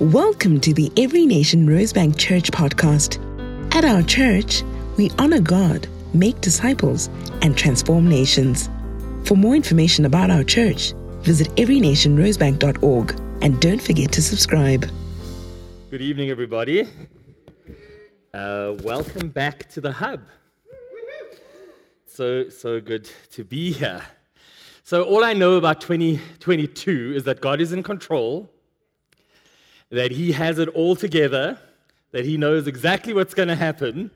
Welcome 0.00 0.60
to 0.62 0.74
the 0.74 0.90
Every 0.96 1.24
Nation 1.24 1.68
Rosebank 1.68 2.18
Church 2.18 2.50
podcast. 2.50 3.20
At 3.76 3.84
our 3.84 4.02
church, 4.02 4.64
we 4.96 5.08
honor 5.20 5.40
God, 5.40 5.86
make 6.12 6.40
disciples, 6.40 7.06
and 7.42 7.56
transform 7.56 8.08
nations. 8.08 8.68
For 9.22 9.36
more 9.36 9.54
information 9.54 10.04
about 10.04 10.32
our 10.32 10.42
church, 10.42 10.94
visit 11.20 11.46
everynationrosebank.org 11.50 13.20
and 13.40 13.60
don't 13.60 13.80
forget 13.80 14.10
to 14.10 14.20
subscribe. 14.20 14.84
Good 15.92 16.02
evening, 16.02 16.28
everybody. 16.28 16.88
Uh, 18.34 18.74
welcome 18.82 19.28
back 19.28 19.68
to 19.70 19.80
the 19.80 19.92
hub. 19.92 20.22
So, 22.06 22.48
so 22.48 22.80
good 22.80 23.08
to 23.30 23.44
be 23.44 23.70
here. 23.70 24.02
So, 24.82 25.04
all 25.04 25.22
I 25.22 25.34
know 25.34 25.54
about 25.54 25.80
2022 25.80 27.12
is 27.14 27.22
that 27.24 27.40
God 27.40 27.60
is 27.60 27.72
in 27.72 27.84
control, 27.84 28.50
that 29.94 30.10
He 30.10 30.32
has 30.32 30.58
it 30.58 30.68
all 30.70 30.96
together, 30.96 31.58
that 32.10 32.24
He 32.24 32.36
knows 32.36 32.66
exactly 32.66 33.14
what's 33.14 33.34
going 33.34 33.48
to 33.48 33.54
happen, 33.54 34.10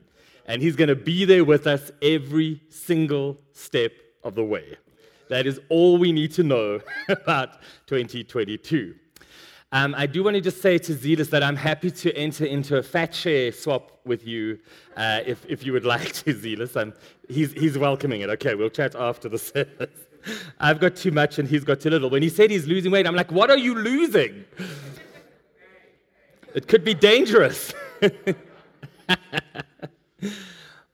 and 0.45 0.61
He's 0.61 0.75
going 0.75 0.89
to 0.89 0.95
be 0.95 1.25
there 1.25 1.45
with 1.45 1.67
us 1.67 1.91
every 2.01 2.61
single 2.69 3.37
step 3.53 3.93
of 4.23 4.35
the 4.35 4.43
way. 4.43 4.75
That 5.29 5.47
is 5.47 5.59
all 5.69 5.97
we 5.97 6.11
need 6.11 6.33
to 6.33 6.43
know 6.43 6.81
about 7.09 7.61
2022. 7.87 8.95
Um, 9.71 9.93
I 9.95 10.07
do 10.07 10.23
want 10.23 10.33
to 10.33 10.41
just 10.41 10.61
say 10.61 10.79
to 10.79 10.93
Zealous 10.93 11.27
that 11.29 11.43
I'm 11.43 11.55
happy 11.55 11.91
to 11.91 12.13
enter 12.17 12.43
into 12.43 12.77
a 12.77 12.83
fat 12.83 13.13
share 13.13 13.51
swap 13.51 13.99
with 14.03 14.25
you 14.25 14.59
uh, 14.97 15.21
if, 15.25 15.45
if 15.47 15.63
you 15.63 15.71
would 15.73 15.85
like 15.95 16.11
to, 16.13 16.33
Zealous. 16.33 16.75
I'm, 16.75 16.93
he's, 17.29 17.53
he's 17.53 17.77
welcoming 17.77 18.21
it. 18.21 18.29
Okay, 18.31 18.55
we'll 18.55 18.69
chat 18.69 18.95
after 18.95 19.29
the 19.29 19.37
service. 19.37 19.91
I've 20.59 20.79
got 20.79 20.97
too 20.97 21.11
much 21.11 21.39
and 21.39 21.47
he's 21.47 21.63
got 21.63 21.79
too 21.79 21.91
little. 21.91 22.09
When 22.09 22.23
he 22.23 22.29
said 22.29 22.51
he's 22.51 22.67
losing 22.67 22.91
weight, 22.91 23.07
I'm 23.07 23.15
like, 23.15 23.31
what 23.31 23.49
are 23.49 23.57
you 23.57 23.75
losing? 23.75 24.43
It 26.53 26.67
could 26.67 26.83
be 26.83 26.93
dangerous. 26.93 27.73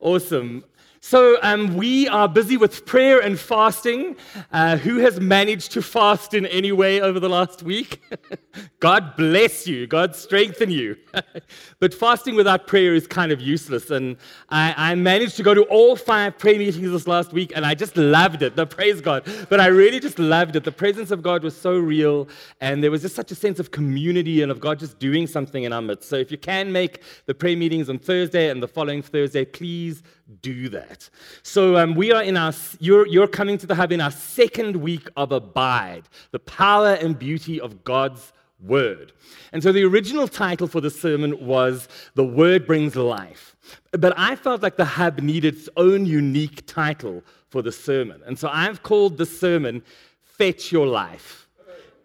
awesome. 0.00 0.64
So, 1.08 1.38
um, 1.42 1.76
we 1.76 2.08
are 2.08 2.28
busy 2.28 2.56
with 2.56 2.84
prayer 2.84 3.20
and 3.20 3.38
fasting. 3.38 4.16
Uh, 4.50 4.76
who 4.76 4.98
has 4.98 5.20
managed 5.20 5.70
to 5.74 5.80
fast 5.80 6.34
in 6.34 6.46
any 6.46 6.72
way 6.72 7.00
over 7.00 7.20
the 7.20 7.28
last 7.28 7.62
week? 7.62 8.02
God 8.80 9.14
bless 9.16 9.68
you. 9.68 9.86
God 9.86 10.16
strengthen 10.16 10.68
you. 10.68 10.96
but 11.78 11.94
fasting 11.94 12.34
without 12.34 12.66
prayer 12.66 12.92
is 12.92 13.06
kind 13.06 13.30
of 13.30 13.40
useless. 13.40 13.92
And 13.92 14.16
I, 14.48 14.74
I, 14.76 14.94
managed 14.96 15.36
to 15.36 15.44
go 15.44 15.54
to 15.54 15.62
all 15.66 15.94
five 15.94 16.38
prayer 16.38 16.58
meetings 16.58 16.90
this 16.90 17.06
last 17.06 17.32
week, 17.32 17.52
and 17.54 17.64
I 17.64 17.76
just 17.76 17.96
loved 17.96 18.42
it. 18.42 18.56
The 18.56 18.66
praise 18.66 19.00
God. 19.00 19.28
But 19.48 19.60
I 19.60 19.68
really 19.68 20.00
just 20.00 20.18
loved 20.18 20.56
it. 20.56 20.64
The 20.64 20.72
presence 20.72 21.12
of 21.12 21.22
God 21.22 21.44
was 21.44 21.56
so 21.56 21.78
real, 21.78 22.26
and 22.60 22.82
there 22.82 22.90
was 22.90 23.02
just 23.02 23.14
such 23.14 23.30
a 23.30 23.36
sense 23.36 23.60
of 23.60 23.70
community 23.70 24.42
and 24.42 24.50
of 24.50 24.58
God 24.58 24.80
just 24.80 24.98
doing 24.98 25.28
something 25.28 25.62
in 25.62 25.72
our 25.72 25.82
midst. 25.82 26.08
So, 26.08 26.16
if 26.16 26.32
you 26.32 26.38
can 26.38 26.72
make 26.72 27.02
the 27.26 27.34
prayer 27.34 27.56
meetings 27.56 27.88
on 27.88 28.00
Thursday 28.00 28.50
and 28.50 28.60
the 28.60 28.66
following 28.66 29.02
Thursday, 29.02 29.44
please 29.44 30.02
do 30.42 30.68
that. 30.70 31.08
So 31.42 31.76
um, 31.76 31.94
we 31.94 32.12
are 32.12 32.22
in 32.22 32.36
our, 32.36 32.52
you're, 32.78 33.06
you're 33.06 33.28
coming 33.28 33.58
to 33.58 33.66
the 33.66 33.74
hub 33.74 33.92
in 33.92 34.00
our 34.00 34.10
second 34.10 34.76
week 34.76 35.08
of 35.16 35.32
Abide, 35.32 36.02
the 36.32 36.38
power 36.38 36.94
and 36.94 37.18
beauty 37.18 37.60
of 37.60 37.84
God's 37.84 38.32
Word. 38.60 39.12
And 39.52 39.62
so 39.62 39.70
the 39.70 39.84
original 39.84 40.26
title 40.26 40.66
for 40.66 40.80
the 40.80 40.90
sermon 40.90 41.44
was 41.44 41.88
The 42.14 42.24
Word 42.24 42.66
Brings 42.66 42.96
Life. 42.96 43.54
But 43.92 44.14
I 44.16 44.34
felt 44.34 44.62
like 44.62 44.76
the 44.76 44.84
hub 44.84 45.20
needed 45.20 45.56
its 45.56 45.68
own 45.76 46.06
unique 46.06 46.66
title 46.66 47.22
for 47.50 47.62
the 47.62 47.72
sermon. 47.72 48.22
And 48.26 48.38
so 48.38 48.48
I've 48.48 48.82
called 48.82 49.18
the 49.18 49.26
sermon 49.26 49.82
Fetch 50.24 50.72
Your 50.72 50.86
Life. 50.86 51.48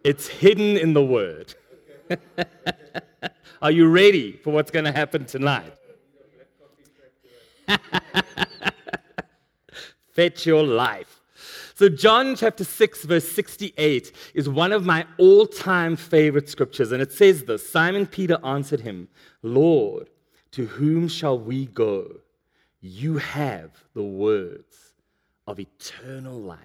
It's 0.03 0.27
hidden 0.27 0.77
in 0.77 0.93
the 0.93 1.03
Word. 1.03 1.55
Are 3.61 3.71
you 3.71 3.87
ready 3.87 4.33
for 4.33 4.51
what's 4.51 4.71
going 4.71 4.85
to 4.85 4.91
happen 4.91 5.25
tonight? 5.25 5.73
Fetch 10.13 10.45
your 10.45 10.63
life. 10.63 11.21
So, 11.75 11.89
John 11.89 12.35
chapter 12.35 12.63
6, 12.63 13.05
verse 13.05 13.27
68 13.27 14.11
is 14.35 14.47
one 14.47 14.71
of 14.71 14.85
my 14.85 15.05
all 15.17 15.47
time 15.47 15.95
favorite 15.95 16.47
scriptures. 16.47 16.91
And 16.91 17.01
it 17.01 17.11
says 17.11 17.45
this 17.45 17.67
Simon 17.67 18.05
Peter 18.05 18.37
answered 18.43 18.81
him, 18.81 19.07
Lord, 19.41 20.09
to 20.51 20.67
whom 20.67 21.07
shall 21.07 21.39
we 21.39 21.65
go? 21.65 22.17
You 22.81 23.17
have 23.17 23.71
the 23.93 24.03
words 24.03 24.93
of 25.47 25.59
eternal 25.59 26.39
life. 26.39 26.59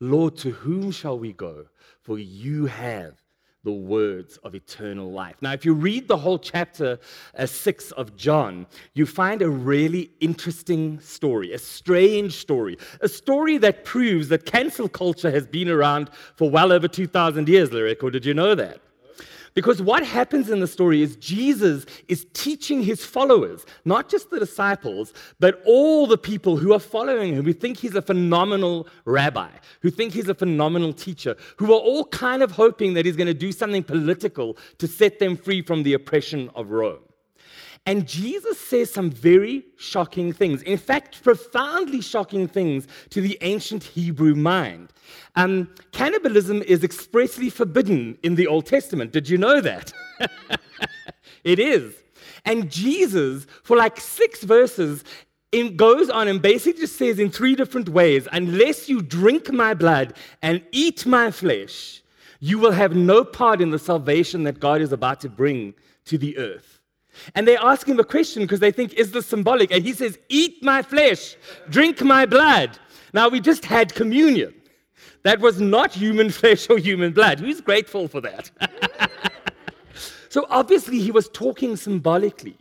Lord, 0.00 0.36
to 0.38 0.52
whom 0.52 0.90
shall 0.90 1.18
we 1.18 1.32
go? 1.32 1.66
For 2.00 2.18
you 2.18 2.66
have 2.66 3.14
the 3.68 3.72
words 3.72 4.38
of 4.38 4.54
eternal 4.54 5.12
life. 5.12 5.36
Now, 5.42 5.52
if 5.52 5.62
you 5.62 5.74
read 5.74 6.08
the 6.08 6.16
whole 6.16 6.38
chapter 6.38 6.98
uh, 7.36 7.44
6 7.44 7.90
of 7.92 8.16
John, 8.16 8.66
you 8.94 9.04
find 9.04 9.42
a 9.42 9.50
really 9.50 10.10
interesting 10.20 10.98
story, 11.00 11.52
a 11.52 11.58
strange 11.58 12.32
story, 12.32 12.78
a 13.02 13.08
story 13.10 13.58
that 13.58 13.84
proves 13.84 14.30
that 14.30 14.46
cancel 14.46 14.88
culture 14.88 15.30
has 15.30 15.46
been 15.46 15.68
around 15.68 16.08
for 16.34 16.48
well 16.48 16.72
over 16.72 16.88
2,000 16.88 17.46
years, 17.46 17.70
Lyric, 17.70 18.02
or 18.02 18.10
did 18.10 18.24
you 18.24 18.32
know 18.32 18.54
that? 18.54 18.80
Because 19.58 19.82
what 19.82 20.06
happens 20.06 20.50
in 20.50 20.60
the 20.60 20.68
story 20.68 21.02
is 21.02 21.16
Jesus 21.16 21.84
is 22.06 22.28
teaching 22.32 22.80
his 22.80 23.04
followers, 23.04 23.66
not 23.84 24.08
just 24.08 24.30
the 24.30 24.38
disciples, 24.38 25.12
but 25.40 25.60
all 25.66 26.06
the 26.06 26.16
people 26.16 26.56
who 26.56 26.72
are 26.72 26.78
following 26.78 27.34
him, 27.34 27.44
who 27.44 27.52
think 27.52 27.76
he's 27.76 27.96
a 27.96 28.00
phenomenal 28.00 28.86
rabbi, 29.04 29.50
who 29.80 29.90
think 29.90 30.12
he's 30.12 30.28
a 30.28 30.34
phenomenal 30.36 30.92
teacher, 30.92 31.36
who 31.56 31.72
are 31.72 31.80
all 31.80 32.04
kind 32.04 32.44
of 32.44 32.52
hoping 32.52 32.94
that 32.94 33.04
he's 33.04 33.16
going 33.16 33.26
to 33.26 33.34
do 33.34 33.50
something 33.50 33.82
political 33.82 34.56
to 34.78 34.86
set 34.86 35.18
them 35.18 35.36
free 35.36 35.60
from 35.60 35.82
the 35.82 35.92
oppression 35.92 36.48
of 36.54 36.70
Rome. 36.70 37.00
And 37.88 38.06
Jesus 38.06 38.60
says 38.60 38.92
some 38.92 39.10
very 39.10 39.64
shocking 39.78 40.30
things, 40.30 40.60
in 40.60 40.76
fact, 40.76 41.22
profoundly 41.22 42.02
shocking 42.02 42.46
things 42.46 42.86
to 43.08 43.22
the 43.22 43.38
ancient 43.40 43.82
Hebrew 43.82 44.34
mind. 44.34 44.92
Um, 45.36 45.70
cannibalism 45.92 46.62
is 46.64 46.84
expressly 46.84 47.48
forbidden 47.48 48.18
in 48.22 48.34
the 48.34 48.46
Old 48.46 48.66
Testament. 48.66 49.12
Did 49.12 49.26
you 49.30 49.38
know 49.38 49.62
that? 49.62 49.94
it 51.44 51.58
is. 51.58 51.94
And 52.44 52.70
Jesus, 52.70 53.46
for 53.62 53.74
like 53.74 53.98
six 53.98 54.42
verses, 54.42 55.02
it 55.50 55.78
goes 55.78 56.10
on 56.10 56.28
and 56.28 56.42
basically 56.42 56.82
just 56.82 56.96
says 56.96 57.18
in 57.18 57.30
three 57.30 57.54
different 57.54 57.88
ways 57.88 58.28
unless 58.32 58.90
you 58.90 59.00
drink 59.00 59.50
my 59.50 59.72
blood 59.72 60.12
and 60.42 60.62
eat 60.72 61.06
my 61.06 61.30
flesh, 61.30 62.02
you 62.38 62.58
will 62.58 62.72
have 62.72 62.94
no 62.94 63.24
part 63.24 63.62
in 63.62 63.70
the 63.70 63.78
salvation 63.78 64.42
that 64.42 64.60
God 64.60 64.82
is 64.82 64.92
about 64.92 65.22
to 65.22 65.30
bring 65.30 65.72
to 66.04 66.18
the 66.18 66.36
earth. 66.36 66.77
And 67.34 67.46
they 67.46 67.56
ask 67.56 67.86
him 67.86 67.98
a 67.98 68.04
question 68.04 68.42
because 68.42 68.60
they 68.60 68.72
think, 68.72 68.94
is 68.94 69.12
this 69.12 69.26
symbolic? 69.26 69.70
And 69.70 69.84
he 69.84 69.92
says, 69.92 70.18
Eat 70.28 70.62
my 70.62 70.82
flesh, 70.82 71.36
drink 71.68 72.02
my 72.02 72.26
blood. 72.26 72.78
Now, 73.12 73.28
we 73.28 73.40
just 73.40 73.64
had 73.64 73.94
communion. 73.94 74.54
That 75.22 75.40
was 75.40 75.60
not 75.60 75.92
human 75.92 76.30
flesh 76.40 76.68
or 76.70 76.78
human 76.78 77.12
blood. 77.12 77.40
Who's 77.40 77.60
grateful 77.60 78.08
for 78.08 78.20
that? 78.20 78.50
so, 80.28 80.46
obviously, 80.50 81.00
he 81.00 81.10
was 81.10 81.28
talking 81.28 81.76
symbolically. 81.76 82.56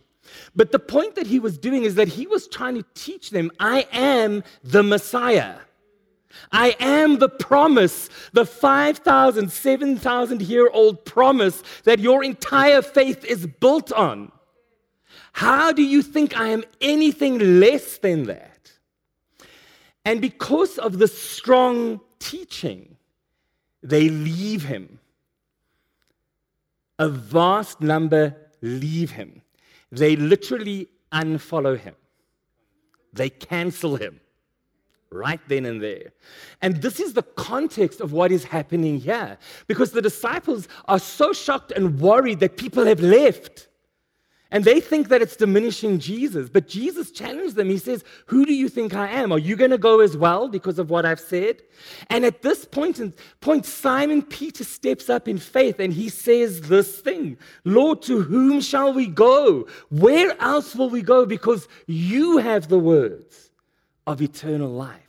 But 0.56 0.72
the 0.72 0.80
point 0.80 1.16
that 1.16 1.28
he 1.28 1.40
was 1.40 1.58
doing 1.58 1.84
is 1.84 1.96
that 1.96 2.08
he 2.08 2.28
was 2.28 2.48
trying 2.48 2.76
to 2.76 2.86
teach 2.94 3.30
them 3.30 3.52
I 3.60 3.88
am 3.92 4.44
the 4.64 4.84
Messiah. 4.84 5.56
I 6.52 6.76
am 6.80 7.18
the 7.18 7.30
promise, 7.30 8.10
the 8.34 8.46
5,000, 8.46 9.52
7,000 9.52 10.42
year 10.42 10.70
old 10.70 11.04
promise 11.06 11.64
that 11.84 12.00
your 12.00 12.24
entire 12.24 12.82
faith 12.82 13.26
is 13.26 13.48
built 13.48 13.92
on. 13.92 14.32
How 15.38 15.72
do 15.72 15.84
you 15.84 16.02
think 16.02 16.36
I 16.36 16.48
am 16.48 16.64
anything 16.82 17.60
less 17.60 18.00
than 18.00 18.24
that? 18.24 18.72
And 20.04 20.20
because 20.20 20.80
of 20.80 20.98
the 20.98 21.08
strong 21.08 22.02
teaching, 22.18 22.98
they 23.84 24.10
leave 24.10 24.64
him. 24.64 24.98
A 26.98 27.08
vast 27.08 27.82
number 27.82 28.36
leave 28.64 29.12
him. 29.12 29.44
They 29.92 30.16
literally 30.16 30.88
unfollow 31.12 31.78
him, 31.78 31.94
they 33.14 33.30
cancel 33.30 33.96
him 33.96 34.20
right 35.12 35.40
then 35.48 35.68
and 35.68 35.84
there. 35.84 36.14
And 36.64 36.82
this 36.82 37.00
is 37.00 37.14
the 37.14 37.22
context 37.22 38.02
of 38.02 38.12
what 38.12 38.32
is 38.32 38.44
happening 38.44 39.00
here 39.00 39.38
because 39.68 39.92
the 39.92 40.02
disciples 40.02 40.68
are 40.88 40.98
so 40.98 41.32
shocked 41.32 41.72
and 41.74 42.00
worried 42.00 42.40
that 42.40 42.58
people 42.58 42.86
have 42.88 43.02
left. 43.02 43.67
And 44.50 44.64
they 44.64 44.80
think 44.80 45.10
that 45.10 45.22
it's 45.22 45.36
diminishing 45.36 46.00
Jesus. 46.00 46.48
But 46.50 46.70
Jesus 46.70 47.12
challenged 47.12 47.56
them. 47.56 47.70
He 47.70 47.78
says, 47.78 48.04
Who 48.28 48.46
do 48.46 48.54
you 48.54 48.70
think 48.70 48.96
I 48.96 49.08
am? 49.10 49.34
Are 49.34 49.40
you 49.40 49.58
going 49.58 49.72
to 49.72 49.78
go 49.78 50.00
as 50.00 50.16
well 50.16 50.48
because 50.48 50.80
of 50.80 50.90
what 50.90 51.06
I've 51.06 51.20
said? 51.20 51.62
And 52.10 52.24
at 52.24 52.42
this 52.42 52.64
point, 52.64 53.00
point, 53.42 53.66
Simon 53.66 54.22
Peter 54.22 54.64
steps 54.64 55.10
up 55.10 55.28
in 55.28 55.38
faith 55.38 55.80
and 55.80 55.92
he 55.92 56.08
says 56.08 56.62
this 56.62 57.00
thing 57.00 57.38
Lord, 57.66 58.02
to 58.04 58.22
whom 58.22 58.62
shall 58.62 58.94
we 58.94 59.08
go? 59.08 59.68
Where 59.90 60.40
else 60.42 60.76
will 60.76 60.90
we 60.90 61.02
go? 61.02 61.26
Because 61.26 61.68
you 61.86 62.38
have 62.38 62.70
the 62.70 62.80
words 62.80 63.50
of 64.06 64.22
eternal 64.22 64.70
life. 64.70 65.02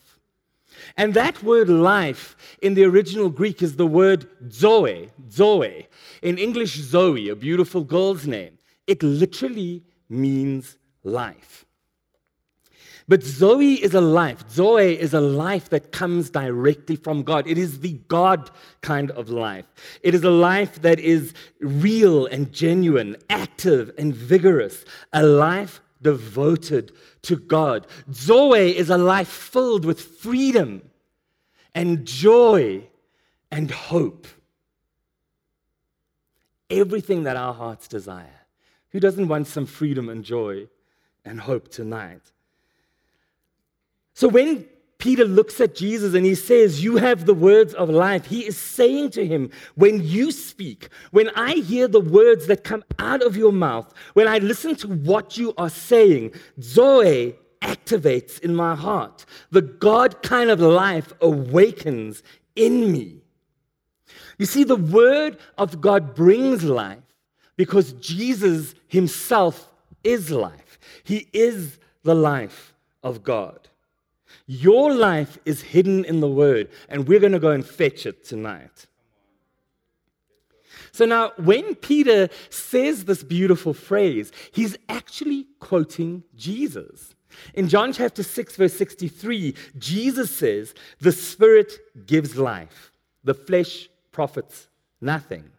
And 0.97 1.15
that 1.15 1.43
word 1.45 1.69
life 1.69 2.37
in 2.61 2.75
the 2.75 2.85
original 2.85 3.31
Greek 3.31 3.63
is 3.63 3.77
the 3.77 3.87
word 3.87 4.27
zoe, 4.51 5.11
zoe. 5.31 5.87
In 6.23 6.39
English, 6.39 6.75
Zoe, 6.75 7.29
a 7.29 7.37
beautiful 7.37 7.85
girl's 7.85 8.27
name. 8.27 8.58
It 8.89 9.03
literally 9.03 9.85
means 10.09 10.79
life. 11.05 11.67
But 13.07 13.23
Zoe 13.23 13.75
is 13.75 13.95
a 13.95 14.01
life. 14.01 14.45
Zoe 14.51 14.99
is 14.99 15.15
a 15.15 15.21
life 15.21 15.71
that 15.71 15.93
comes 15.93 16.29
directly 16.29 16.97
from 16.97 17.23
God. 17.23 17.47
It 17.47 17.57
is 17.57 17.81
the 17.81 17.95
God 18.09 18.51
kind 18.83 19.11
of 19.13 19.31
life. 19.31 19.67
It 20.03 20.15
is 20.15 20.25
a 20.25 20.31
life 20.31 20.83
that 20.83 21.01
is 21.01 21.33
real 21.61 22.27
and 22.27 22.53
genuine, 22.53 23.17
active 23.31 23.93
and 23.97 24.15
vigorous, 24.15 24.85
a 25.13 25.23
life 25.23 25.81
devoted 26.03 26.93
to 27.23 27.37
God. 27.37 27.87
Zoe 28.13 28.77
is 28.77 28.91
a 28.91 28.99
life 28.99 29.29
filled 29.29 29.85
with 29.85 30.01
freedom 30.01 30.83
and 31.75 32.05
joy 32.05 32.87
and 33.51 33.71
hope. 33.71 34.27
Everything 36.69 37.23
that 37.23 37.37
our 37.37 37.55
hearts 37.55 37.89
desire. 37.89 38.48
Who 38.91 39.01
doesn't 39.01 39.29
want 39.29 39.47
some 39.47 39.67
freedom 39.67 40.09
and 40.09 40.25
joy 40.25 40.69
and 41.25 41.41
hope 41.41 41.69
tonight? 41.69 42.23
So 44.15 44.29
when 44.29 44.67
Peter 44.99 45.25
looks 45.25 45.61
at 45.61 45.77
Jesus 45.77 46.15
and 46.15 46.27
he 46.27 46.35
says, 46.35 46.83
You 46.83 46.97
have 46.97 47.25
the 47.25 47.35
words 47.35 47.73
of 47.75 47.89
life. 47.89 48.27
He 48.27 48.45
is 48.47 48.59
saying 48.59 49.11
to 49.11 49.25
him, 49.25 49.51
When 49.77 50.03
you 50.03 50.33
speak, 50.33 50.89
when 51.13 51.31
I 51.31 51.55
hear 51.55 51.87
the 51.87 52.01
words 52.01 52.49
that 52.49 52.65
come 52.65 52.85
out 52.99 53.23
of 53.23 53.37
your 53.37 53.53
mouth, 53.53 53.95
when 54.15 54.27
I 54.27 54.39
listen 54.39 54.75
to 54.77 54.89
what 54.89 55.39
you 55.39 55.55
are 55.57 55.71
saying, 55.71 56.33
Zoe 56.61 57.37
activates 57.63 58.41
in 58.41 58.57
my 58.57 58.75
heart. 58.75 59.25
The 59.51 59.63
God 59.63 60.23
kind 60.23 60.51
of 60.51 60.61
life 60.61 61.13
awakens 61.21 62.23
in 62.57 62.91
me. 62.91 63.23
You 64.37 64.47
see, 64.47 64.65
the 64.65 64.77
word 64.77 65.39
of 65.59 65.81
God 65.81 66.15
brings 66.15 66.65
life 66.65 66.99
because 67.59 67.93
Jesus 67.95 68.77
himself 68.87 69.69
is 70.05 70.31
life. 70.31 70.79
He 71.03 71.29
is 71.33 71.79
the 72.05 72.15
life 72.15 72.73
of 73.03 73.25
God. 73.25 73.69
Your 74.47 74.95
life 74.95 75.39
is 75.45 75.61
hidden 75.61 76.05
in 76.05 76.21
the 76.21 76.29
Word, 76.29 76.71
and 76.89 77.07
we're 77.07 77.19
going 77.19 77.33
to 77.33 77.41
go 77.41 77.51
and 77.51 77.67
fetch 77.67 78.07
it 78.07 78.25
tonight. 78.25 78.87
So 80.93 81.05
now, 81.05 81.33
when 81.37 81.75
Peter 81.75 82.29
says 82.49 83.05
this 83.05 83.25
beautiful 83.25 83.75
phrase, 83.75 84.31
he's 84.53 84.77
actually 84.89 85.47
quoting 85.59 86.23
Jesus. 86.37 87.15
In 87.55 87.69
John 87.69 87.93
chapter 87.93 88.23
6, 88.23 88.57
verse 88.57 88.75
63, 88.75 89.55
Jesus 89.79 90.35
says, 90.35 90.75
The 91.01 91.13
Spirit 91.13 91.73
gives 92.07 92.37
life, 92.37 92.93
the 93.25 93.35
flesh 93.35 93.89
profits 94.13 94.69
nothing. 95.01 95.51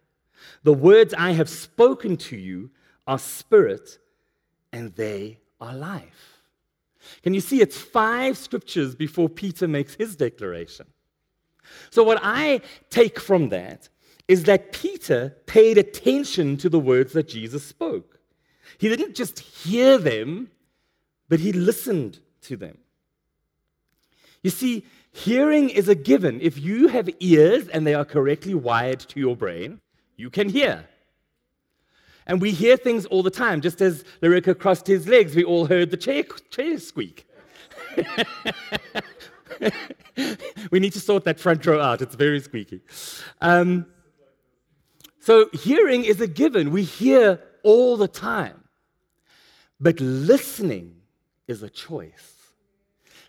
The 0.62 0.72
words 0.72 1.14
I 1.14 1.32
have 1.32 1.48
spoken 1.48 2.16
to 2.18 2.36
you 2.36 2.70
are 3.06 3.18
spirit, 3.18 3.98
and 4.72 4.94
they 4.94 5.38
are 5.60 5.74
life. 5.74 6.42
Can 7.22 7.34
you 7.34 7.40
see 7.40 7.60
it's 7.60 7.78
five 7.78 8.36
scriptures 8.36 8.94
before 8.94 9.28
Peter 9.28 9.66
makes 9.66 9.94
his 9.94 10.16
declaration? 10.16 10.86
So, 11.90 12.02
what 12.02 12.20
I 12.22 12.60
take 12.90 13.18
from 13.18 13.48
that 13.50 13.88
is 14.28 14.44
that 14.44 14.72
Peter 14.72 15.36
paid 15.46 15.76
attention 15.76 16.56
to 16.58 16.68
the 16.68 16.78
words 16.78 17.12
that 17.14 17.28
Jesus 17.28 17.64
spoke. 17.64 18.18
He 18.78 18.88
didn't 18.88 19.16
just 19.16 19.40
hear 19.40 19.98
them, 19.98 20.50
but 21.28 21.40
he 21.40 21.52
listened 21.52 22.20
to 22.42 22.56
them. 22.56 22.78
You 24.42 24.50
see, 24.50 24.86
hearing 25.12 25.68
is 25.68 25.88
a 25.88 25.94
given. 25.94 26.40
If 26.40 26.58
you 26.58 26.88
have 26.88 27.10
ears 27.20 27.68
and 27.68 27.86
they 27.86 27.94
are 27.94 28.04
correctly 28.04 28.54
wired 28.54 29.00
to 29.00 29.20
your 29.20 29.36
brain, 29.36 29.80
you 30.20 30.30
can 30.30 30.48
hear. 30.48 30.86
And 32.26 32.40
we 32.40 32.52
hear 32.52 32.76
things 32.76 33.06
all 33.06 33.22
the 33.22 33.30
time. 33.30 33.60
Just 33.60 33.80
as 33.80 34.04
Lyrica 34.22 34.56
crossed 34.56 34.86
his 34.86 35.08
legs, 35.08 35.34
we 35.34 35.42
all 35.42 35.66
heard 35.66 35.90
the 35.90 35.96
chair, 35.96 36.22
chair 36.50 36.78
squeak. 36.78 37.26
we 40.70 40.78
need 40.78 40.92
to 40.92 41.00
sort 41.00 41.24
that 41.24 41.40
front 41.40 41.64
row 41.66 41.80
out. 41.80 42.02
It's 42.02 42.14
very 42.14 42.40
squeaky. 42.40 42.82
Um, 43.40 43.86
so, 45.18 45.48
hearing 45.52 46.04
is 46.04 46.20
a 46.20 46.26
given. 46.26 46.70
We 46.70 46.84
hear 46.84 47.40
all 47.62 47.96
the 47.96 48.08
time. 48.08 48.64
But 49.80 49.98
listening 50.00 50.96
is 51.48 51.62
a 51.62 51.70
choice. 51.70 52.36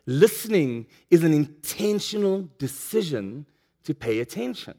Listening 0.05 0.87
is 1.09 1.23
an 1.23 1.33
intentional 1.33 2.49
decision 2.57 3.45
to 3.83 3.93
pay 3.93 4.19
attention. 4.19 4.75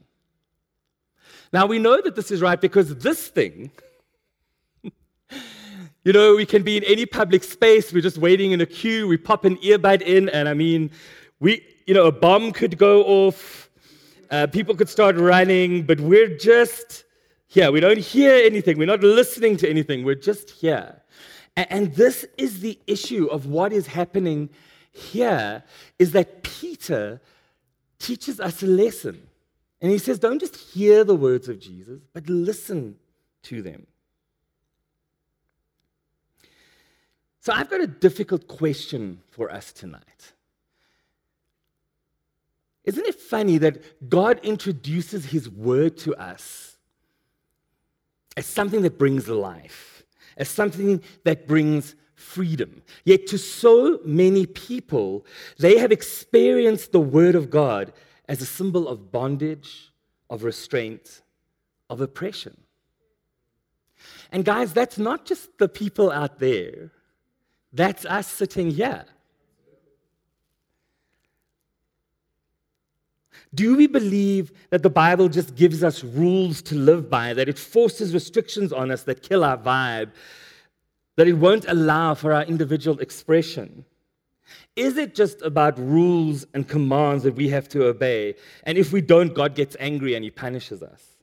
Now, 1.52 1.66
we 1.66 1.78
know 1.78 2.00
that 2.00 2.16
this 2.16 2.30
is 2.30 2.40
right 2.40 2.60
because 2.60 2.96
this 2.96 3.28
thing, 3.28 3.70
you 6.04 6.12
know, 6.12 6.36
we 6.36 6.46
can 6.46 6.62
be 6.62 6.76
in 6.76 6.84
any 6.84 7.06
public 7.06 7.44
space, 7.44 7.92
we're 7.92 8.02
just 8.02 8.18
waiting 8.18 8.52
in 8.52 8.60
a 8.60 8.66
queue, 8.66 9.06
we 9.06 9.16
pop 9.16 9.44
an 9.44 9.56
earbud 9.58 10.02
in, 10.02 10.28
and 10.30 10.48
I 10.48 10.54
mean, 10.54 10.90
we, 11.40 11.64
you 11.86 11.94
know, 11.94 12.06
a 12.06 12.12
bomb 12.12 12.52
could 12.52 12.78
go 12.78 13.02
off, 13.04 13.70
uh, 14.30 14.46
people 14.46 14.74
could 14.74 14.88
start 14.88 15.16
running, 15.16 15.82
but 15.82 16.00
we're 16.00 16.36
just 16.36 17.04
here. 17.48 17.70
We 17.70 17.80
don't 17.80 17.98
hear 17.98 18.32
anything, 18.32 18.78
we're 18.78 18.86
not 18.86 19.02
listening 19.02 19.56
to 19.58 19.68
anything, 19.68 20.04
we're 20.04 20.14
just 20.14 20.50
here. 20.50 21.02
And, 21.56 21.66
and 21.70 21.94
this 21.94 22.24
is 22.38 22.60
the 22.60 22.78
issue 22.86 23.26
of 23.26 23.46
what 23.46 23.72
is 23.72 23.86
happening 23.86 24.48
here 24.92 25.62
is 25.98 26.12
that 26.12 26.42
Peter 26.42 27.20
teaches 27.98 28.40
us 28.40 28.62
a 28.62 28.66
lesson. 28.66 29.22
And 29.82 29.90
he 29.90 29.98
says, 29.98 30.20
don't 30.20 30.38
just 30.38 30.56
hear 30.56 31.02
the 31.02 31.16
words 31.16 31.48
of 31.48 31.58
Jesus, 31.58 32.00
but 32.14 32.28
listen 32.28 32.94
to 33.42 33.60
them. 33.60 33.88
So 37.40 37.52
I've 37.52 37.68
got 37.68 37.80
a 37.80 37.88
difficult 37.88 38.46
question 38.46 39.20
for 39.30 39.50
us 39.50 39.72
tonight. 39.72 40.32
Isn't 42.84 43.04
it 43.04 43.16
funny 43.16 43.58
that 43.58 44.08
God 44.08 44.38
introduces 44.44 45.26
His 45.26 45.50
word 45.50 45.96
to 45.98 46.14
us 46.14 46.76
as 48.36 48.46
something 48.46 48.82
that 48.82 48.98
brings 48.98 49.26
life, 49.26 50.04
as 50.36 50.48
something 50.48 51.02
that 51.24 51.48
brings 51.48 51.96
freedom? 52.14 52.82
Yet 53.04 53.26
to 53.28 53.38
so 53.38 53.98
many 54.04 54.46
people, 54.46 55.26
they 55.58 55.78
have 55.78 55.90
experienced 55.90 56.92
the 56.92 57.00
word 57.00 57.34
of 57.34 57.50
God 57.50 57.92
as 58.32 58.40
a 58.40 58.46
symbol 58.46 58.88
of 58.88 59.12
bondage, 59.12 59.92
of 60.30 60.42
restraint, 60.42 61.20
of 61.90 62.00
oppression. 62.00 62.56
And 64.32 64.42
guys, 64.42 64.72
that's 64.72 64.96
not 64.96 65.26
just 65.26 65.58
the 65.58 65.68
people 65.68 66.10
out 66.10 66.38
there. 66.38 66.90
That's 67.74 68.06
us 68.06 68.26
sitting 68.26 68.70
here. 68.70 69.04
Do 73.54 73.76
we 73.76 73.86
believe 73.86 74.50
that 74.70 74.82
the 74.82 74.88
Bible 74.88 75.28
just 75.28 75.54
gives 75.54 75.84
us 75.84 76.02
rules 76.02 76.62
to 76.62 76.74
live 76.74 77.10
by, 77.10 77.34
that 77.34 77.50
it 77.50 77.58
forces 77.58 78.14
restrictions 78.14 78.72
on 78.72 78.90
us 78.90 79.02
that 79.02 79.22
kill 79.22 79.44
our 79.44 79.58
vibe, 79.58 80.10
that 81.16 81.28
it 81.28 81.34
won't 81.34 81.66
allow 81.68 82.14
for 82.14 82.32
our 82.32 82.44
individual 82.44 82.98
expression? 83.00 83.84
Is 84.74 84.96
it 84.96 85.14
just 85.14 85.42
about 85.42 85.78
rules 85.78 86.46
and 86.54 86.66
commands 86.66 87.24
that 87.24 87.34
we 87.34 87.48
have 87.50 87.68
to 87.70 87.84
obey? 87.84 88.34
And 88.64 88.78
if 88.78 88.92
we 88.92 89.02
don't, 89.02 89.34
God 89.34 89.54
gets 89.54 89.76
angry 89.78 90.14
and 90.14 90.24
he 90.24 90.30
punishes 90.30 90.82
us? 90.82 91.16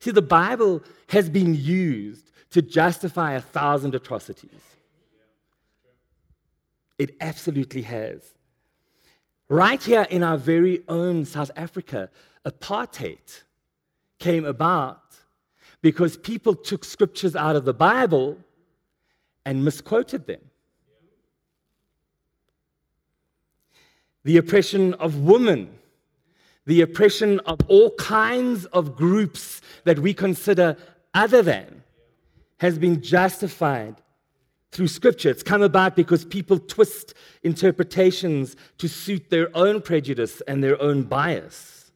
See, 0.00 0.10
the 0.10 0.22
Bible 0.22 0.82
has 1.08 1.28
been 1.28 1.54
used 1.54 2.30
to 2.50 2.62
justify 2.62 3.32
a 3.32 3.40
thousand 3.40 3.94
atrocities. 3.94 4.50
It 6.98 7.14
absolutely 7.20 7.82
has. 7.82 8.22
Right 9.48 9.82
here 9.82 10.06
in 10.08 10.22
our 10.22 10.36
very 10.36 10.82
own 10.88 11.24
South 11.24 11.50
Africa, 11.56 12.10
apartheid 12.44 13.42
came 14.18 14.44
about 14.44 15.02
because 15.82 16.16
people 16.16 16.54
took 16.54 16.84
scriptures 16.84 17.36
out 17.36 17.56
of 17.56 17.64
the 17.64 17.74
Bible 17.74 18.38
and 19.44 19.64
misquoted 19.64 20.26
them. 20.26 20.40
The 24.28 24.36
oppression 24.36 24.92
of 24.92 25.20
women, 25.20 25.70
the 26.66 26.82
oppression 26.82 27.40
of 27.46 27.60
all 27.66 27.92
kinds 27.92 28.66
of 28.66 28.94
groups 28.94 29.62
that 29.84 30.00
we 30.00 30.12
consider 30.12 30.76
other 31.14 31.40
than 31.40 31.82
has 32.58 32.78
been 32.78 33.00
justified 33.00 34.02
through 34.70 34.88
Scripture. 34.88 35.30
It's 35.30 35.42
come 35.42 35.62
about 35.62 35.96
because 35.96 36.26
people 36.26 36.58
twist 36.58 37.14
interpretations 37.42 38.54
to 38.76 38.86
suit 38.86 39.30
their 39.30 39.48
own 39.56 39.80
prejudice 39.80 40.42
and 40.46 40.62
their 40.62 40.78
own 40.82 41.04
bias. 41.04 41.90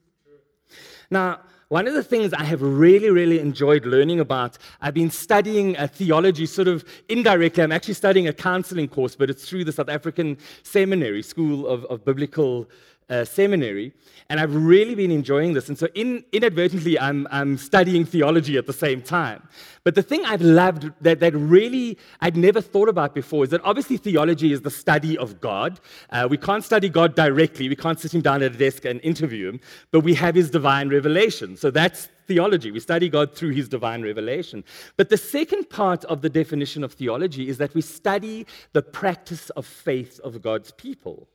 Now, 1.10 1.40
one 1.72 1.88
of 1.88 1.94
the 1.94 2.02
things 2.02 2.34
I 2.34 2.44
have 2.44 2.60
really, 2.60 3.08
really 3.08 3.38
enjoyed 3.38 3.86
learning 3.86 4.20
about, 4.20 4.58
I've 4.82 4.92
been 4.92 5.10
studying 5.10 5.74
a 5.78 5.88
theology 5.88 6.44
sort 6.44 6.68
of 6.68 6.84
indirectly. 7.08 7.62
I'm 7.62 7.72
actually 7.72 7.94
studying 7.94 8.28
a 8.28 8.32
counseling 8.34 8.88
course, 8.88 9.16
but 9.16 9.30
it's 9.30 9.48
through 9.48 9.64
the 9.64 9.72
South 9.72 9.88
African 9.88 10.36
Seminary, 10.64 11.22
School 11.22 11.66
of, 11.66 11.86
of 11.86 12.04
Biblical 12.04 12.68
uh, 13.12 13.24
Seminary. 13.24 13.92
And 14.30 14.40
I've 14.40 14.54
really 14.54 14.94
been 14.94 15.10
enjoying 15.10 15.52
this. 15.52 15.68
And 15.68 15.78
so, 15.78 15.88
in, 15.94 16.24
inadvertently, 16.32 16.98
I'm, 16.98 17.28
I'm 17.30 17.58
studying 17.58 18.06
theology 18.06 18.56
at 18.56 18.66
the 18.66 18.72
same 18.72 19.02
time. 19.02 19.46
But 19.84 19.94
the 19.94 20.02
thing 20.02 20.24
I've 20.24 20.40
loved 20.40 20.90
that, 21.02 21.20
that 21.20 21.34
really 21.34 21.98
I'd 22.20 22.36
never 22.36 22.62
thought 22.62 22.88
about 22.88 23.14
before 23.14 23.44
is 23.44 23.50
that 23.50 23.60
obviously 23.64 23.98
theology 23.98 24.52
is 24.52 24.62
the 24.62 24.70
study 24.70 25.18
of 25.18 25.40
God. 25.40 25.80
Uh, 26.10 26.26
we 26.30 26.38
can't 26.38 26.64
study 26.64 26.88
God 26.88 27.14
directly, 27.14 27.68
we 27.68 27.76
can't 27.76 28.00
sit 28.00 28.14
him 28.14 28.22
down 28.22 28.42
at 28.42 28.54
a 28.54 28.56
desk 28.56 28.86
and 28.86 29.00
interview 29.02 29.50
him, 29.50 29.60
but 29.90 30.00
we 30.00 30.14
have 30.14 30.34
his 30.34 30.50
divine 30.50 30.88
revelation. 30.88 31.56
So, 31.56 31.70
that's 31.70 32.08
theology. 32.26 32.70
We 32.70 32.80
study 32.80 33.10
God 33.10 33.34
through 33.34 33.50
his 33.50 33.68
divine 33.68 34.00
revelation. 34.02 34.64
But 34.96 35.10
the 35.10 35.18
second 35.18 35.68
part 35.68 36.04
of 36.06 36.22
the 36.22 36.30
definition 36.30 36.84
of 36.84 36.94
theology 36.94 37.48
is 37.48 37.58
that 37.58 37.74
we 37.74 37.82
study 37.82 38.46
the 38.72 38.80
practice 38.80 39.50
of 39.50 39.66
faith 39.66 40.20
of 40.20 40.40
God's 40.40 40.70
people. 40.72 41.28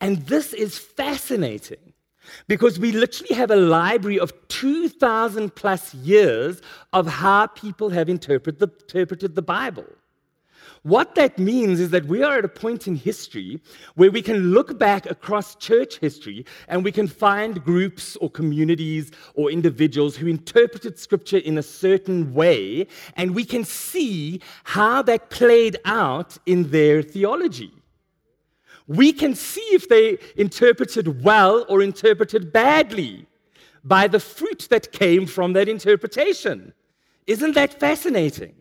And 0.00 0.26
this 0.26 0.52
is 0.52 0.78
fascinating 0.78 1.92
because 2.46 2.78
we 2.78 2.92
literally 2.92 3.34
have 3.34 3.50
a 3.50 3.56
library 3.56 4.18
of 4.18 4.32
2,000 4.48 5.54
plus 5.54 5.94
years 5.94 6.60
of 6.92 7.06
how 7.06 7.46
people 7.48 7.90
have 7.90 8.06
the, 8.06 8.12
interpreted 8.12 9.34
the 9.34 9.42
Bible. 9.42 9.86
What 10.82 11.14
that 11.16 11.38
means 11.38 11.78
is 11.78 11.90
that 11.90 12.06
we 12.06 12.22
are 12.22 12.38
at 12.38 12.44
a 12.44 12.48
point 12.48 12.88
in 12.88 12.96
history 12.96 13.60
where 13.96 14.10
we 14.10 14.22
can 14.22 14.52
look 14.52 14.78
back 14.78 15.04
across 15.10 15.54
church 15.56 15.98
history 15.98 16.46
and 16.68 16.82
we 16.82 16.90
can 16.90 17.06
find 17.06 17.62
groups 17.62 18.16
or 18.16 18.30
communities 18.30 19.10
or 19.34 19.50
individuals 19.50 20.16
who 20.16 20.26
interpreted 20.26 20.98
scripture 20.98 21.36
in 21.36 21.58
a 21.58 21.62
certain 21.62 22.32
way, 22.32 22.86
and 23.16 23.34
we 23.34 23.44
can 23.44 23.62
see 23.62 24.40
how 24.64 25.02
that 25.02 25.28
played 25.28 25.76
out 25.84 26.38
in 26.46 26.70
their 26.70 27.02
theology 27.02 27.72
we 28.90 29.12
can 29.12 29.36
see 29.36 29.68
if 29.70 29.88
they 29.88 30.18
interpreted 30.36 31.22
well 31.22 31.64
or 31.68 31.80
interpreted 31.80 32.52
badly 32.52 33.24
by 33.84 34.08
the 34.08 34.18
fruit 34.18 34.66
that 34.70 34.90
came 34.90 35.26
from 35.26 35.52
that 35.52 35.68
interpretation. 35.68 36.72
Isn't 37.28 37.54
that 37.54 37.78
fascinating? 37.78 38.56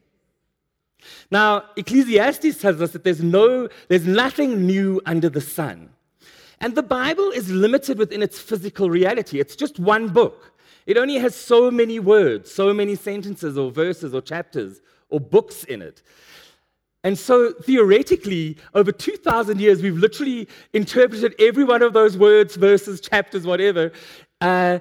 Now, 1.31 1.63
Ecclesiastes 1.75 2.61
tells 2.61 2.79
us 2.79 2.91
that 2.91 3.03
there's, 3.03 3.23
no, 3.23 3.69
there's 3.87 4.05
nothing 4.05 4.67
new 4.67 5.01
under 5.07 5.29
the 5.29 5.41
sun. 5.41 5.89
And 6.61 6.75
the 6.75 6.83
Bible 6.83 7.31
is 7.31 7.49
limited 7.49 7.97
within 7.97 8.21
its 8.21 8.39
physical 8.39 8.87
reality. 8.87 9.39
It's 9.39 9.55
just 9.55 9.79
one 9.79 10.09
book. 10.09 10.53
It 10.85 10.95
only 10.95 11.15
has 11.15 11.33
so 11.33 11.71
many 11.71 11.99
words, 11.99 12.51
so 12.51 12.71
many 12.71 12.93
sentences 12.93 13.57
or 13.57 13.71
verses 13.71 14.13
or 14.13 14.21
chapters 14.21 14.79
or 15.09 15.19
books 15.19 15.63
in 15.63 15.81
it. 15.81 16.03
And 17.03 17.17
so, 17.17 17.53
theoretically, 17.53 18.57
over 18.73 18.91
2,000 18.91 19.61
years, 19.61 19.81
we've 19.81 19.97
literally 19.97 20.47
interpreted 20.73 21.33
every 21.39 21.63
one 21.63 21.81
of 21.81 21.93
those 21.93 22.17
words, 22.17 22.55
verses, 22.57 22.99
chapters, 22.99 23.45
whatever. 23.45 23.91
Uh, 24.41 24.79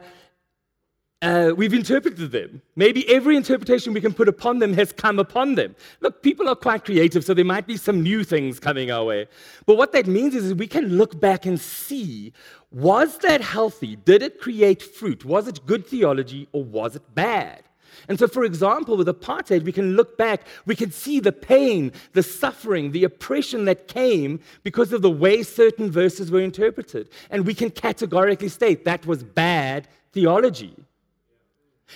uh, 1.21 1.53
we've 1.57 1.75
interpreted 1.75 2.31
them. 2.31 2.63
Maybe 2.77 3.09
every 3.09 3.37
interpretation 3.37 3.93
we 3.93 4.01
can 4.01 4.15
put 4.15 4.29
upon 4.29 4.61
them 4.61 4.73
has 4.75 4.93
come 4.93 5.19
upon 5.19 5.57
them. 5.57 5.75
Look, 6.01 6.23
people 6.23 6.49
are 6.49 6.55
quite 6.55 6.85
creative, 6.85 7.25
so 7.25 7.35
there 7.35 7.45
might 7.45 7.67
be 7.67 7.77
some 7.77 8.03
new 8.03 8.23
things 8.23 8.61
coming 8.61 8.93
our 8.93 9.05
way. 9.05 9.27
But 9.67 9.77
what 9.77 9.93
that 9.93 10.07
means 10.07 10.37
is 10.37 10.55
we 10.55 10.69
can 10.69 10.97
look 10.97 11.21
back 11.21 11.45
and 11.45 11.61
see 11.61 12.33
was 12.71 13.19
that 13.19 13.41
healthy? 13.41 13.97
Did 13.97 14.23
it 14.23 14.41
create 14.41 14.83
fruit? 14.83 15.25
Was 15.25 15.49
it 15.49 15.65
good 15.67 15.87
theology 15.87 16.49
or 16.53 16.63
was 16.63 16.97
it 16.97 17.15
bad? 17.15 17.63
And 18.07 18.19
so, 18.19 18.29
for 18.29 18.45
example, 18.45 18.97
with 18.97 19.09
apartheid, 19.09 19.65
we 19.65 19.73
can 19.73 19.97
look 19.97 20.17
back, 20.17 20.43
we 20.67 20.77
can 20.77 20.93
see 20.93 21.19
the 21.21 21.33
pain, 21.33 21.93
the 22.13 22.23
suffering, 22.23 22.93
the 22.93 23.05
oppression 23.05 23.65
that 23.65 23.89
came 23.89 24.41
because 24.63 24.93
of 24.93 25.03
the 25.03 25.11
way 25.11 25.43
certain 25.43 25.91
verses 25.91 26.31
were 26.31 26.41
interpreted. 26.41 27.09
And 27.31 27.47
we 27.47 27.55
can 27.55 27.71
categorically 27.71 28.49
state 28.49 28.85
that 28.85 29.07
was 29.07 29.23
bad 29.23 29.89
theology. 30.13 30.75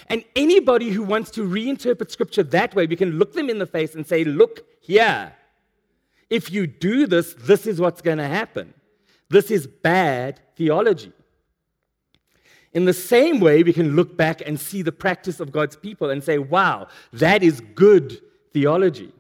And 0.09 0.25
anybody 0.35 0.91
who 0.91 1.03
wants 1.03 1.31
to 1.33 1.47
reinterpret 1.47 2.11
scripture 2.11 2.43
that 2.43 2.75
way, 2.75 2.87
we 2.87 2.97
can 2.97 3.19
look 3.19 3.35
them 3.35 3.51
in 3.51 3.59
the 3.59 3.67
face 3.67 3.95
and 3.95 4.07
say, 4.07 4.25
Look 4.25 4.67
here. 4.81 5.33
If 6.31 6.51
you 6.51 6.67
do 6.67 7.07
this, 7.07 7.35
this 7.35 7.67
is 7.67 7.79
what's 7.79 8.01
going 8.01 8.17
to 8.19 8.27
happen. 8.27 8.73
This 9.29 9.51
is 9.51 9.67
bad 9.67 10.41
theology. 10.57 11.13
In 12.75 12.87
the 12.87 12.95
same 12.95 13.39
way, 13.39 13.63
we 13.63 13.73
can 13.73 13.95
look 13.97 14.17
back 14.17 14.43
and 14.47 14.59
see 14.59 14.83
the 14.83 14.93
practice 14.93 15.41
of 15.41 15.53
God's 15.53 15.77
people 15.77 16.11
and 16.11 16.25
say, 16.25 16.39
wow, 16.39 16.89
that 17.13 17.43
is 17.43 17.61
good 17.75 18.21
theology. 18.53 19.13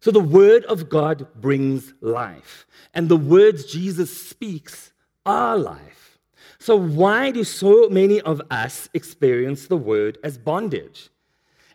So 0.00 0.10
the 0.10 0.20
Word 0.20 0.64
of 0.66 0.90
God 0.90 1.26
brings 1.34 1.94
life, 2.02 2.66
and 2.92 3.08
the 3.08 3.16
words 3.16 3.64
Jesus 3.64 4.14
speaks 4.28 4.92
are 5.24 5.56
life. 5.56 6.18
So, 6.58 6.76
why 6.76 7.30
do 7.30 7.42
so 7.42 7.88
many 7.88 8.20
of 8.20 8.42
us 8.50 8.90
experience 8.92 9.66
the 9.66 9.78
Word 9.78 10.18
as 10.22 10.36
bondage? 10.36 11.08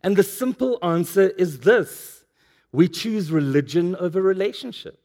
And 0.04 0.16
the 0.16 0.24
simple 0.24 0.78
answer 0.84 1.30
is 1.40 1.62
this 1.62 2.24
we 2.72 2.88
choose 2.88 3.32
religion 3.32 3.96
over 3.96 4.22
relationship. 4.22 5.00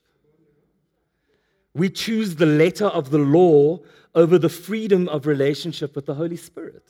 We 1.75 1.91
choose 1.91 2.37
the 2.37 2.47
letter 2.47 2.87
of 2.87 3.11
the 3.11 3.19
law 3.19 3.81
over 4.15 4.39
the 4.39 4.49
freedom 4.49 5.09
of 5.09 5.27
relationship 5.27 5.97
with 5.97 6.07
the 6.07 6.15
Holy 6.15 6.37
Spirit. 6.37 6.89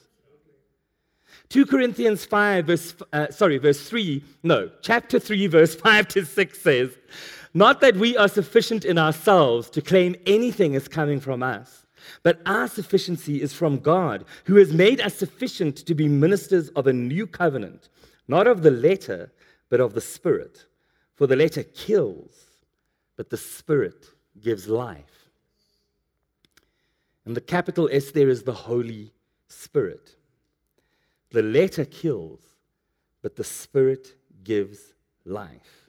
2 1.48 1.66
Corinthians 1.66 2.24
5, 2.24 2.66
verse, 2.66 2.94
uh, 3.12 3.30
sorry, 3.30 3.58
verse 3.58 3.88
3, 3.88 4.22
no, 4.42 4.70
chapter 4.82 5.18
3, 5.18 5.46
verse 5.46 5.74
5 5.74 6.08
to 6.08 6.24
6 6.24 6.60
says, 6.60 6.90
Not 7.52 7.80
that 7.80 7.96
we 7.96 8.16
are 8.16 8.28
sufficient 8.28 8.84
in 8.84 8.98
ourselves 8.98 9.70
to 9.70 9.82
claim 9.82 10.16
anything 10.26 10.74
is 10.74 10.88
coming 10.88 11.20
from 11.20 11.42
us, 11.42 11.86
but 12.22 12.40
our 12.46 12.68
sufficiency 12.68 13.40
is 13.40 13.52
from 13.52 13.78
God, 13.78 14.24
who 14.44 14.56
has 14.56 14.72
made 14.72 15.00
us 15.00 15.14
sufficient 15.14 15.76
to 15.76 15.94
be 15.94 16.08
ministers 16.08 16.70
of 16.70 16.86
a 16.86 16.92
new 16.92 17.26
covenant, 17.26 17.88
not 18.26 18.46
of 18.46 18.62
the 18.62 18.70
letter, 18.70 19.32
but 19.68 19.80
of 19.80 19.94
the 19.94 20.00
Spirit. 20.00 20.66
For 21.14 21.26
the 21.26 21.36
letter 21.36 21.62
kills, 21.62 22.34
but 23.16 23.30
the 23.30 23.36
Spirit 23.36 24.13
gives 24.44 24.68
life. 24.68 25.30
And 27.24 27.34
the 27.34 27.40
capital 27.40 27.88
S 27.90 28.12
there 28.12 28.28
is 28.28 28.42
the 28.44 28.52
Holy 28.52 29.12
Spirit. 29.48 30.14
The 31.30 31.42
letter 31.42 31.84
kills, 31.84 32.40
but 33.22 33.34
the 33.34 33.42
Spirit 33.42 34.14
gives 34.44 34.92
life. 35.24 35.88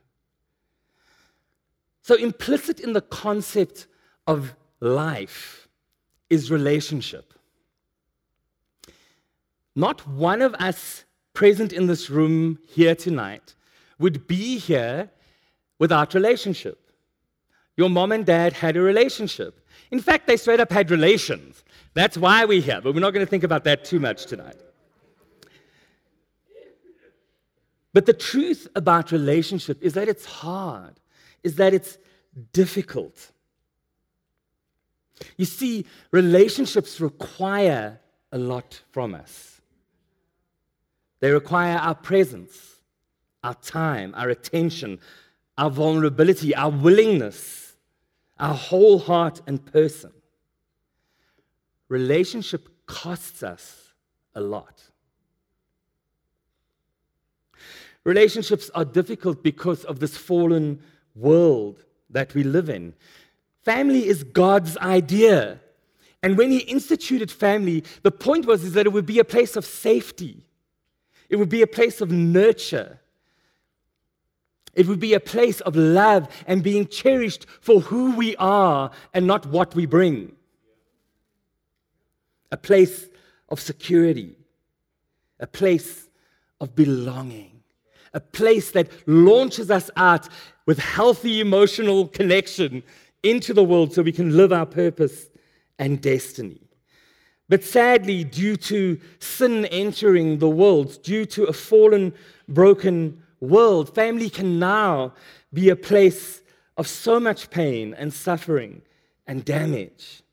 So, 2.01 2.15
implicit 2.15 2.79
in 2.79 2.93
the 2.93 3.01
concept 3.01 3.87
of 4.25 4.55
life 4.79 5.67
is 6.29 6.49
relationship. 6.49 7.33
Not 9.75 10.07
one 10.07 10.41
of 10.41 10.53
us 10.55 11.03
present 11.33 11.73
in 11.73 11.87
this 11.87 12.09
room 12.09 12.59
here 12.67 12.95
tonight 12.95 13.55
would 13.99 14.25
be 14.27 14.57
here 14.57 15.09
without 15.79 16.13
relationship. 16.13 16.84
Your 17.77 17.89
mom 17.89 18.11
and 18.11 18.25
dad 18.25 18.53
had 18.53 18.77
a 18.77 18.81
relationship. 18.81 19.59
In 19.91 19.99
fact, 19.99 20.27
they 20.27 20.37
straight 20.37 20.59
up 20.59 20.71
had 20.71 20.91
relations. 20.91 21.63
That's 21.93 22.17
why 22.17 22.45
we're 22.45 22.61
here, 22.61 22.81
but 22.81 22.93
we're 22.93 23.01
not 23.01 23.13
going 23.13 23.25
to 23.25 23.29
think 23.29 23.43
about 23.43 23.63
that 23.65 23.85
too 23.85 23.99
much 23.99 24.25
tonight. 24.25 24.57
But 27.93 28.05
the 28.05 28.13
truth 28.13 28.67
about 28.75 29.11
relationship 29.11 29.81
is 29.81 29.93
that 29.93 30.09
it's 30.09 30.25
hard, 30.25 30.99
is 31.43 31.55
that 31.55 31.73
it's 31.73 31.97
difficult. 32.51 33.31
You 35.37 35.45
see, 35.45 35.85
relationships 36.11 36.99
require 36.99 37.99
a 38.33 38.37
lot 38.37 38.81
from 38.91 39.15
us. 39.15 39.61
They 41.21 41.31
require 41.31 41.77
our 41.77 41.95
presence, 41.95 42.75
our 43.43 43.55
time, 43.55 44.13
our 44.17 44.29
attention, 44.29 44.99
our 45.57 45.69
vulnerability, 45.69 46.53
our 46.53 46.69
willingness 46.69 47.64
our 48.39 48.53
whole 48.53 48.99
heart 48.99 49.41
and 49.47 49.63
person. 49.65 50.11
Relationship 51.87 52.67
costs 52.85 53.43
us 53.43 53.93
a 54.33 54.41
lot. 54.41 54.83
Relationships 58.03 58.69
are 58.75 58.85
difficult 58.85 59.41
because 59.43 59.83
of 59.83 59.99
this 59.99 60.15
fallen 60.15 60.79
world 61.15 61.83
that 62.09 62.33
we 62.33 62.43
live 62.43 62.69
in. 62.69 62.93
Family 63.63 64.05
is 64.05 64.23
God's 64.23 64.77
idea. 64.77 65.59
And 66.21 66.37
when 66.37 66.51
he 66.51 66.59
instituted 66.59 67.31
family, 67.31 67.83
the 68.03 68.11
point 68.11 68.45
was 68.45 68.63
is 68.63 68.73
that 68.73 68.85
it 68.85 68.93
would 68.93 69.05
be 69.05 69.19
a 69.19 69.23
place 69.23 69.55
of 69.55 69.65
safety. 69.65 70.45
It 71.29 71.37
would 71.37 71.49
be 71.49 71.63
a 71.63 71.67
place 71.67 72.01
of 72.01 72.11
nurture. 72.11 72.99
It 74.75 74.87
would 74.87 74.99
be 74.99 75.13
a 75.13 75.19
place 75.19 75.61
of 75.61 75.75
love 75.75 76.27
and 76.45 76.61
being 76.61 76.87
cherished 76.87 77.45
for 77.61 77.79
who 77.79 78.15
we 78.15 78.35
are 78.35 78.91
and 79.13 79.25
not 79.25 79.45
what 79.45 79.73
we 79.73 79.85
bring. 79.85 80.33
A 82.51 82.57
place 82.57 83.07
of 83.49 83.59
security, 83.59 84.37
a 85.39 85.47
place 85.47 86.09
of 86.59 86.75
belonging, 86.75 87.63
a 88.13 88.19
place 88.19 88.71
that 88.71 88.89
launches 89.07 89.71
us 89.71 89.89
out 89.95 90.27
with 90.65 90.79
healthy 90.79 91.39
emotional 91.39 92.07
connection 92.07 92.83
into 93.23 93.53
the 93.53 93.63
world 93.63 93.93
so 93.93 94.01
we 94.01 94.11
can 94.11 94.35
live 94.35 94.51
our 94.51 94.65
purpose 94.65 95.29
and 95.79 96.01
destiny. 96.01 96.61
But 97.47 97.63
sadly, 97.63 98.23
due 98.23 98.57
to 98.57 98.99
sin 99.19 99.65
entering 99.65 100.39
the 100.39 100.49
world, 100.49 101.01
due 101.03 101.25
to 101.27 101.43
a 101.45 101.53
fallen, 101.53 102.13
broken 102.47 103.21
world, 103.45 103.93
family 103.93 104.29
can 104.29 104.59
now 104.59 105.13
be 105.53 105.69
a 105.69 105.75
place 105.75 106.41
of 106.77 106.87
so 106.87 107.19
much 107.19 107.49
pain 107.49 107.93
and 107.93 108.13
suffering 108.13 108.81
and 109.25 109.45
damage. 109.45 110.23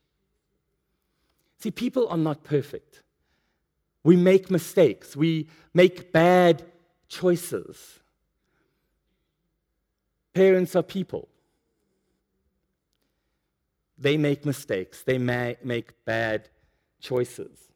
See, 1.58 1.70
people 1.70 2.08
are 2.08 2.18
not 2.18 2.42
perfect. 2.42 3.02
We 4.04 4.16
make 4.16 4.50
mistakes, 4.50 5.14
we 5.14 5.48
make 5.72 6.12
bad 6.12 6.64
choices. 7.08 8.00
Parents 10.34 10.74
are 10.74 10.82
people. 10.82 11.28
They 13.96 14.16
make 14.16 14.44
mistakes, 14.44 15.02
they 15.02 15.18
make 15.18 16.04
bad 16.04 16.48
choices. 17.00 17.68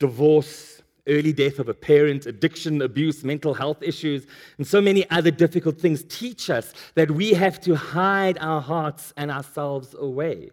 Divorce, 0.00 0.82
early 1.06 1.32
death 1.32 1.58
of 1.58 1.68
a 1.68 1.74
parent, 1.74 2.26
addiction, 2.26 2.82
abuse, 2.82 3.24
mental 3.24 3.54
health 3.54 3.82
issues, 3.82 4.26
and 4.58 4.66
so 4.66 4.80
many 4.80 5.08
other 5.10 5.30
difficult 5.30 5.80
things 5.80 6.04
teach 6.08 6.50
us 6.50 6.72
that 6.94 7.10
we 7.10 7.32
have 7.32 7.60
to 7.60 7.74
hide 7.74 8.38
our 8.40 8.60
hearts 8.60 9.12
and 9.16 9.30
ourselves 9.30 9.94
away. 9.98 10.50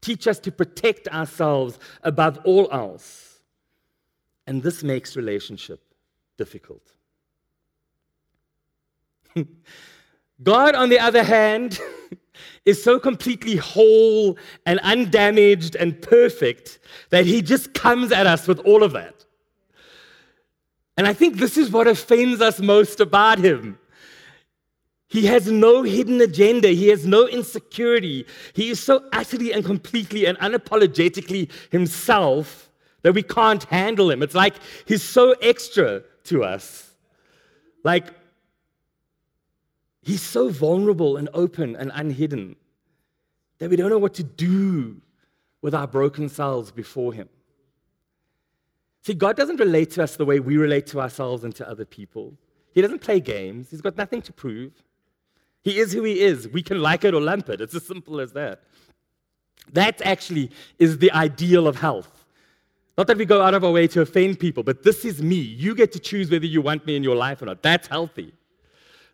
Teach 0.00 0.26
us 0.26 0.38
to 0.40 0.52
protect 0.52 1.08
ourselves 1.08 1.78
above 2.02 2.38
all 2.44 2.68
else. 2.72 3.40
And 4.46 4.62
this 4.62 4.82
makes 4.82 5.16
relationship 5.16 5.80
difficult. 6.36 6.82
God, 10.42 10.74
on 10.74 10.88
the 10.88 10.98
other 10.98 11.22
hand, 11.22 11.78
is 12.64 12.82
so 12.82 12.98
completely 12.98 13.56
whole 13.56 14.36
and 14.66 14.80
undamaged 14.80 15.76
and 15.76 16.00
perfect 16.00 16.78
that 17.10 17.26
he 17.26 17.42
just 17.42 17.74
comes 17.74 18.12
at 18.12 18.26
us 18.26 18.46
with 18.46 18.58
all 18.60 18.82
of 18.82 18.92
that. 18.92 19.21
And 20.96 21.06
I 21.06 21.12
think 21.12 21.36
this 21.36 21.56
is 21.56 21.70
what 21.70 21.86
offends 21.86 22.40
us 22.40 22.60
most 22.60 23.00
about 23.00 23.38
him. 23.38 23.78
He 25.08 25.26
has 25.26 25.50
no 25.50 25.82
hidden 25.82 26.20
agenda. 26.20 26.68
He 26.68 26.88
has 26.88 27.06
no 27.06 27.26
insecurity. 27.26 28.26
He 28.54 28.70
is 28.70 28.80
so 28.80 29.04
utterly 29.12 29.52
and 29.52 29.64
completely 29.64 30.26
and 30.26 30.38
unapologetically 30.38 31.50
himself 31.70 32.70
that 33.02 33.14
we 33.14 33.22
can't 33.22 33.64
handle 33.64 34.10
him. 34.10 34.22
It's 34.22 34.34
like 34.34 34.54
he's 34.86 35.02
so 35.02 35.32
extra 35.42 36.02
to 36.24 36.44
us. 36.44 36.92
Like, 37.84 38.14
He's 40.02 40.20
so 40.20 40.48
vulnerable 40.48 41.16
and 41.16 41.28
open 41.32 41.76
and 41.76 41.92
unhidden 41.94 42.56
that 43.58 43.70
we 43.70 43.76
don't 43.76 43.88
know 43.88 43.98
what 43.98 44.14
to 44.14 44.24
do 44.24 45.00
with 45.62 45.74
our 45.74 45.86
broken 45.86 46.28
selves 46.28 46.72
before 46.72 47.12
Him. 47.12 47.28
See, 49.02 49.14
God 49.14 49.36
doesn't 49.36 49.58
relate 49.58 49.90
to 49.92 50.02
us 50.02 50.16
the 50.16 50.24
way 50.24 50.38
we 50.38 50.56
relate 50.56 50.86
to 50.88 51.00
ourselves 51.00 51.42
and 51.44 51.54
to 51.56 51.68
other 51.68 51.84
people. 51.84 52.34
He 52.72 52.80
doesn't 52.80 53.00
play 53.00 53.20
games, 53.20 53.70
He's 53.70 53.80
got 53.80 53.96
nothing 53.96 54.22
to 54.22 54.32
prove. 54.32 54.72
He 55.62 55.78
is 55.78 55.92
who 55.92 56.02
He 56.02 56.20
is. 56.20 56.48
We 56.48 56.62
can 56.62 56.80
like 56.80 57.04
it 57.04 57.14
or 57.14 57.20
lump 57.20 57.48
it. 57.48 57.60
It's 57.60 57.74
as 57.74 57.86
simple 57.86 58.20
as 58.20 58.32
that. 58.32 58.62
That 59.72 60.02
actually 60.02 60.50
is 60.78 60.98
the 60.98 61.12
ideal 61.12 61.66
of 61.68 61.76
health. 61.76 62.22
Not 62.98 63.06
that 63.06 63.16
we 63.16 63.24
go 63.24 63.40
out 63.40 63.54
of 63.54 63.64
our 63.64 63.70
way 63.70 63.86
to 63.88 64.02
offend 64.02 64.38
people, 64.38 64.62
but 64.62 64.82
this 64.82 65.04
is 65.04 65.22
me. 65.22 65.36
You 65.36 65.74
get 65.74 65.92
to 65.92 65.98
choose 65.98 66.30
whether 66.30 66.46
you 66.46 66.60
want 66.60 66.84
me 66.86 66.94
in 66.94 67.02
your 67.02 67.16
life 67.16 67.40
or 67.40 67.46
not. 67.46 67.62
That's 67.62 67.86
healthy. 67.88 68.32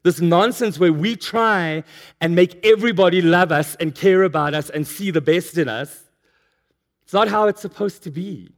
This 0.03 0.21
nonsense 0.21 0.79
where 0.79 0.93
we 0.93 1.17
try 1.17 1.85
and 2.21 2.35
make 2.35 2.65
everybody 2.65 3.21
love 3.21 3.53
us 3.53 3.77
and 3.77 3.95
care 3.95 4.23
about 4.23 4.55
us 4.55 4.71
and 4.71 4.87
see 4.87 5.11
the 5.11 5.21
best 5.21 5.59
in 5.59 5.69
us. 5.69 6.05
It's 7.03 7.13
not 7.13 7.29
how 7.29 7.47
it's 7.47 7.61
supposed 7.61 8.03
to 8.05 8.11
be. 8.11 8.51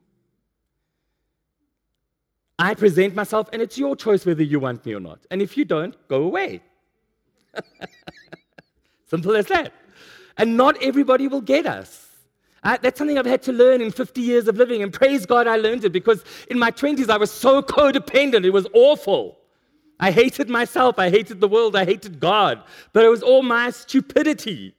I 2.61 2.75
present 2.75 3.15
myself, 3.15 3.49
and 3.55 3.63
it's 3.63 3.79
your 3.79 3.97
choice 3.97 4.27
whether 4.27 4.43
you 4.43 4.61
want 4.61 4.85
me 4.85 4.95
or 4.95 5.01
not. 5.01 5.21
And 5.31 5.41
if 5.41 5.57
you 5.57 5.65
don't, 5.65 5.97
go 6.09 6.25
away. 6.25 6.61
Simple 9.07 9.35
as 9.35 9.47
that. 9.47 9.73
And 10.37 10.59
not 10.59 10.81
everybody 10.83 11.27
will 11.27 11.41
get 11.41 11.65
us. 11.65 12.07
I, 12.63 12.77
that's 12.77 12.99
something 12.99 13.19
I've 13.19 13.25
had 13.25 13.43
to 13.45 13.53
learn 13.53 13.81
in 13.81 13.91
50 13.91 14.21
years 14.21 14.47
of 14.47 14.59
living, 14.59 14.83
and 14.83 14.93
praise 14.93 15.25
God 15.25 15.47
I 15.47 15.57
learned 15.57 15.87
it 15.87 15.91
because 15.91 16.23
in 16.51 16.59
my 16.59 16.71
20s 16.71 17.09
I 17.09 17.17
was 17.17 17.31
so 17.31 17.63
codependent. 17.63 18.45
It 18.45 18.51
was 18.51 18.67
awful. 18.75 19.39
I 19.99 20.11
hated 20.11 20.51
myself. 20.51 20.99
I 20.99 21.09
hated 21.09 21.41
the 21.41 21.49
world. 21.49 21.75
I 21.75 21.87
hated 21.87 22.21
God. 22.21 22.63
But 22.93 23.05
it 23.05 23.09
was 23.09 23.23
all 23.23 23.43
my 23.43 23.71
stupidity 23.71 24.75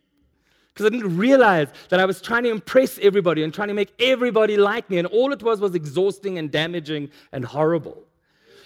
because 0.74 0.86
I 0.86 0.90
didn't 0.90 1.18
realize 1.18 1.68
that 1.90 2.00
I 2.00 2.06
was 2.06 2.22
trying 2.22 2.44
to 2.44 2.50
impress 2.50 2.98
everybody 3.00 3.44
and 3.44 3.54
trying 3.54 3.68
to 3.68 3.74
make 3.74 3.94
everybody 4.00 4.58
like 4.58 4.90
me. 4.90 4.98
And 4.98 5.08
all 5.08 5.32
it 5.34 5.44
was 5.44 5.60
was 5.60 5.76
exhausting 5.76 6.38
and 6.38 6.50
damaging 6.50 7.10
and 7.32 7.44
horrible. 7.44 8.04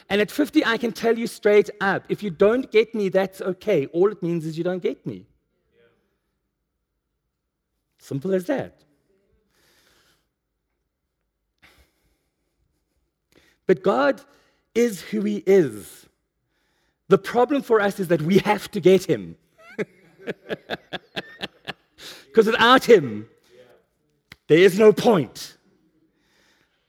And 0.10 0.22
at 0.22 0.30
50, 0.30 0.64
I 0.66 0.78
can 0.78 0.92
tell 0.92 1.18
you 1.18 1.26
straight 1.26 1.70
up 1.82 2.04
if 2.10 2.22
you 2.22 2.30
don't 2.30 2.72
get 2.72 2.94
me, 2.94 3.10
that's 3.10 3.42
okay. 3.42 3.88
All 3.88 4.12
it 4.12 4.22
means 4.22 4.46
is 4.46 4.58
you 4.58 4.64
don't 4.64 4.84
get 4.84 5.06
me. 5.06 5.26
Simple 7.98 8.36
as 8.36 8.46
that. 8.46 8.84
But 13.66 13.82
God 13.82 14.22
is 14.76 15.02
who 15.02 15.22
He 15.22 15.38
is. 15.48 16.06
The 17.08 17.18
problem 17.18 17.62
for 17.62 17.82
us 17.82 18.00
is 18.00 18.08
that 18.08 18.22
we 18.22 18.40
have 18.40 18.70
to 18.72 18.80
get 18.80 19.06
him. 19.06 19.36
Because 22.36 22.48
without 22.48 22.84
him, 22.84 23.30
there 24.50 24.58
is 24.58 24.78
no 24.78 24.92
point. 24.92 25.56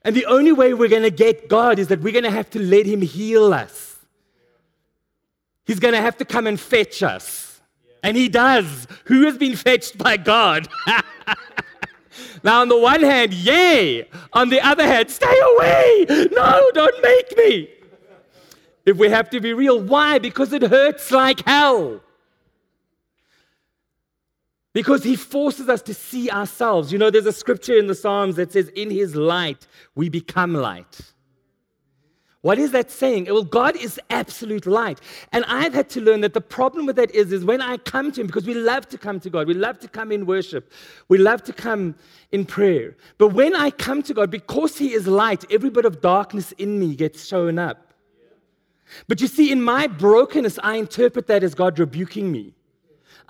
And 0.01 0.13
the 0.13 0.25
only 0.25 0.51
way 0.51 0.73
we're 0.73 0.89
going 0.89 1.03
to 1.03 1.09
get 1.09 1.47
God 1.47 1.79
is 1.79 1.87
that 1.87 2.01
we're 2.01 2.11
going 2.11 2.25
to 2.25 2.31
have 2.31 2.49
to 2.49 2.59
let 2.59 2.85
him 2.85 3.01
heal 3.01 3.53
us. 3.53 3.97
He's 5.65 5.79
going 5.79 5.93
to 5.93 6.01
have 6.01 6.17
to 6.17 6.25
come 6.25 6.47
and 6.47 6.59
fetch 6.59 7.01
us. 7.01 7.61
And 8.03 8.17
he 8.17 8.27
does. 8.27 8.87
Who 9.05 9.23
has 9.23 9.37
been 9.37 9.55
fetched 9.55 9.97
by 9.97 10.17
God? 10.17 10.67
now, 12.43 12.59
on 12.59 12.67
the 12.67 12.77
one 12.77 13.01
hand, 13.01 13.33
yay. 13.33 14.09
On 14.33 14.49
the 14.49 14.59
other 14.59 14.85
hand, 14.85 15.09
stay 15.09 15.39
away. 15.55 16.05
No, 16.09 16.71
don't 16.73 17.01
make 17.01 17.37
me 17.37 17.69
if 18.85 18.97
we 18.97 19.09
have 19.09 19.29
to 19.29 19.39
be 19.39 19.53
real. 19.53 19.79
Why? 19.79 20.19
Because 20.19 20.51
it 20.51 20.63
hurts 20.63 21.09
like 21.09 21.45
hell. 21.45 22.01
Because 24.77 25.03
he 25.03 25.15
forces 25.15 25.69
us 25.69 25.81
to 25.81 25.93
see 25.95 26.29
ourselves. 26.29 26.91
You 26.91 26.99
know, 26.99 27.09
there's 27.09 27.25
a 27.25 27.33
scripture 27.33 27.75
in 27.79 27.87
the 27.87 27.95
Psalms 27.95 28.35
that 28.35 28.51
says, 28.51 28.69
In 28.75 28.91
his 28.91 29.15
light, 29.15 29.65
we 29.95 30.07
become 30.07 30.53
light. 30.53 30.99
What 32.41 32.59
is 32.59 32.73
that 32.73 32.91
saying? 32.91 33.25
Well, 33.25 33.43
God 33.43 33.75
is 33.75 33.99
absolute 34.11 34.67
light. 34.67 35.01
And 35.31 35.45
I've 35.45 35.73
had 35.73 35.89
to 35.89 36.01
learn 36.01 36.21
that 36.21 36.35
the 36.35 36.41
problem 36.41 36.85
with 36.85 36.95
that 36.97 37.09
is, 37.09 37.31
is 37.31 37.43
when 37.43 37.59
I 37.59 37.77
come 37.77 38.11
to 38.11 38.21
Him, 38.21 38.27
because 38.27 38.45
we 38.45 38.53
love 38.53 38.87
to 38.89 38.99
come 38.99 39.19
to 39.21 39.31
God, 39.31 39.47
we 39.47 39.55
love 39.55 39.79
to 39.79 39.87
come 39.87 40.11
in 40.11 40.27
worship, 40.27 40.71
we 41.07 41.17
love 41.17 41.41
to 41.45 41.53
come 41.53 41.95
in 42.31 42.45
prayer. 42.45 42.95
But 43.17 43.29
when 43.29 43.55
I 43.55 43.71
come 43.71 44.03
to 44.03 44.13
God, 44.13 44.29
because 44.29 44.77
He 44.77 44.93
is 44.93 45.07
light, 45.07 45.43
every 45.51 45.71
bit 45.71 45.85
of 45.85 46.01
darkness 46.01 46.51
in 46.59 46.79
me 46.79 46.95
gets 46.95 47.25
shown 47.25 47.57
up. 47.57 47.93
But 49.07 49.21
you 49.21 49.27
see, 49.27 49.51
in 49.51 49.63
my 49.63 49.87
brokenness, 49.87 50.59
I 50.61 50.75
interpret 50.75 51.25
that 51.25 51.43
as 51.43 51.55
God 51.55 51.79
rebuking 51.79 52.31
me. 52.31 52.53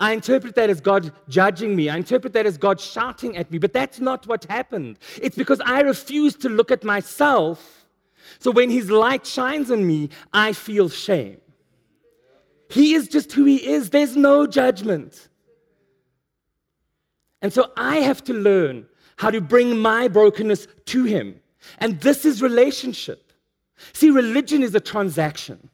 I 0.00 0.12
interpret 0.12 0.54
that 0.54 0.70
as 0.70 0.80
God 0.80 1.12
judging 1.28 1.74
me. 1.74 1.88
I 1.88 1.96
interpret 1.96 2.32
that 2.34 2.46
as 2.46 2.56
God 2.56 2.80
shouting 2.80 3.36
at 3.36 3.50
me. 3.50 3.58
But 3.58 3.72
that's 3.72 3.98
not 3.98 4.26
what 4.26 4.44
happened. 4.44 4.98
It's 5.20 5.36
because 5.36 5.60
I 5.64 5.80
refuse 5.80 6.36
to 6.36 6.48
look 6.48 6.70
at 6.70 6.84
myself. 6.84 7.86
So 8.38 8.50
when 8.50 8.70
His 8.70 8.90
light 8.90 9.26
shines 9.26 9.70
on 9.70 9.86
me, 9.86 10.10
I 10.32 10.52
feel 10.52 10.88
shame. 10.88 11.40
He 12.70 12.94
is 12.94 13.08
just 13.08 13.32
who 13.32 13.44
He 13.44 13.66
is, 13.66 13.90
there's 13.90 14.16
no 14.16 14.46
judgment. 14.46 15.28
And 17.40 17.52
so 17.52 17.72
I 17.76 17.96
have 17.96 18.22
to 18.24 18.34
learn 18.34 18.86
how 19.16 19.30
to 19.30 19.40
bring 19.40 19.78
my 19.78 20.06
brokenness 20.08 20.68
to 20.86 21.04
Him. 21.04 21.40
And 21.78 22.00
this 22.00 22.24
is 22.24 22.40
relationship. 22.40 23.32
See, 23.92 24.10
religion 24.10 24.62
is 24.62 24.74
a 24.74 24.80
transaction. 24.80 25.70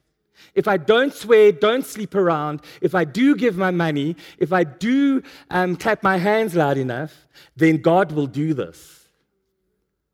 If 0.55 0.67
I 0.69 0.77
don't 0.77 1.13
swear, 1.13 1.51
don't 1.51 1.85
sleep 1.85 2.15
around, 2.15 2.61
if 2.81 2.95
I 2.95 3.03
do 3.03 3.35
give 3.35 3.57
my 3.57 3.71
money, 3.71 4.15
if 4.37 4.53
I 4.53 4.63
do 4.63 5.21
um, 5.49 5.75
clap 5.75 6.01
my 6.01 6.17
hands 6.17 6.55
loud 6.55 6.77
enough, 6.77 7.27
then 7.57 7.81
God 7.81 8.13
will 8.13 8.27
do 8.27 8.53
this. 8.53 9.09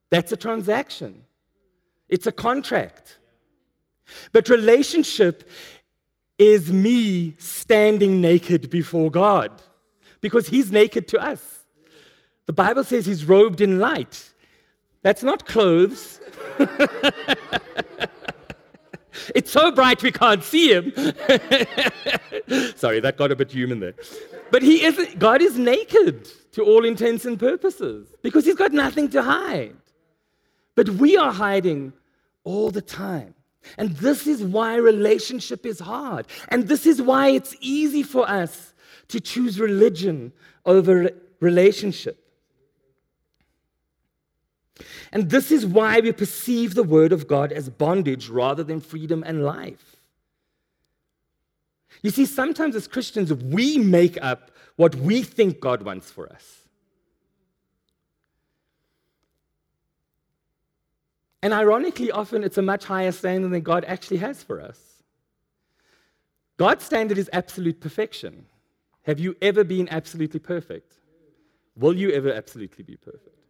That's 0.09 0.31
a 0.31 0.37
transaction, 0.37 1.23
it's 2.09 2.27
a 2.27 2.31
contract. 2.31 3.19
But 4.33 4.49
relationship 4.49 5.49
is 6.37 6.73
me 6.73 7.35
standing 7.37 8.19
naked 8.19 8.69
before 8.69 9.09
God 9.09 9.61
because 10.19 10.47
He's 10.47 10.71
naked 10.71 11.07
to 11.09 11.19
us. 11.19 11.63
The 12.47 12.53
Bible 12.53 12.83
says 12.83 13.05
He's 13.05 13.23
robed 13.23 13.61
in 13.61 13.79
light. 13.79 14.33
That's 15.03 15.23
not 15.23 15.45
clothes. 15.45 16.19
it's 19.35 19.51
so 19.51 19.71
bright 19.71 20.01
we 20.03 20.11
can't 20.11 20.43
see 20.43 20.73
him. 20.73 20.91
Sorry, 22.75 22.99
that 22.99 23.15
got 23.17 23.31
a 23.31 23.35
bit 23.35 23.51
human 23.51 23.79
there. 23.79 23.93
But 24.51 24.61
he 24.61 24.83
is 24.83 25.15
God 25.17 25.41
is 25.41 25.57
naked 25.57 26.29
to 26.53 26.63
all 26.63 26.85
intents 26.85 27.25
and 27.25 27.39
purposes 27.39 28.07
because 28.21 28.45
he's 28.45 28.55
got 28.55 28.73
nothing 28.73 29.09
to 29.09 29.21
hide. 29.21 29.75
But 30.75 30.89
we 30.89 31.17
are 31.17 31.31
hiding 31.31 31.93
all 32.43 32.71
the 32.71 32.81
time. 32.81 33.35
And 33.77 33.91
this 33.97 34.27
is 34.27 34.43
why 34.43 34.75
relationship 34.75 35.65
is 35.65 35.79
hard. 35.79 36.25
And 36.47 36.67
this 36.67 36.85
is 36.85 37.01
why 37.01 37.29
it's 37.29 37.55
easy 37.59 38.03
for 38.03 38.27
us 38.29 38.73
to 39.09 39.19
choose 39.19 39.59
religion 39.59 40.33
over 40.65 41.11
relationship. 41.39 42.20
And 45.11 45.29
this 45.29 45.51
is 45.51 45.65
why 45.65 45.99
we 45.99 46.11
perceive 46.11 46.73
the 46.73 46.83
Word 46.83 47.11
of 47.11 47.27
God 47.27 47.51
as 47.51 47.69
bondage 47.69 48.29
rather 48.29 48.63
than 48.63 48.79
freedom 48.79 49.23
and 49.25 49.43
life. 49.43 49.95
You 52.01 52.09
see, 52.09 52.25
sometimes 52.25 52.75
as 52.75 52.87
Christians, 52.87 53.33
we 53.33 53.77
make 53.77 54.17
up 54.21 54.51
what 54.75 54.95
we 54.95 55.21
think 55.23 55.59
God 55.59 55.83
wants 55.83 56.09
for 56.09 56.31
us. 56.31 56.61
And 61.43 61.53
ironically, 61.53 62.11
often 62.11 62.43
it's 62.43 62.57
a 62.57 62.61
much 62.61 62.85
higher 62.85 63.11
standard 63.11 63.49
than 63.49 63.61
God 63.61 63.83
actually 63.85 64.17
has 64.17 64.43
for 64.43 64.61
us. 64.61 64.79
God's 66.57 66.85
standard 66.85 67.17
is 67.17 67.29
absolute 67.33 67.79
perfection. 67.79 68.45
Have 69.03 69.19
you 69.19 69.35
ever 69.41 69.63
been 69.63 69.89
absolutely 69.89 70.39
perfect? 70.39 70.93
Will 71.75 71.95
you 71.95 72.11
ever 72.11 72.31
absolutely 72.31 72.83
be 72.83 72.95
perfect? 72.95 73.40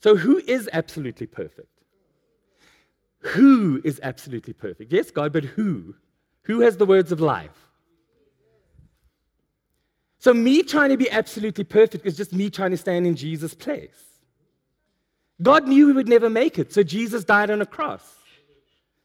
So, 0.00 0.16
who 0.16 0.38
is 0.38 0.68
absolutely 0.72 1.26
perfect? 1.26 1.68
Who 3.20 3.80
is 3.84 3.98
absolutely 4.02 4.52
perfect? 4.52 4.92
Yes, 4.92 5.10
God, 5.10 5.32
but 5.32 5.44
who? 5.44 5.94
Who 6.42 6.60
has 6.60 6.76
the 6.76 6.86
words 6.86 7.10
of 7.12 7.20
life? 7.20 7.70
So, 10.18 10.32
me 10.34 10.62
trying 10.62 10.90
to 10.90 10.96
be 10.96 11.10
absolutely 11.10 11.64
perfect 11.64 12.06
is 12.06 12.16
just 12.16 12.32
me 12.32 12.50
trying 12.50 12.70
to 12.72 12.76
stand 12.76 13.06
in 13.06 13.16
Jesus' 13.16 13.54
place. 13.54 14.02
God 15.42 15.68
knew 15.68 15.86
we 15.86 15.92
would 15.92 16.08
never 16.08 16.30
make 16.30 16.58
it, 16.58 16.72
so 16.72 16.82
Jesus 16.82 17.24
died 17.24 17.50
on 17.50 17.60
a 17.60 17.66
cross, 17.66 18.14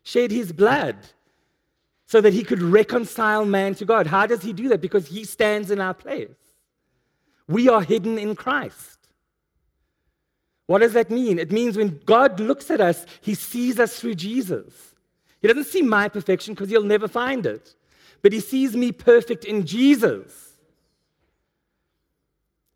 shed 0.03 0.31
his 0.31 0.51
blood 0.51 0.95
so 2.05 2.21
that 2.21 2.33
he 2.33 2.43
could 2.43 2.61
reconcile 2.61 3.45
man 3.45 3.75
to 3.75 3.85
God. 3.85 4.07
How 4.07 4.25
does 4.25 4.41
he 4.41 4.53
do 4.53 4.69
that? 4.69 4.81
Because 4.81 5.07
he 5.07 5.23
stands 5.23 5.71
in 5.71 5.79
our 5.79 5.93
place. 5.93 6.29
We 7.47 7.69
are 7.69 7.81
hidden 7.81 8.17
in 8.17 8.35
Christ. 8.35 9.00
What 10.71 10.79
does 10.79 10.93
that 10.93 11.11
mean? 11.11 11.37
It 11.37 11.51
means 11.51 11.75
when 11.75 11.99
God 12.05 12.39
looks 12.39 12.71
at 12.71 12.79
us, 12.79 13.05
he 13.19 13.35
sees 13.35 13.77
us 13.77 13.99
through 13.99 14.15
Jesus. 14.15 14.73
He 15.41 15.49
doesn't 15.49 15.65
see 15.65 15.81
my 15.81 16.07
perfection 16.07 16.53
because 16.53 16.69
he'll 16.69 16.81
never 16.81 17.09
find 17.09 17.45
it, 17.45 17.75
but 18.21 18.31
he 18.31 18.39
sees 18.39 18.73
me 18.73 18.93
perfect 18.93 19.43
in 19.43 19.65
Jesus. 19.65 20.53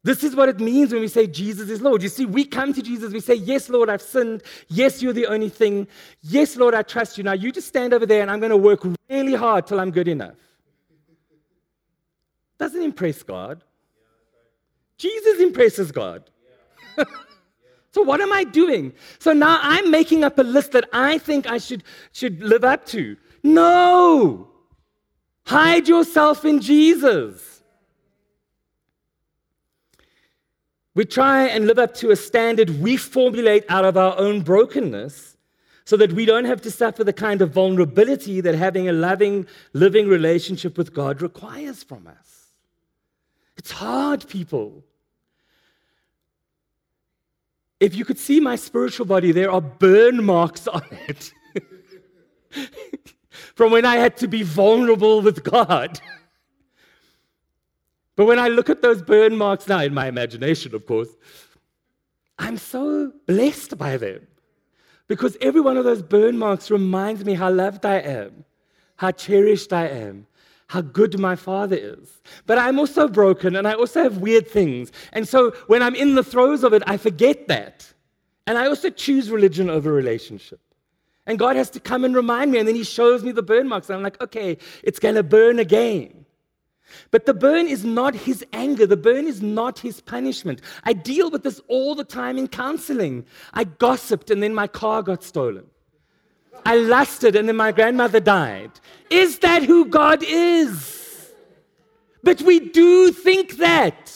This 0.03 0.25
is 0.25 0.35
what 0.35 0.49
it 0.49 0.59
means 0.59 0.91
when 0.91 0.99
we 0.99 1.07
say 1.07 1.25
Jesus 1.25 1.69
is 1.69 1.81
Lord. 1.81 2.03
You 2.03 2.09
see, 2.09 2.25
we 2.25 2.43
come 2.43 2.73
to 2.73 2.81
Jesus, 2.81 3.13
we 3.13 3.21
say, 3.21 3.35
Yes, 3.35 3.69
Lord, 3.69 3.89
I've 3.89 4.01
sinned. 4.01 4.43
Yes, 4.67 5.01
you're 5.01 5.13
the 5.13 5.27
only 5.27 5.47
thing. 5.47 5.87
Yes, 6.21 6.57
Lord, 6.57 6.75
I 6.75 6.81
trust 6.81 7.17
you. 7.17 7.23
Now 7.23 7.31
you 7.31 7.49
just 7.49 7.69
stand 7.69 7.93
over 7.93 8.05
there 8.05 8.21
and 8.21 8.29
I'm 8.29 8.41
going 8.41 8.49
to 8.49 8.57
work 8.57 8.81
really 9.09 9.35
hard 9.35 9.67
till 9.67 9.79
I'm 9.79 9.91
good 9.91 10.09
enough. 10.09 10.35
Doesn't 12.57 12.83
impress 12.83 13.23
God. 13.23 13.63
Jesus 14.97 15.39
impresses 15.39 15.93
God. 15.93 16.29
So, 17.95 18.01
what 18.01 18.19
am 18.19 18.33
I 18.33 18.43
doing? 18.43 18.91
So 19.19 19.31
now 19.31 19.57
I'm 19.61 19.89
making 19.89 20.25
up 20.25 20.37
a 20.37 20.41
list 20.41 20.73
that 20.73 20.83
I 20.91 21.17
think 21.17 21.47
I 21.47 21.59
should, 21.59 21.81
should 22.11 22.43
live 22.43 22.65
up 22.65 22.85
to. 22.87 23.15
No! 23.41 24.49
Hide 25.45 25.87
yourself 25.87 26.43
in 26.43 26.59
Jesus. 26.59 27.61
We 30.93 31.05
try 31.05 31.47
and 31.47 31.67
live 31.67 31.79
up 31.79 31.93
to 31.95 32.11
a 32.11 32.17
standard 32.17 32.81
we 32.81 32.97
formulate 32.97 33.63
out 33.69 33.85
of 33.85 33.95
our 33.95 34.19
own 34.19 34.41
brokenness 34.41 35.37
so 35.85 35.95
that 35.95 36.11
we 36.11 36.25
don't 36.25 36.43
have 36.43 36.59
to 36.63 36.71
suffer 36.71 37.05
the 37.05 37.13
kind 37.13 37.41
of 37.41 37.51
vulnerability 37.51 38.41
that 38.41 38.55
having 38.55 38.89
a 38.89 38.93
loving, 38.93 39.47
living 39.71 40.09
relationship 40.09 40.77
with 40.77 40.93
God 40.93 41.21
requires 41.21 41.81
from 41.81 42.07
us. 42.07 42.49
It's 43.55 43.71
hard, 43.71 44.27
people. 44.27 44.83
If 47.79 47.95
you 47.95 48.05
could 48.05 48.19
see 48.19 48.39
my 48.39 48.55
spiritual 48.55 49.05
body, 49.05 49.31
there 49.31 49.51
are 49.51 49.61
burn 49.61 50.23
marks 50.23 50.67
on 50.67 50.83
it 51.07 51.33
from 53.55 53.71
when 53.71 53.85
I 53.85 53.97
had 53.97 54.17
to 54.17 54.27
be 54.27 54.43
vulnerable 54.43 55.21
with 55.21 55.43
God. 55.43 55.99
But 58.15 58.27
when 58.27 58.39
I 58.39 58.47
look 58.47 58.69
at 58.69 58.81
those 58.81 59.01
burn 59.01 59.37
marks 59.37 59.67
now, 59.67 59.81
in 59.81 59.93
my 59.93 60.07
imagination, 60.07 60.73
of 60.73 60.85
course, 60.85 61.09
I'm 62.39 62.57
so 62.57 63.11
blessed 63.25 63.77
by 63.77 63.97
them. 63.97 64.25
Because 65.07 65.37
every 65.41 65.61
one 65.61 65.77
of 65.77 65.83
those 65.83 66.01
burn 66.01 66.37
marks 66.37 66.71
reminds 66.71 67.23
me 67.25 67.33
how 67.33 67.51
loved 67.51 67.85
I 67.85 67.97
am, 67.97 68.45
how 68.95 69.11
cherished 69.11 69.71
I 69.71 69.87
am, 69.87 70.27
how 70.67 70.81
good 70.81 71.19
my 71.19 71.35
father 71.35 71.75
is. 71.75 72.21
But 72.45 72.57
I'm 72.57 72.79
also 72.79 73.07
broken 73.07 73.55
and 73.55 73.67
I 73.67 73.73
also 73.73 74.01
have 74.03 74.17
weird 74.17 74.47
things. 74.47 74.91
And 75.13 75.27
so 75.27 75.51
when 75.67 75.81
I'm 75.81 75.95
in 75.95 76.15
the 76.15 76.23
throes 76.23 76.63
of 76.63 76.73
it, 76.73 76.83
I 76.87 76.97
forget 76.97 77.47
that. 77.47 77.91
And 78.47 78.57
I 78.57 78.67
also 78.67 78.89
choose 78.89 79.29
religion 79.29 79.69
over 79.69 79.91
relationship. 79.91 80.59
And 81.27 81.39
God 81.39 81.55
has 81.55 81.69
to 81.71 81.79
come 81.79 82.03
and 82.03 82.15
remind 82.15 82.51
me. 82.51 82.59
And 82.59 82.67
then 82.67 82.75
He 82.75 82.83
shows 82.83 83.23
me 83.23 83.31
the 83.31 83.43
burn 83.43 83.67
marks. 83.67 83.89
And 83.89 83.97
I'm 83.97 84.03
like, 84.03 84.21
okay, 84.21 84.57
it's 84.83 84.99
going 84.99 85.15
to 85.15 85.23
burn 85.23 85.59
again. 85.59 86.25
But 87.09 87.25
the 87.25 87.33
burn 87.33 87.67
is 87.67 87.83
not 87.83 88.13
His 88.15 88.45
anger. 88.53 88.85
The 88.85 88.97
burn 88.97 89.25
is 89.25 89.41
not 89.41 89.79
His 89.79 90.01
punishment. 90.01 90.61
I 90.83 90.93
deal 90.93 91.31
with 91.31 91.43
this 91.43 91.59
all 91.67 91.95
the 91.95 92.03
time 92.03 92.37
in 92.37 92.47
counseling. 92.47 93.25
I 93.53 93.63
gossiped 93.63 94.29
and 94.29 94.43
then 94.43 94.53
my 94.53 94.67
car 94.67 95.01
got 95.01 95.23
stolen. 95.23 95.65
I 96.65 96.75
lusted 96.77 97.35
and 97.35 97.47
then 97.47 97.55
my 97.55 97.71
grandmother 97.71 98.19
died. 98.19 98.71
Is 99.09 99.39
that 99.39 99.63
who 99.63 99.85
God 99.85 100.23
is? 100.23 101.31
But 102.23 102.41
we 102.41 102.59
do 102.59 103.11
think 103.11 103.57
that. 103.57 104.11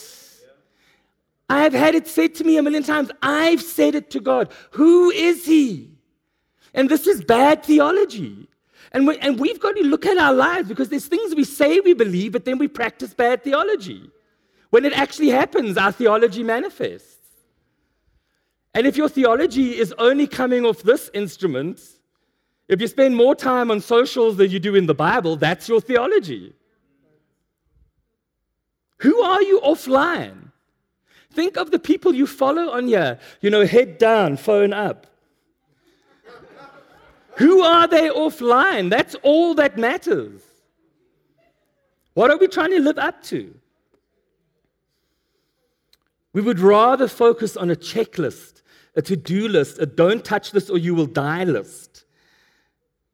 I 1.48 1.62
have 1.62 1.72
had 1.72 1.94
it 1.94 2.06
said 2.06 2.34
to 2.36 2.44
me 2.44 2.58
a 2.58 2.62
million 2.62 2.82
times. 2.82 3.10
I've 3.22 3.62
said 3.62 3.94
it 3.94 4.10
to 4.10 4.20
God. 4.20 4.52
Who 4.72 5.10
is 5.10 5.44
He? 5.44 5.90
And 6.74 6.88
this 6.88 7.06
is 7.06 7.24
bad 7.24 7.64
theology. 7.64 8.48
And, 8.92 9.06
we, 9.06 9.18
and 9.18 9.38
we've 9.38 9.60
got 9.60 9.76
to 9.76 9.82
look 9.82 10.06
at 10.06 10.18
our 10.18 10.32
lives 10.32 10.68
because 10.68 10.88
there's 10.88 11.06
things 11.06 11.34
we 11.34 11.44
say 11.44 11.80
we 11.80 11.94
believe, 11.94 12.32
but 12.32 12.44
then 12.44 12.58
we 12.58 12.68
practice 12.68 13.14
bad 13.14 13.42
theology. 13.44 14.10
When 14.70 14.84
it 14.84 14.92
actually 14.92 15.30
happens, 15.30 15.76
our 15.76 15.92
theology 15.92 16.42
manifests. 16.42 17.16
And 18.74 18.86
if 18.86 18.96
your 18.96 19.08
theology 19.08 19.76
is 19.76 19.92
only 19.98 20.26
coming 20.26 20.64
off 20.64 20.82
this 20.82 21.10
instrument, 21.14 21.80
if 22.70 22.80
you 22.80 22.86
spend 22.86 23.16
more 23.16 23.34
time 23.34 23.68
on 23.72 23.80
socials 23.80 24.36
than 24.36 24.48
you 24.52 24.60
do 24.60 24.76
in 24.76 24.86
the 24.86 24.94
Bible, 24.94 25.34
that's 25.34 25.68
your 25.68 25.80
theology. 25.80 26.54
Who 28.98 29.20
are 29.22 29.42
you 29.42 29.60
offline? 29.62 30.52
Think 31.32 31.56
of 31.56 31.72
the 31.72 31.80
people 31.80 32.14
you 32.14 32.28
follow 32.28 32.70
on 32.70 32.86
here. 32.86 33.18
You 33.40 33.50
know, 33.50 33.66
head 33.66 33.98
down, 33.98 34.36
phone 34.36 34.72
up. 34.72 35.08
Who 37.38 37.62
are 37.62 37.88
they 37.88 38.08
offline? 38.08 38.88
That's 38.88 39.16
all 39.24 39.54
that 39.56 39.76
matters. 39.76 40.40
What 42.14 42.30
are 42.30 42.38
we 42.38 42.46
trying 42.46 42.70
to 42.70 42.80
live 42.80 42.98
up 42.98 43.20
to? 43.24 43.52
We 46.32 46.40
would 46.40 46.60
rather 46.60 47.08
focus 47.08 47.56
on 47.56 47.68
a 47.68 47.74
checklist, 47.74 48.62
a 48.94 49.02
to 49.02 49.16
do 49.16 49.48
list, 49.48 49.80
a 49.80 49.86
don't 49.86 50.24
touch 50.24 50.52
this 50.52 50.70
or 50.70 50.78
you 50.78 50.94
will 50.94 51.06
die 51.06 51.42
list. 51.42 51.89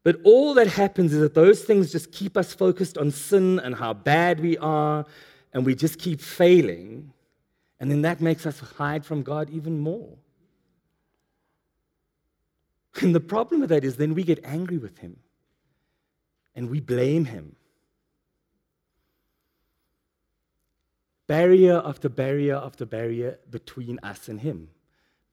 But 0.06 0.20
all 0.22 0.54
that 0.54 0.68
happens 0.68 1.12
is 1.12 1.18
that 1.18 1.34
those 1.34 1.64
things 1.64 1.90
just 1.90 2.12
keep 2.12 2.36
us 2.36 2.54
focused 2.54 2.96
on 2.96 3.10
sin 3.10 3.58
and 3.58 3.74
how 3.74 3.92
bad 3.92 4.38
we 4.38 4.56
are, 4.58 5.04
and 5.52 5.66
we 5.66 5.74
just 5.74 5.98
keep 5.98 6.20
failing. 6.20 7.12
And 7.80 7.90
then 7.90 8.02
that 8.02 8.20
makes 8.20 8.46
us 8.46 8.60
hide 8.60 9.04
from 9.04 9.24
God 9.24 9.50
even 9.50 9.80
more. 9.80 10.16
And 13.02 13.16
the 13.16 13.20
problem 13.20 13.62
with 13.62 13.70
that 13.70 13.82
is 13.82 13.96
then 13.96 14.14
we 14.14 14.22
get 14.22 14.38
angry 14.44 14.78
with 14.78 14.96
Him 14.98 15.16
and 16.54 16.70
we 16.70 16.78
blame 16.78 17.24
Him. 17.24 17.56
Barrier 21.26 21.82
after 21.84 22.08
barrier 22.08 22.54
after 22.54 22.86
barrier 22.86 23.40
between 23.50 23.98
us 24.04 24.28
and 24.28 24.40
Him. 24.40 24.68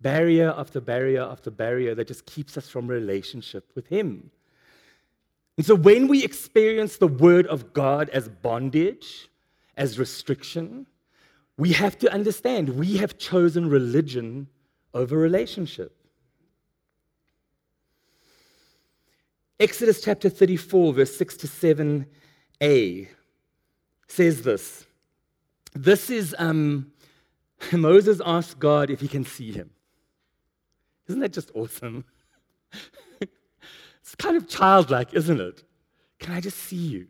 Barrier 0.01 0.51
after 0.57 0.81
barrier 0.81 1.21
after 1.21 1.51
barrier 1.51 1.93
that 1.93 2.07
just 2.07 2.25
keeps 2.25 2.57
us 2.57 2.67
from 2.67 2.87
relationship 2.87 3.69
with 3.75 3.85
Him. 3.85 4.31
And 5.57 5.65
so 5.65 5.75
when 5.75 6.07
we 6.07 6.23
experience 6.23 6.97
the 6.97 7.07
word 7.07 7.45
of 7.47 7.73
God 7.73 8.09
as 8.09 8.27
bondage, 8.27 9.29
as 9.77 9.99
restriction, 9.99 10.87
we 11.57 11.73
have 11.73 11.97
to 11.99 12.11
understand 12.11 12.69
we 12.69 12.97
have 12.97 13.17
chosen 13.17 13.69
religion 13.69 14.47
over 14.93 15.17
relationship. 15.17 15.95
Exodus 19.59 20.01
chapter 20.01 20.29
34, 20.29 20.93
verse 20.93 21.15
6 21.15 21.37
to 21.37 21.47
7a 21.47 23.07
says 24.07 24.41
this. 24.41 24.85
This 25.73 26.09
is 26.09 26.35
um, 26.39 26.91
Moses 27.71 28.19
asked 28.25 28.59
God 28.59 28.89
if 28.89 28.99
he 28.99 29.07
can 29.07 29.23
see 29.23 29.51
him. 29.51 29.69
Isn't 31.07 31.21
that 31.21 31.33
just 31.33 31.51
awesome? 31.53 32.05
it's 34.13 34.23
kind 34.23 34.37
of 34.37 34.47
childlike, 34.47 35.11
isn't 35.15 35.41
it? 35.41 35.63
Can 36.19 36.33
I 36.33 36.39
just 36.39 36.59
see 36.59 36.75
you? 36.75 37.07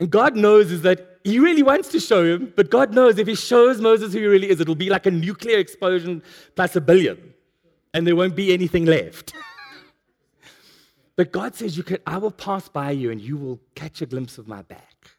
And 0.00 0.10
God 0.10 0.34
knows 0.34 0.72
is 0.72 0.82
that 0.82 1.20
he 1.22 1.38
really 1.38 1.62
wants 1.62 1.90
to 1.90 2.00
show 2.00 2.24
him, 2.24 2.52
but 2.56 2.70
God 2.70 2.92
knows 2.92 3.18
if 3.18 3.28
he 3.28 3.36
shows 3.36 3.80
Moses 3.80 4.12
who 4.12 4.18
he 4.18 4.26
really 4.26 4.50
is, 4.50 4.60
it'll 4.60 4.74
be 4.74 4.90
like 4.90 5.06
a 5.06 5.12
nuclear 5.12 5.58
explosion 5.58 6.24
plus 6.56 6.74
a 6.74 6.80
billion, 6.80 7.34
and 7.94 8.04
there 8.04 8.16
won't 8.16 8.34
be 8.34 8.52
anything 8.52 8.84
left. 8.84 9.32
but 11.16 11.30
God 11.30 11.54
says, 11.54 11.76
you 11.76 11.84
can, 11.84 11.98
I 12.04 12.18
will 12.18 12.32
pass 12.32 12.68
by 12.68 12.90
you 12.90 13.12
and 13.12 13.20
you 13.20 13.36
will 13.36 13.60
catch 13.76 14.02
a 14.02 14.06
glimpse 14.06 14.38
of 14.38 14.48
my 14.48 14.62
back. 14.62 15.12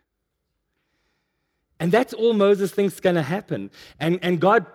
And 1.79 1.93
that's 1.93 2.13
all 2.13 2.33
Moses 2.33 2.73
thinks 2.73 2.95
is 2.95 2.99
going 2.99 3.15
to 3.15 3.21
happen. 3.21 3.71
And, 4.01 4.19
and 4.21 4.41
God 4.41 4.65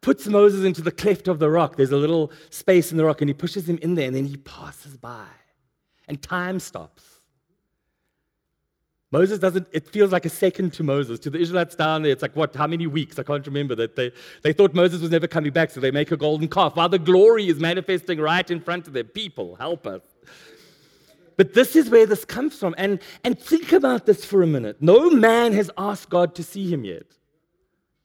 puts 0.00 0.26
Moses 0.26 0.64
into 0.64 0.82
the 0.82 0.90
cleft 0.90 1.28
of 1.28 1.38
the 1.38 1.50
rock. 1.50 1.76
There's 1.76 1.92
a 1.92 1.96
little 1.96 2.32
space 2.50 2.90
in 2.90 2.96
the 2.96 3.04
rock, 3.04 3.20
and 3.20 3.28
he 3.28 3.34
pushes 3.34 3.68
him 3.68 3.78
in 3.82 3.94
there, 3.94 4.06
and 4.06 4.16
then 4.16 4.26
he 4.26 4.36
passes 4.36 4.96
by. 4.96 5.26
And 6.06 6.22
time 6.22 6.60
stops. 6.60 7.04
Moses 9.10 9.38
doesn't, 9.38 9.66
it 9.72 9.88
feels 9.88 10.12
like 10.12 10.26
a 10.26 10.30
second 10.30 10.74
to 10.74 10.82
Moses. 10.82 11.18
To 11.20 11.30
the 11.30 11.38
Israelites 11.38 11.74
down 11.74 12.02
there, 12.02 12.12
it's 12.12 12.20
like, 12.20 12.36
what, 12.36 12.54
how 12.54 12.66
many 12.66 12.86
weeks? 12.86 13.18
I 13.18 13.22
can't 13.22 13.46
remember 13.46 13.74
that. 13.76 13.96
They, 13.96 14.12
they 14.42 14.52
thought 14.52 14.74
Moses 14.74 15.00
was 15.00 15.10
never 15.10 15.26
coming 15.26 15.50
back, 15.50 15.70
so 15.70 15.80
they 15.80 15.90
make 15.90 16.12
a 16.12 16.16
golden 16.16 16.48
calf 16.48 16.76
while 16.76 16.90
the 16.90 16.98
glory 16.98 17.48
is 17.48 17.58
manifesting 17.58 18.20
right 18.20 18.48
in 18.50 18.60
front 18.60 18.86
of 18.86 18.92
their 18.92 19.04
people. 19.04 19.56
Help 19.56 19.86
us. 19.86 20.02
But 21.38 21.54
this 21.54 21.74
is 21.74 21.88
where 21.88 22.04
this 22.04 22.24
comes 22.24 22.58
from. 22.58 22.74
And, 22.76 23.00
and 23.24 23.38
think 23.38 23.72
about 23.72 24.04
this 24.04 24.24
for 24.24 24.42
a 24.42 24.46
minute. 24.46 24.82
No 24.82 25.08
man 25.08 25.54
has 25.54 25.70
asked 25.78 26.10
God 26.10 26.34
to 26.34 26.42
see 26.42 26.70
him 26.70 26.84
yet. 26.84 27.06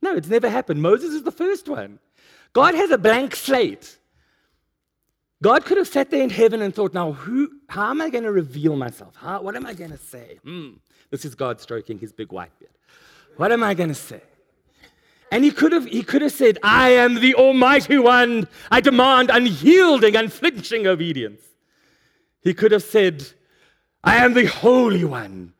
No, 0.03 0.13
it's 0.15 0.27
never 0.27 0.49
happened. 0.49 0.81
Moses 0.81 1.13
is 1.13 1.23
the 1.23 1.31
first 1.31 1.69
one. 1.69 1.99
God 2.51 2.75
has 2.75 2.91
a 2.91 2.97
blank 2.97 3.35
slate. 3.35 3.97
God 5.41 5.65
could 5.65 5.77
have 5.77 5.87
sat 5.87 6.11
there 6.11 6.21
in 6.21 6.29
heaven 6.29 6.61
and 6.61 6.75
thought, 6.75 6.93
now, 6.93 7.13
who, 7.13 7.49
how 7.69 7.89
am 7.89 8.01
I 8.01 8.09
going 8.09 8.25
to 8.25 8.31
reveal 8.31 8.75
myself? 8.75 9.15
How, 9.15 9.41
what 9.41 9.55
am 9.55 9.65
I 9.65 9.73
going 9.73 9.91
to 9.91 9.97
say? 9.97 10.39
Hmm. 10.43 10.71
This 11.09 11.23
is 11.23 11.35
God 11.35 11.61
stroking 11.61 11.99
his 11.99 12.11
big 12.11 12.31
white 12.33 12.57
beard. 12.59 12.71
What 13.37 13.51
am 13.53 13.63
I 13.63 13.73
going 13.73 13.89
to 13.89 13.95
say? 13.95 14.21
And 15.31 15.43
he 15.43 15.51
could 15.51 15.71
have 15.71 15.85
he 15.85 16.03
could 16.03 16.21
have 16.21 16.31
said, 16.31 16.59
I 16.61 16.91
am 16.91 17.15
the 17.15 17.33
Almighty 17.33 17.97
One. 17.97 18.47
I 18.69 18.81
demand 18.81 19.31
unyielding, 19.31 20.15
unflinching 20.15 20.85
obedience. 20.85 21.41
He 22.41 22.53
could 22.53 22.71
have 22.71 22.83
said, 22.83 23.25
I 24.03 24.17
am 24.17 24.33
the 24.33 24.45
Holy 24.45 25.05
One. 25.05 25.52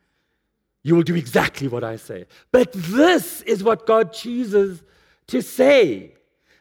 You 0.84 0.94
will 0.94 1.02
do 1.02 1.16
exactly 1.16 1.66
what 1.66 1.82
I 1.82 1.96
say. 1.96 2.26
But 2.52 2.72
this 2.72 3.40
is 3.42 3.64
what 3.64 3.86
God 3.86 4.12
chooses 4.12 4.82
to 5.28 5.40
say. 5.40 6.12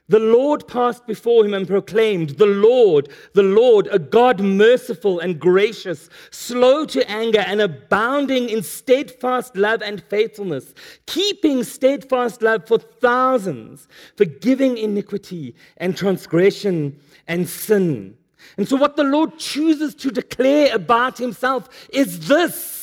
The 0.10 0.20
Lord 0.20 0.68
passed 0.68 1.06
before 1.06 1.46
him 1.46 1.54
and 1.54 1.68
proclaimed, 1.68 2.32
The 2.32 2.46
Lord, 2.46 3.10
the 3.34 3.44
Lord, 3.44 3.88
a 3.92 4.00
God 4.00 4.40
merciful 4.42 5.20
and 5.20 5.40
gracious, 5.40 6.10
slow 6.32 6.86
to 6.86 7.10
anger 7.10 7.40
and 7.40 7.62
abounding 7.62 8.50
in 8.50 8.64
steadfast 8.64 9.58
love 9.58 9.82
and 9.82 10.04
faithfulness, 10.04 10.74
keeping 11.06 11.64
steadfast 11.64 12.42
love 12.42 12.68
for 12.68 12.80
thousands, 12.80 13.88
forgiving 14.16 14.78
iniquity 14.78 15.56
and 15.78 15.98
transgression 15.98 16.98
and 17.28 17.48
sin. 17.48 18.18
And 18.58 18.68
so, 18.68 18.76
what 18.76 18.98
the 18.98 19.04
Lord 19.04 19.38
chooses 19.38 19.96
to 19.96 20.12
declare 20.12 20.76
about 20.76 21.18
himself 21.18 21.70
is 21.90 22.28
this. 22.28 22.83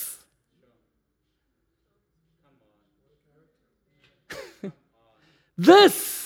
This 5.66 6.20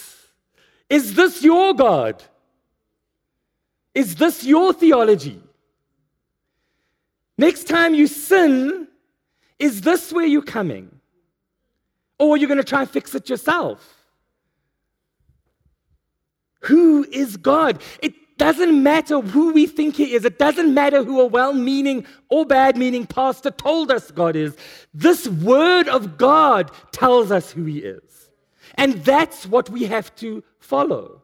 is 0.89 1.15
this 1.15 1.43
your 1.43 1.75
God? 1.75 2.23
Is 3.95 4.17
this 4.17 4.45
your 4.45 4.73
theology? 4.73 5.41
Next 7.37 7.65
time 7.65 7.95
you 7.95 8.07
sin, 8.07 8.87
is 9.59 9.81
this 9.81 10.13
where 10.13 10.27
you're 10.27 10.43
coming? 10.43 11.01
Or 12.19 12.35
are 12.35 12.37
you 12.37 12.47
going 12.47 12.59
to 12.59 12.65
try 12.65 12.83
and 12.83 12.91
fix 12.91 13.15
it 13.15 13.29
yourself? 13.29 14.05
Who 16.61 17.05
is 17.11 17.37
God? 17.37 17.83
It 18.03 18.15
doesn't 18.39 18.83
matter 18.83 19.21
who 19.21 19.53
we 19.53 19.67
think 19.67 19.97
He 19.97 20.15
is. 20.15 20.25
It 20.25 20.39
doesn't 20.39 20.73
matter 20.73 21.03
who 21.03 21.21
a 21.21 21.27
well 21.27 21.53
meaning 21.53 22.07
or 22.29 22.47
bad 22.47 22.77
meaning 22.77 23.07
pastor 23.07 23.51
told 23.51 23.91
us 23.91 24.11
God 24.11 24.37
is. 24.37 24.57
This 24.93 25.29
Word 25.29 25.89
of 25.89 26.17
God 26.17 26.71
tells 26.93 27.31
us 27.31 27.51
who 27.51 27.65
He 27.65 27.79
is. 27.79 28.24
And 28.75 29.05
that's 29.05 29.47
what 29.47 29.71
we 29.71 29.85
have 29.85 30.15
to 30.17 30.43
follow. 30.59 31.23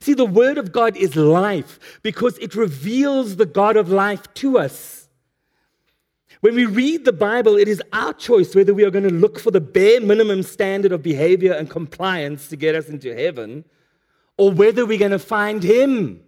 See, 0.00 0.14
the 0.14 0.24
Word 0.24 0.58
of 0.58 0.72
God 0.72 0.96
is 0.96 1.16
life 1.16 2.00
because 2.02 2.38
it 2.38 2.54
reveals 2.54 3.36
the 3.36 3.46
God 3.46 3.76
of 3.76 3.90
life 3.90 4.32
to 4.34 4.58
us. 4.58 5.08
When 6.40 6.54
we 6.54 6.64
read 6.64 7.04
the 7.04 7.12
Bible, 7.12 7.56
it 7.56 7.68
is 7.68 7.82
our 7.92 8.14
choice 8.14 8.54
whether 8.54 8.72
we 8.72 8.84
are 8.84 8.90
going 8.90 9.08
to 9.08 9.12
look 9.12 9.38
for 9.38 9.50
the 9.50 9.60
bare 9.60 10.00
minimum 10.00 10.42
standard 10.42 10.90
of 10.90 11.02
behavior 11.02 11.52
and 11.52 11.68
compliance 11.68 12.48
to 12.48 12.56
get 12.56 12.74
us 12.74 12.88
into 12.88 13.14
heaven 13.14 13.64
or 14.38 14.50
whether 14.50 14.86
we're 14.86 14.98
going 14.98 15.10
to 15.10 15.18
find 15.18 15.62
Him. 15.62 16.22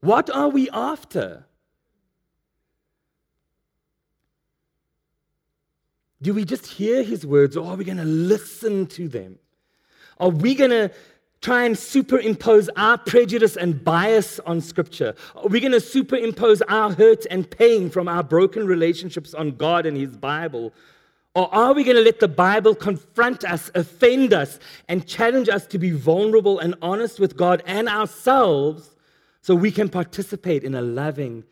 What 0.00 0.30
are 0.30 0.48
we 0.48 0.70
after? 0.70 1.46
Do 6.22 6.32
we 6.32 6.44
just 6.44 6.66
hear 6.66 7.02
his 7.02 7.26
words 7.26 7.56
or 7.56 7.70
are 7.70 7.76
we 7.76 7.84
going 7.84 7.98
to 7.98 8.04
listen 8.04 8.86
to 8.88 9.08
them? 9.08 9.38
Are 10.18 10.28
we 10.28 10.54
going 10.54 10.70
to 10.70 10.90
try 11.40 11.64
and 11.64 11.76
superimpose 11.76 12.70
our 12.76 12.96
prejudice 12.96 13.56
and 13.56 13.84
bias 13.84 14.38
on 14.40 14.60
scripture? 14.60 15.14
Are 15.34 15.48
we 15.48 15.58
going 15.58 15.72
to 15.72 15.80
superimpose 15.80 16.62
our 16.62 16.92
hurt 16.92 17.26
and 17.30 17.50
pain 17.50 17.90
from 17.90 18.08
our 18.08 18.22
broken 18.22 18.66
relationships 18.66 19.34
on 19.34 19.56
God 19.56 19.84
and 19.84 19.96
his 19.96 20.16
Bible? 20.16 20.72
Or 21.34 21.52
are 21.52 21.72
we 21.72 21.82
going 21.82 21.96
to 21.96 22.02
let 22.02 22.20
the 22.20 22.28
Bible 22.28 22.76
confront 22.76 23.44
us, 23.44 23.70
offend 23.74 24.32
us, 24.32 24.60
and 24.88 25.06
challenge 25.06 25.48
us 25.48 25.66
to 25.68 25.78
be 25.78 25.90
vulnerable 25.90 26.60
and 26.60 26.76
honest 26.80 27.18
with 27.18 27.36
God 27.36 27.62
and 27.66 27.88
ourselves 27.88 28.94
so 29.40 29.56
we 29.56 29.72
can 29.72 29.88
participate 29.88 30.62
in 30.62 30.76
a 30.76 30.82
loving, 30.82 31.42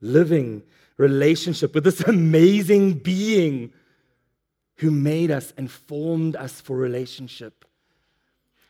living 0.00 0.62
relationship 0.96 1.74
with 1.74 1.84
this 1.84 2.00
amazing 2.08 2.94
being 2.94 3.72
who 4.76 4.90
made 4.90 5.30
us 5.30 5.52
and 5.56 5.70
formed 5.70 6.36
us 6.36 6.60
for 6.60 6.76
relationship. 6.76 7.64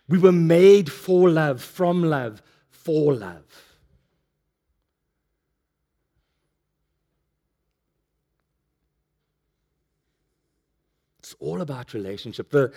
We 0.09 0.19
were 0.19 0.33
made 0.33 0.91
for 0.91 1.29
love, 1.29 1.63
from 1.63 2.05
love, 2.05 2.43
for 2.71 3.15
love. 3.15 3.45
It's 11.19 11.35
all 11.41 11.61
about 11.61 11.93
relationship. 11.93 12.51
The, 12.51 12.73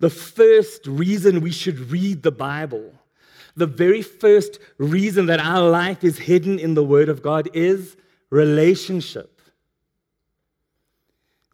the 0.00 0.10
first 0.10 0.84
reason 0.88 1.40
we 1.40 1.52
should 1.52 1.78
read 1.92 2.24
the 2.24 2.32
Bible, 2.32 2.92
the 3.54 3.66
very 3.66 4.02
first 4.02 4.58
reason 4.76 5.26
that 5.26 5.38
our 5.38 5.70
life 5.70 6.02
is 6.02 6.18
hidden 6.18 6.58
in 6.58 6.74
the 6.74 6.82
Word 6.82 7.08
of 7.08 7.22
God 7.22 7.48
is 7.54 7.96
relationship. 8.30 9.40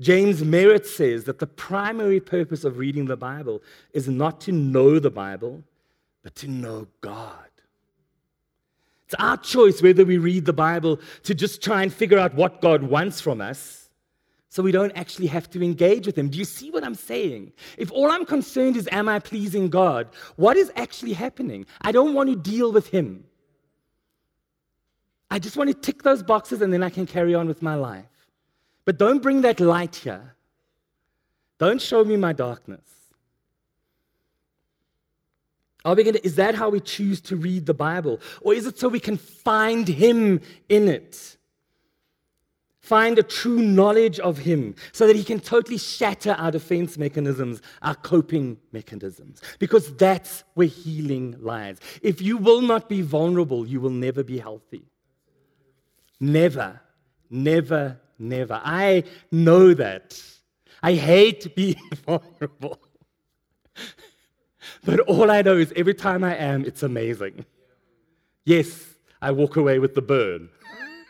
James 0.00 0.44
Merritt 0.44 0.86
says 0.86 1.24
that 1.24 1.38
the 1.38 1.46
primary 1.46 2.20
purpose 2.20 2.64
of 2.64 2.78
reading 2.78 3.06
the 3.06 3.16
Bible 3.16 3.62
is 3.92 4.08
not 4.08 4.40
to 4.42 4.52
know 4.52 4.98
the 4.98 5.10
Bible, 5.10 5.64
but 6.22 6.34
to 6.36 6.48
know 6.48 6.86
God. 7.00 7.34
It's 9.06 9.14
our 9.18 9.38
choice 9.38 9.82
whether 9.82 10.04
we 10.04 10.18
read 10.18 10.44
the 10.44 10.52
Bible 10.52 11.00
to 11.24 11.34
just 11.34 11.62
try 11.62 11.82
and 11.82 11.92
figure 11.92 12.18
out 12.18 12.34
what 12.34 12.60
God 12.60 12.82
wants 12.82 13.20
from 13.20 13.40
us 13.40 13.88
so 14.50 14.62
we 14.62 14.72
don't 14.72 14.92
actually 14.96 15.26
have 15.28 15.50
to 15.50 15.62
engage 15.62 16.06
with 16.06 16.16
Him. 16.16 16.28
Do 16.28 16.38
you 16.38 16.44
see 16.44 16.70
what 16.70 16.84
I'm 16.84 16.94
saying? 16.94 17.52
If 17.76 17.90
all 17.90 18.10
I'm 18.10 18.24
concerned 18.24 18.76
is, 18.76 18.88
am 18.92 19.08
I 19.08 19.18
pleasing 19.18 19.68
God? 19.68 20.08
What 20.36 20.56
is 20.56 20.70
actually 20.76 21.14
happening? 21.14 21.66
I 21.80 21.90
don't 21.92 22.14
want 22.14 22.28
to 22.28 22.36
deal 22.36 22.70
with 22.70 22.88
Him. 22.88 23.24
I 25.30 25.38
just 25.38 25.56
want 25.56 25.68
to 25.68 25.74
tick 25.74 26.02
those 26.02 26.22
boxes 26.22 26.62
and 26.62 26.72
then 26.72 26.82
I 26.82 26.90
can 26.90 27.06
carry 27.06 27.34
on 27.34 27.48
with 27.48 27.62
my 27.62 27.74
life. 27.74 28.06
But 28.88 28.96
don't 28.96 29.20
bring 29.22 29.42
that 29.42 29.60
light 29.60 29.96
here. 29.96 30.34
Don't 31.58 31.78
show 31.78 32.06
me 32.06 32.16
my 32.16 32.32
darkness. 32.32 32.80
Are 35.84 35.94
we 35.94 36.04
to, 36.04 36.24
is 36.24 36.36
that 36.36 36.54
how 36.54 36.70
we 36.70 36.80
choose 36.80 37.20
to 37.20 37.36
read 37.36 37.66
the 37.66 37.74
Bible? 37.74 38.18
Or 38.40 38.54
is 38.54 38.66
it 38.66 38.78
so 38.78 38.88
we 38.88 38.98
can 38.98 39.18
find 39.18 39.86
Him 39.86 40.40
in 40.70 40.88
it? 40.88 41.36
Find 42.80 43.18
a 43.18 43.22
true 43.22 43.58
knowledge 43.60 44.20
of 44.20 44.38
Him 44.38 44.74
so 44.92 45.06
that 45.06 45.16
He 45.16 45.22
can 45.22 45.40
totally 45.40 45.76
shatter 45.76 46.32
our 46.38 46.50
defense 46.50 46.96
mechanisms, 46.96 47.60
our 47.82 47.94
coping 47.94 48.56
mechanisms. 48.72 49.42
Because 49.58 49.94
that's 49.96 50.44
where 50.54 50.66
healing 50.66 51.36
lies. 51.40 51.76
If 52.00 52.22
you 52.22 52.38
will 52.38 52.62
not 52.62 52.88
be 52.88 53.02
vulnerable, 53.02 53.66
you 53.66 53.82
will 53.82 53.90
never 53.90 54.24
be 54.24 54.38
healthy. 54.38 54.86
Never, 56.18 56.80
never, 57.28 58.00
never. 58.18 58.60
I 58.64 59.04
know 59.30 59.74
that. 59.74 60.22
I 60.82 60.94
hate 60.94 61.54
being 61.54 61.90
vulnerable. 62.06 62.78
But 64.84 65.00
all 65.00 65.30
I 65.30 65.42
know 65.42 65.56
is 65.56 65.72
every 65.76 65.94
time 65.94 66.24
I 66.24 66.36
am, 66.36 66.64
it's 66.64 66.82
amazing. 66.82 67.44
Yes, 68.44 68.94
I 69.20 69.32
walk 69.32 69.56
away 69.56 69.78
with 69.78 69.94
the 69.94 70.02
burn. 70.02 70.48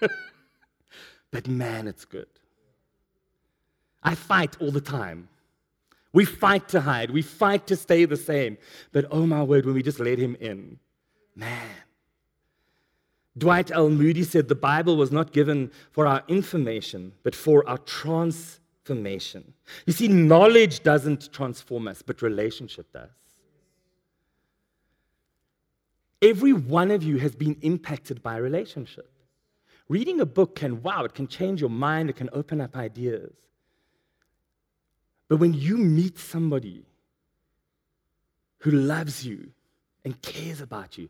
but 1.30 1.48
man, 1.48 1.86
it's 1.86 2.04
good. 2.04 2.28
I 4.02 4.14
fight 4.14 4.56
all 4.60 4.70
the 4.70 4.80
time. 4.80 5.28
We 6.12 6.24
fight 6.24 6.68
to 6.70 6.80
hide, 6.80 7.10
we 7.10 7.22
fight 7.22 7.66
to 7.66 7.76
stay 7.76 8.04
the 8.04 8.16
same. 8.16 8.56
But 8.92 9.06
oh 9.10 9.26
my 9.26 9.42
word, 9.42 9.66
when 9.66 9.74
we 9.74 9.82
just 9.82 10.00
let 10.00 10.18
him 10.18 10.36
in, 10.40 10.78
man. 11.36 11.68
Dwight 13.38 13.70
L. 13.70 13.88
Moody 13.88 14.24
said 14.24 14.48
the 14.48 14.54
Bible 14.54 14.96
was 14.96 15.12
not 15.12 15.32
given 15.32 15.70
for 15.90 16.06
our 16.06 16.22
information, 16.28 17.12
but 17.22 17.34
for 17.34 17.68
our 17.68 17.78
transformation. 17.78 19.54
You 19.86 19.92
see, 19.92 20.08
knowledge 20.08 20.82
doesn't 20.82 21.32
transform 21.32 21.88
us, 21.88 22.02
but 22.02 22.22
relationship 22.22 22.92
does. 22.92 23.10
Every 26.20 26.52
one 26.52 26.90
of 26.90 27.02
you 27.02 27.18
has 27.18 27.36
been 27.36 27.56
impacted 27.60 28.22
by 28.22 28.38
relationship. 28.38 29.10
Reading 29.88 30.20
a 30.20 30.26
book 30.26 30.56
can, 30.56 30.82
wow, 30.82 31.04
it 31.04 31.14
can 31.14 31.28
change 31.28 31.60
your 31.60 31.70
mind, 31.70 32.10
it 32.10 32.16
can 32.16 32.28
open 32.32 32.60
up 32.60 32.76
ideas. 32.76 33.32
But 35.28 35.36
when 35.36 35.54
you 35.54 35.76
meet 35.76 36.18
somebody 36.18 36.84
who 38.58 38.72
loves 38.72 39.24
you 39.24 39.50
and 40.04 40.20
cares 40.20 40.60
about 40.60 40.98
you, 40.98 41.08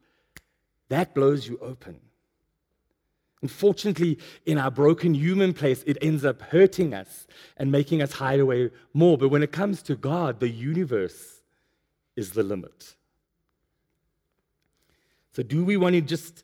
that 0.88 1.14
blows 1.14 1.48
you 1.48 1.58
open. 1.62 2.00
Unfortunately, 3.42 4.18
in 4.46 4.58
our 4.58 4.70
broken 4.70 5.14
human 5.14 5.52
place, 5.52 5.84
it 5.86 5.96
ends 6.02 6.24
up 6.24 6.42
hurting 6.42 6.92
us 6.92 7.26
and 7.56 7.70
making 7.70 8.02
us 8.02 8.12
hide 8.12 8.40
away 8.40 8.70
more. 8.94 9.16
But 9.16 9.28
when 9.28 9.42
it 9.42 9.52
comes 9.52 9.82
to 9.82 9.94
God, 9.94 10.40
the 10.40 10.48
universe 10.48 11.40
is 12.16 12.32
the 12.32 12.42
limit. 12.42 12.94
So, 15.32 15.44
do 15.44 15.64
we 15.64 15.76
want 15.76 15.94
to 15.94 16.00
just 16.00 16.42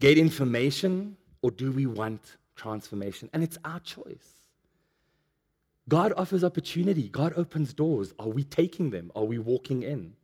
get 0.00 0.18
information 0.18 1.16
or 1.40 1.52
do 1.52 1.70
we 1.70 1.86
want 1.86 2.36
transformation? 2.56 3.30
And 3.32 3.44
it's 3.44 3.58
our 3.64 3.78
choice. 3.78 4.38
God 5.88 6.12
offers 6.16 6.42
opportunity, 6.42 7.08
God 7.08 7.32
opens 7.36 7.72
doors. 7.72 8.12
Are 8.18 8.28
we 8.28 8.42
taking 8.42 8.90
them? 8.90 9.12
Are 9.14 9.24
we 9.24 9.38
walking 9.38 9.84
in? 9.84 10.14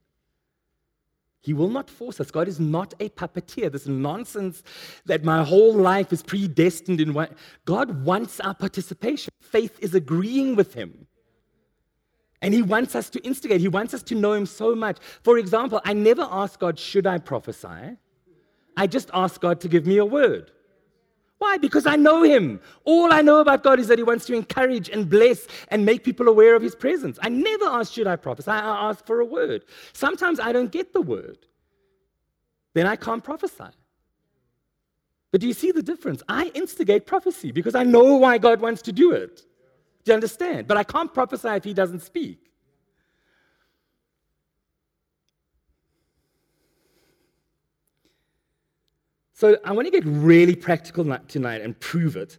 He 1.44 1.52
will 1.52 1.68
not 1.68 1.90
force 1.90 2.20
us. 2.20 2.30
God 2.30 2.48
is 2.48 2.58
not 2.58 2.94
a 3.00 3.10
puppeteer. 3.10 3.70
This 3.70 3.86
nonsense 3.86 4.62
that 5.04 5.24
my 5.24 5.44
whole 5.44 5.74
life 5.74 6.10
is 6.10 6.22
predestined 6.22 7.02
in 7.02 7.14
God 7.66 8.02
wants 8.02 8.40
our 8.40 8.54
participation. 8.54 9.30
Faith 9.42 9.78
is 9.80 9.94
agreeing 9.94 10.56
with 10.56 10.72
Him. 10.72 11.06
And 12.40 12.54
he 12.54 12.62
wants 12.62 12.94
us 12.94 13.10
to 13.10 13.20
instigate, 13.20 13.60
he 13.60 13.68
wants 13.68 13.94
us 13.94 14.02
to 14.04 14.14
know 14.14 14.34
him 14.34 14.44
so 14.44 14.74
much. 14.74 14.98
For 15.22 15.38
example, 15.38 15.80
I 15.82 15.94
never 15.94 16.28
ask 16.30 16.60
God, 16.60 16.78
should 16.78 17.06
I 17.06 17.16
prophesy? 17.16 17.96
I 18.76 18.86
just 18.86 19.10
ask 19.14 19.40
God 19.40 19.60
to 19.60 19.68
give 19.68 19.86
me 19.86 19.96
a 19.96 20.04
word. 20.04 20.50
Why? 21.44 21.58
Because 21.58 21.84
I 21.84 21.96
know 21.96 22.22
him. 22.22 22.58
All 22.84 23.12
I 23.12 23.20
know 23.20 23.38
about 23.40 23.62
God 23.62 23.78
is 23.78 23.88
that 23.88 23.98
he 23.98 24.02
wants 24.02 24.24
to 24.26 24.34
encourage 24.34 24.88
and 24.88 25.10
bless 25.10 25.46
and 25.68 25.84
make 25.84 26.02
people 26.02 26.26
aware 26.26 26.54
of 26.56 26.62
his 26.62 26.74
presence. 26.74 27.18
I 27.20 27.28
never 27.28 27.66
ask, 27.66 27.92
should 27.92 28.06
I 28.06 28.16
prophesy? 28.16 28.50
I 28.50 28.88
ask 28.88 29.04
for 29.04 29.20
a 29.20 29.26
word. 29.26 29.66
Sometimes 29.92 30.40
I 30.40 30.52
don't 30.52 30.72
get 30.72 30.94
the 30.94 31.02
word. 31.02 31.36
Then 32.72 32.86
I 32.86 32.96
can't 32.96 33.22
prophesy. 33.22 33.72
But 35.32 35.42
do 35.42 35.46
you 35.46 35.52
see 35.52 35.70
the 35.70 35.82
difference? 35.82 36.22
I 36.30 36.50
instigate 36.54 37.06
prophecy 37.06 37.52
because 37.52 37.74
I 37.74 37.82
know 37.82 38.16
why 38.16 38.38
God 38.38 38.62
wants 38.62 38.80
to 38.82 38.92
do 38.92 39.12
it. 39.12 39.42
Do 40.04 40.12
you 40.12 40.14
understand? 40.14 40.66
But 40.66 40.78
I 40.78 40.82
can't 40.82 41.12
prophesy 41.12 41.48
if 41.48 41.64
he 41.64 41.74
doesn't 41.74 42.00
speak. 42.00 42.53
So 49.44 49.58
I 49.62 49.72
want 49.72 49.86
to 49.86 49.90
get 49.90 50.04
really 50.06 50.56
practical 50.56 51.04
tonight 51.28 51.60
and 51.60 51.78
prove 51.78 52.16
it. 52.16 52.38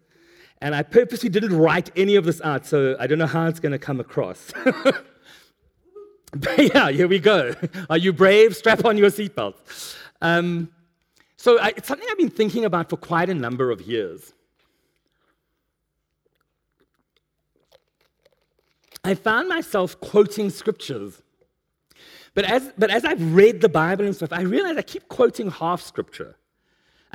And 0.60 0.74
I 0.74 0.82
purposely 0.82 1.30
didn't 1.30 1.56
write 1.56 1.91
any 1.96 2.15
of 2.15 2.26
this 2.26 2.41
out, 2.41 2.65
so 2.65 2.96
I 3.00 3.06
don't 3.06 3.20
know 3.20 3.28
how 3.28 3.46
it's 3.46 3.60
going 3.60 3.74
to 3.74 3.78
come 3.78 4.00
across. 4.00 4.52
but 6.34 6.74
yeah, 6.74 6.89
here 6.89 7.08
we 7.08 7.20
go. 7.20 7.54
Are 7.91 8.00
you 8.00 8.12
brave? 8.12 8.56
Strap 8.56 8.86
on 8.86 8.98
your 8.98 9.12
seatbelts. 9.12 9.96
Um, 10.20 10.72
so 11.38 11.60
I, 11.60 11.74
it's 11.78 11.88
something 11.88 12.08
I've 12.10 12.18
been 12.18 12.32
thinking 12.32 12.65
about 12.65 12.89
for 12.89 12.98
quite 12.98 13.30
a 13.30 13.36
number 13.36 13.70
of 13.70 13.82
years. 13.82 14.34
I 19.04 19.13
found 19.13 19.48
myself 19.48 20.00
quoting 20.00 20.50
scriptures. 20.50 21.22
But 22.34 22.46
as, 22.46 22.72
but 22.80 22.89
as 22.89 23.06
I've 23.06 23.36
read 23.36 23.62
the 23.62 23.70
Bible 23.70 24.06
and 24.06 24.15
stuff, 24.15 24.34
I 24.34 24.41
realize 24.41 24.76
I 24.76 24.82
keep 24.82 25.08
quoting 25.08 25.52
half 25.52 25.84
scripture. 25.84 26.36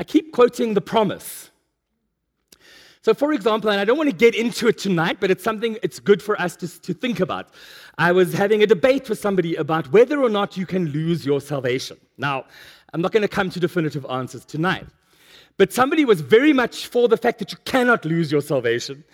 I 0.01 0.03
keep 0.03 0.33
quoting 0.33 0.73
the 0.73 0.81
promise. 0.81 1.51
So, 3.03 3.13
for 3.13 3.35
example, 3.35 3.69
and 3.69 3.79
I 3.79 3.85
don't 3.85 3.99
want 3.99 4.09
to 4.09 4.17
get 4.17 4.35
into 4.35 4.67
it 4.67 4.79
tonight, 4.79 5.19
but 5.21 5.31
it's 5.31 5.45
something 5.45 5.77
it's 5.83 6.01
good 6.01 6.23
for 6.23 6.41
us 6.41 6.57
to, 6.57 6.81
to 6.81 6.95
think 6.95 7.21
about. 7.21 7.51
I 7.99 8.11
was 8.13 8.33
having 8.33 8.63
a 8.63 8.67
debate 8.67 9.11
with 9.11 9.19
somebody 9.19 9.57
about 9.57 9.93
whether 9.93 10.23
or 10.23 10.31
not 10.31 10.57
you 10.57 10.65
can 10.65 10.87
lose 10.87 11.27
your 11.27 11.39
salvation. 11.39 11.99
Now, 12.17 12.47
I'm 12.95 13.03
not 13.03 13.13
going 13.13 13.21
to 13.21 13.29
come 13.29 13.51
to 13.51 13.61
definitive 13.61 14.07
answers 14.09 14.47
tonight, 14.47 14.87
but 15.59 15.71
somebody 15.71 16.07
was 16.07 16.23
very 16.23 16.55
much 16.55 16.87
for 16.87 17.07
the 17.07 17.19
fact 17.19 17.39
that 17.41 17.53
you 17.53 17.59
cannot 17.67 18.07
lose 18.07 18.33
your 18.33 18.41
salvation. 18.41 19.05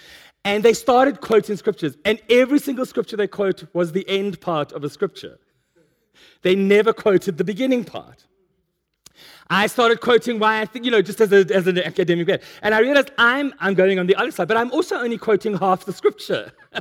And 0.45 0.65
they 0.65 0.73
started 0.73 1.21
quoting 1.21 1.57
scriptures, 1.57 1.97
and 2.05 2.21
every 2.31 2.61
single 2.61 2.87
scripture 2.87 3.17
they 3.17 3.27
quote 3.27 3.65
was 3.75 3.91
the 3.91 4.09
end 4.09 4.41
part 4.41 4.71
of 4.71 4.85
a 4.85 4.89
scripture. 4.89 5.41
They 6.43 6.55
never 6.55 6.93
quoted 6.93 7.39
the 7.39 7.45
beginning 7.45 7.83
part. 7.83 8.27
I 9.49 9.67
started 9.69 10.01
quoting 10.01 10.39
why 10.39 10.61
I 10.61 10.65
think, 10.65 10.85
you 10.85 10.91
know, 10.91 11.03
just 11.03 11.21
as, 11.21 11.33
a, 11.33 11.47
as 11.55 11.67
an 11.67 11.79
academic 11.79 12.27
grad. 12.27 12.43
And 12.63 12.75
I 12.75 12.81
realized 12.81 13.11
I'm, 13.17 13.55
I'm 13.61 13.75
going 13.75 13.99
on 13.99 14.07
the 14.07 14.17
other 14.17 14.31
side, 14.31 14.49
but 14.49 14.57
I'm 14.57 14.73
also 14.73 14.97
only 14.97 15.19
quoting 15.19 15.57
half 15.57 15.85
the 15.85 15.93
scripture. 15.93 16.53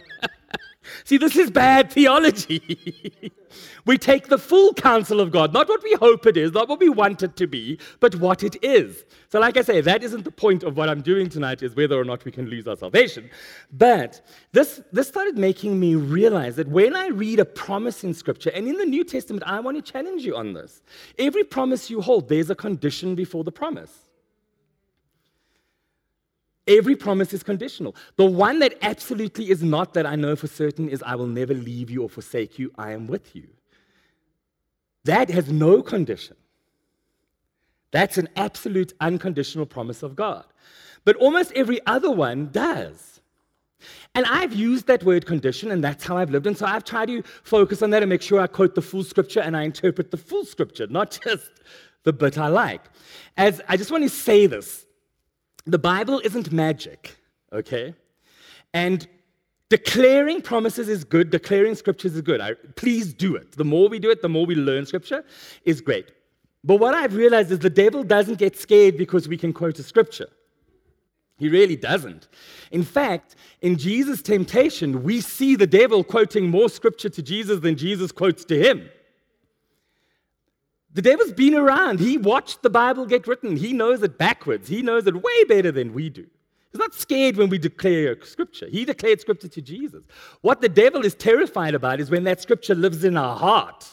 See, 1.03 1.17
this 1.17 1.35
is 1.35 1.51
bad 1.51 1.91
theology. 1.91 3.31
we 3.85 3.97
take 3.97 4.27
the 4.27 4.37
full 4.37 4.73
counsel 4.73 5.19
of 5.19 5.31
God, 5.31 5.53
not 5.53 5.67
what 5.67 5.83
we 5.83 5.93
hope 5.93 6.25
it 6.25 6.37
is, 6.37 6.51
not 6.51 6.67
what 6.67 6.79
we 6.79 6.89
want 6.89 7.23
it 7.23 7.35
to 7.37 7.47
be, 7.47 7.79
but 7.99 8.15
what 8.15 8.43
it 8.43 8.55
is. 8.63 9.05
So, 9.29 9.39
like 9.39 9.57
I 9.57 9.61
say, 9.61 9.81
that 9.81 10.03
isn't 10.03 10.23
the 10.23 10.31
point 10.31 10.63
of 10.63 10.77
what 10.77 10.89
I'm 10.89 11.01
doing 11.01 11.29
tonight, 11.29 11.61
is 11.63 11.75
whether 11.75 11.99
or 11.99 12.05
not 12.05 12.25
we 12.25 12.31
can 12.31 12.47
lose 12.47 12.67
our 12.67 12.75
salvation. 12.75 13.29
But 13.71 14.21
this, 14.51 14.81
this 14.91 15.07
started 15.07 15.37
making 15.37 15.79
me 15.79 15.95
realize 15.95 16.55
that 16.55 16.67
when 16.67 16.95
I 16.95 17.07
read 17.07 17.39
a 17.39 17.45
promise 17.45 18.03
in 18.03 18.13
Scripture, 18.13 18.51
and 18.53 18.67
in 18.67 18.77
the 18.77 18.85
New 18.85 19.03
Testament, 19.03 19.43
I 19.45 19.59
want 19.59 19.77
to 19.77 19.91
challenge 19.91 20.23
you 20.23 20.35
on 20.35 20.53
this. 20.53 20.81
Every 21.19 21.43
promise 21.43 21.89
you 21.89 22.01
hold, 22.01 22.29
there's 22.29 22.49
a 22.49 22.55
condition 22.55 23.15
before 23.15 23.43
the 23.43 23.51
promise. 23.51 24.04
Every 26.67 26.95
promise 26.95 27.33
is 27.33 27.43
conditional. 27.43 27.95
The 28.15 28.25
one 28.25 28.59
that 28.59 28.75
absolutely 28.81 29.51
is 29.51 29.61
not, 29.61 29.93
that 29.93 30.05
I 30.05 30.15
know 30.15 30.35
for 30.35 30.47
certain, 30.47 30.89
is 30.89 31.03
I 31.03 31.15
will 31.15 31.27
never 31.27 31.53
leave 31.53 31.91
you 31.91 32.03
or 32.03 32.09
forsake 32.09 32.57
you. 32.57 32.71
I 32.77 32.91
am 32.91 33.07
with 33.07 33.35
you. 33.35 33.47
That 35.03 35.29
has 35.29 35.51
no 35.51 35.83
condition. 35.83 36.35
That's 37.91 38.17
an 38.17 38.29
absolute 38.35 38.93
unconditional 38.99 39.67
promise 39.67 40.01
of 40.01 40.15
God. 40.15 40.45
But 41.05 41.15
almost 41.17 41.51
every 41.53 41.79
other 41.85 42.09
one 42.09 42.49
does. 42.51 43.21
And 44.15 44.25
I've 44.25 44.53
used 44.53 44.87
that 44.87 45.03
word 45.03 45.25
condition, 45.27 45.69
and 45.71 45.83
that's 45.83 46.03
how 46.03 46.17
I've 46.17 46.31
lived. 46.31 46.47
And 46.47 46.57
so 46.57 46.65
I've 46.65 46.83
tried 46.83 47.07
to 47.07 47.21
focus 47.43 47.83
on 47.83 47.91
that 47.91 48.01
and 48.01 48.09
make 48.09 48.23
sure 48.23 48.39
I 48.39 48.47
quote 48.47 48.73
the 48.73 48.81
full 48.81 49.03
scripture 49.03 49.41
and 49.41 49.55
I 49.55 49.63
interpret 49.63 50.09
the 50.09 50.17
full 50.17 50.45
scripture, 50.45 50.87
not 50.87 51.19
just 51.23 51.51
the 52.03 52.13
bit 52.13 52.37
I 52.37 52.47
like. 52.47 52.81
As 53.37 53.61
I 53.67 53.77
just 53.77 53.91
want 53.91 54.03
to 54.03 54.09
say 54.09 54.47
this 54.47 54.84
the 55.65 55.79
Bible 55.79 56.21
isn't 56.23 56.51
magic, 56.51 57.15
okay? 57.51 57.93
And 58.73 59.07
declaring 59.69 60.41
promises 60.41 60.89
is 60.89 61.03
good, 61.03 61.29
declaring 61.29 61.75
scriptures 61.75 62.15
is 62.15 62.21
good. 62.21 62.39
I, 62.41 62.53
please 62.75 63.13
do 63.13 63.35
it. 63.35 63.53
The 63.53 63.65
more 63.65 63.89
we 63.89 63.99
do 63.99 64.11
it, 64.11 64.21
the 64.21 64.29
more 64.29 64.45
we 64.45 64.55
learn 64.55 64.85
scripture 64.85 65.23
is 65.63 65.81
great. 65.81 66.11
But 66.63 66.77
what 66.77 66.93
I've 66.95 67.15
realized 67.15 67.51
is 67.51 67.59
the 67.59 67.69
devil 67.69 68.03
doesn't 68.03 68.39
get 68.39 68.57
scared 68.57 68.97
because 68.97 69.27
we 69.27 69.37
can 69.37 69.53
quote 69.53 69.77
a 69.79 69.83
scripture. 69.83 70.27
He 71.37 71.49
really 71.49 71.75
doesn't. 71.75 72.27
In 72.71 72.83
fact, 72.83 73.35
in 73.61 73.77
Jesus' 73.77 74.21
temptation, 74.21 75.03
we 75.03 75.19
see 75.21 75.55
the 75.55 75.67
devil 75.67 76.03
quoting 76.03 76.49
more 76.49 76.69
scripture 76.69 77.09
to 77.09 77.21
Jesus 77.21 77.59
than 77.59 77.75
Jesus 77.75 78.11
quotes 78.11 78.45
to 78.45 78.57
him. 78.57 78.89
The 80.95 81.01
devil's 81.01 81.33
been 81.33 81.55
around. 81.55 81.99
He 81.99 82.17
watched 82.17 82.63
the 82.63 82.69
Bible 82.69 83.05
get 83.05 83.27
written. 83.27 83.57
He 83.57 83.73
knows 83.73 84.01
it 84.01 84.17
backwards. 84.17 84.69
He 84.69 84.81
knows 84.81 85.05
it 85.05 85.13
way 85.13 85.43
better 85.43 85.69
than 85.69 85.93
we 85.93 86.09
do. 86.09 86.25
He's 86.71 86.79
not 86.79 86.95
scared 86.95 87.35
when 87.35 87.49
we 87.49 87.57
declare 87.57 88.15
scripture. 88.23 88.67
He 88.69 88.85
declared 88.85 89.19
scripture 89.19 89.49
to 89.49 89.61
Jesus. 89.61 90.05
What 90.39 90.61
the 90.61 90.69
devil 90.69 91.03
is 91.05 91.13
terrified 91.13 91.75
about 91.75 91.99
is 91.99 92.09
when 92.09 92.23
that 92.23 92.41
scripture 92.41 92.75
lives 92.75 93.03
in 93.03 93.17
our 93.17 93.35
heart 93.35 93.85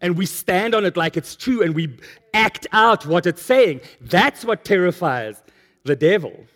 and 0.00 0.16
we 0.16 0.24
stand 0.24 0.72
on 0.72 0.86
it 0.86 0.96
like 0.96 1.16
it's 1.16 1.34
true 1.34 1.62
and 1.62 1.74
we 1.74 1.98
act 2.32 2.68
out 2.70 3.06
what 3.06 3.26
it's 3.26 3.42
saying. 3.42 3.80
That's 4.00 4.44
what 4.44 4.64
terrifies 4.64 5.42
the 5.82 5.96
devil. 5.96 6.46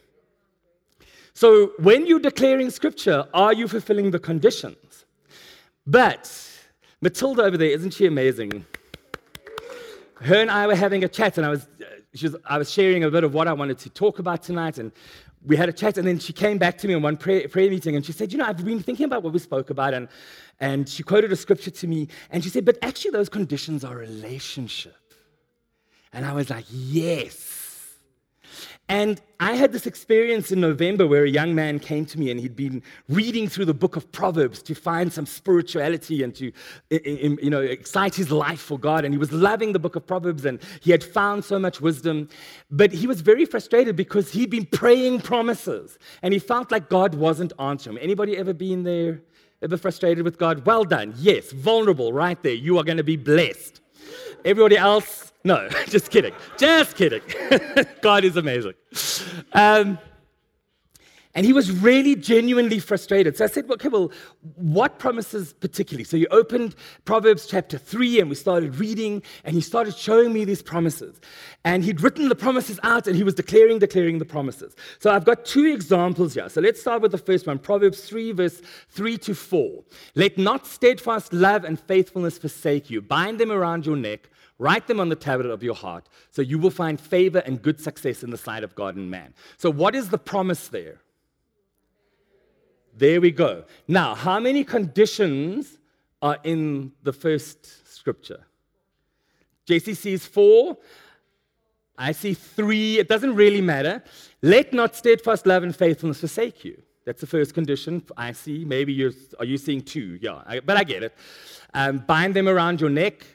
So 1.35 1.73
when 1.81 2.07
you're 2.07 2.21
declaring 2.21 2.71
scripture, 2.71 3.27
are 3.35 3.53
you 3.53 3.67
fulfilling 3.67 4.13
the 4.13 4.21
conditions? 4.21 5.05
But 5.85 6.33
Matilda 7.01 7.43
over 7.43 7.57
there, 7.57 7.71
isn't 7.71 7.91
she 7.91 8.07
amazing? 8.07 8.65
Her 10.25 10.37
and 10.37 10.51
I 10.51 10.67
were 10.67 10.75
having 10.75 11.05
a 11.05 11.09
chat, 11.09 11.37
and 11.37 11.45
I 11.45 11.51
was, 11.51 11.69
uh, 11.83 11.85
was, 12.23 12.37
I 12.47 12.57
was 12.57 12.71
sharing 12.71 13.05
a 13.05 13.11
bit 13.11 13.25
of 13.25 13.35
what 13.35 13.47
I 13.47 13.53
wanted 13.53 13.79
to 13.81 13.91
talk 13.91 14.19
about 14.19 14.43
tonight, 14.43 14.79
and 14.79 14.91
we 15.45 15.55
had 15.55 15.69
a 15.69 15.73
chat, 15.73 15.99
and 15.99 16.09
then 16.09 16.19
she 16.19 16.33
came 16.33 16.57
back 16.57 16.79
to 16.79 16.89
me 16.89 16.95
in 16.95 17.03
one 17.03 17.19
prayer, 17.19 17.47
prayer, 17.47 17.69
meeting, 17.69 17.95
and 17.95 18.07
she 18.07 18.13
said, 18.13 18.33
"You 18.33 18.39
know, 18.39 18.47
I've 18.47 18.65
been 18.65 18.83
thinking 18.83 19.05
about 19.05 19.23
what 19.23 19.35
we 19.35 19.39
spoke 19.39 19.69
about, 19.69 19.93
and 19.93 20.09
and 20.61 20.89
she 20.89 21.03
quoted 21.03 21.31
a 21.31 21.37
scripture 21.37 21.71
to 21.71 21.87
me, 21.87 22.09
and 22.31 22.43
she 22.43 22.49
said, 22.49 22.65
but 22.65 22.79
actually, 22.81 23.11
those 23.11 23.29
conditions 23.29 23.85
are 23.85 23.97
relationship." 23.97 24.97
And 26.11 26.25
I 26.25 26.33
was 26.33 26.49
like, 26.49 26.65
"Yes." 26.71 27.64
And 28.89 29.21
I 29.41 29.55
had 29.55 29.73
this 29.73 29.87
experience 29.87 30.53
in 30.53 30.61
November 30.61 31.07
where 31.07 31.25
a 31.25 31.29
young 31.29 31.55
man 31.55 31.79
came 31.79 32.05
to 32.07 32.19
me 32.19 32.31
and 32.31 32.39
he'd 32.39 32.55
been 32.55 32.83
reading 33.09 33.49
through 33.49 33.65
the 33.65 33.75
book 33.75 33.97
of 33.97 34.11
Proverbs 34.13 34.63
to 34.63 34.75
find 34.75 35.11
some 35.11 35.25
spirituality 35.25 36.23
and 36.23 36.35
to 36.35 36.53
you 36.91 37.51
know, 37.51 37.61
excite 37.61 38.15
his 38.15 38.31
life 38.31 38.61
for 38.61 38.79
God. 38.79 39.07
And 39.07 39.15
he 39.15 39.19
was 39.19 39.33
loving 39.33 39.73
the 39.73 39.79
book 39.79 39.97
of 39.97 40.07
Proverbs 40.07 40.45
and 40.45 40.61
he 40.83 40.91
had 40.91 41.03
found 41.03 41.45
so 41.45 41.59
much 41.59 41.81
wisdom. 41.81 42.29
But 42.71 42.93
he 42.93 43.07
was 43.07 43.23
very 43.23 43.47
frustrated 43.47 43.97
because 43.97 44.31
he'd 44.31 44.51
been 44.51 44.67
praying 44.67 45.21
promises 45.21 45.99
and 46.23 46.35
he 46.35 46.39
felt 46.39 46.71
like 46.71 46.91
God 46.91 47.15
wasn't 47.15 47.55
answering 47.59 47.97
him. 47.97 48.03
Anybody 48.03 48.37
ever 48.37 48.53
been 48.53 48.83
there? 48.83 49.23
Ever 49.63 49.79
frustrated 49.79 50.25
with 50.25 50.39
God? 50.39 50.67
Well 50.67 50.85
done. 50.85 51.15
Yes, 51.17 51.53
vulnerable 51.53 52.13
right 52.13 52.41
there. 52.43 52.53
You 52.53 52.77
are 52.79 52.85
going 52.85 52.99
to 52.99 53.05
be 53.05 53.17
blessed. 53.17 53.81
Everybody 54.45 54.77
else, 54.77 55.33
no, 55.45 55.69
just 55.89 56.11
kidding. 56.11 56.33
Just 56.57 56.97
kidding. 56.97 57.23
God 58.01 58.25
is 58.25 58.37
amazing. 58.37 58.75
Um, 59.53 59.99
and 61.37 61.45
he 61.45 61.53
was 61.53 61.71
really 61.73 62.15
genuinely 62.15 62.79
frustrated. 62.79 63.37
So 63.37 63.45
I 63.45 63.49
said, 63.49 63.69
okay, 63.69 63.89
well, 63.89 64.13
what 64.55 65.01
promises 65.01 65.53
particularly? 65.53 66.05
So 66.05 66.17
you 66.17 66.29
opened 66.31 66.77
Proverbs 67.05 67.47
chapter 67.47 67.77
3 67.77 68.21
and 68.21 68.29
we 68.29 68.37
started 68.37 68.77
reading, 68.77 69.21
and 69.43 69.57
he 69.57 69.61
started 69.61 69.97
showing 69.97 70.33
me 70.33 70.45
these 70.45 70.63
promises. 70.63 71.21
And 71.65 71.83
he'd 71.85 72.01
written 72.03 72.29
the 72.29 72.37
promises 72.37 72.79
out 72.85 73.09
and 73.09 73.17
he 73.17 73.25
was 73.25 73.35
declaring, 73.35 73.81
declaring 73.81 74.19
the 74.19 74.25
promises. 74.25 74.77
So 75.01 75.11
I've 75.11 75.25
got 75.25 75.45
two 75.45 75.67
examples 75.67 76.35
here. 76.35 76.49
So 76.49 76.61
let's 76.61 76.81
start 76.81 77.03
with 77.03 77.11
the 77.11 77.19
first 77.19 77.49
one 77.49 77.59
Proverbs 77.59 78.05
3, 78.05 78.31
verse 78.31 78.63
3 78.91 79.19
to 79.19 79.35
4. 79.35 79.83
Let 80.15 80.39
not 80.39 80.67
steadfast 80.67 81.33
love 81.33 81.65
and 81.65 81.81
faithfulness 81.81 82.39
forsake 82.39 82.91
you, 82.91 83.03
bind 83.03 83.41
them 83.41 83.51
around 83.51 83.87
your 83.87 83.97
neck. 83.97 84.31
Write 84.59 84.87
them 84.87 85.01
on 85.01 85.09
the 85.09 85.17
tablet 85.17 85.51
of 85.51 85.63
your 85.63 85.75
heart, 85.75 86.09
so 86.31 86.41
you 86.41 86.59
will 86.59 86.71
find 86.71 87.01
favor 87.01 87.39
and 87.41 87.61
good 87.61 87.81
success 87.81 88.23
in 88.23 88.31
the 88.31 88.39
sight 88.39 88.63
of 88.63 88.75
God 88.75 88.95
and 88.95 89.11
man. 89.11 89.35
So, 89.57 89.71
what 89.71 89.97
is 89.97 90.11
the 90.11 90.19
promise 90.19 90.69
there? 90.69 91.01
There 92.97 93.21
we 93.21 93.33
go. 93.33 93.65
Now, 93.89 94.15
how 94.15 94.39
many 94.39 94.63
conditions 94.63 95.79
are 96.23 96.39
in 96.45 96.93
the 97.03 97.13
first 97.13 97.93
scripture? 97.93 98.47
JC 99.67 99.97
sees 99.97 100.25
four. 100.25 100.77
I 101.99 102.13
see 102.13 102.35
three. 102.35 102.99
It 102.99 103.09
doesn't 103.09 103.35
really 103.35 103.61
matter. 103.61 104.03
Let 104.43 104.73
not 104.73 104.95
steadfast 104.95 105.47
love 105.47 105.65
and 105.65 105.75
faithfulness 105.75 106.21
forsake 106.21 106.65
you. 106.65 106.81
That's 107.05 107.21
the 107.21 107.27
first 107.27 107.55
condition. 107.55 108.03
I 108.17 108.33
see. 108.33 108.65
Maybe 108.65 108.93
you're. 108.93 109.13
Are 109.39 109.45
you 109.45 109.59
seeing 109.59 109.83
two? 109.83 110.19
Yeah, 110.21 110.43
I, 110.47 110.61
but 110.61 110.77
I 110.77 110.85
get 110.85 111.03
it. 111.03 111.15
Um, 111.73 111.99
bind 111.99 112.35
them 112.35 112.49
around 112.49 112.81
your 112.81 112.91
neck. 112.91 113.27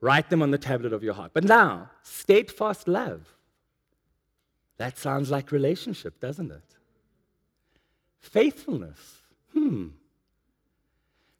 Write 0.00 0.30
them 0.30 0.42
on 0.42 0.50
the 0.50 0.58
tablet 0.58 0.92
of 0.92 1.02
your 1.02 1.14
heart. 1.14 1.32
But 1.34 1.44
now, 1.44 1.90
steadfast 2.02 2.86
love. 2.86 3.34
That 4.76 4.96
sounds 4.96 5.30
like 5.30 5.50
relationship, 5.50 6.20
doesn't 6.20 6.50
it? 6.50 6.76
Faithfulness. 8.20 9.22
Hmm. 9.52 9.88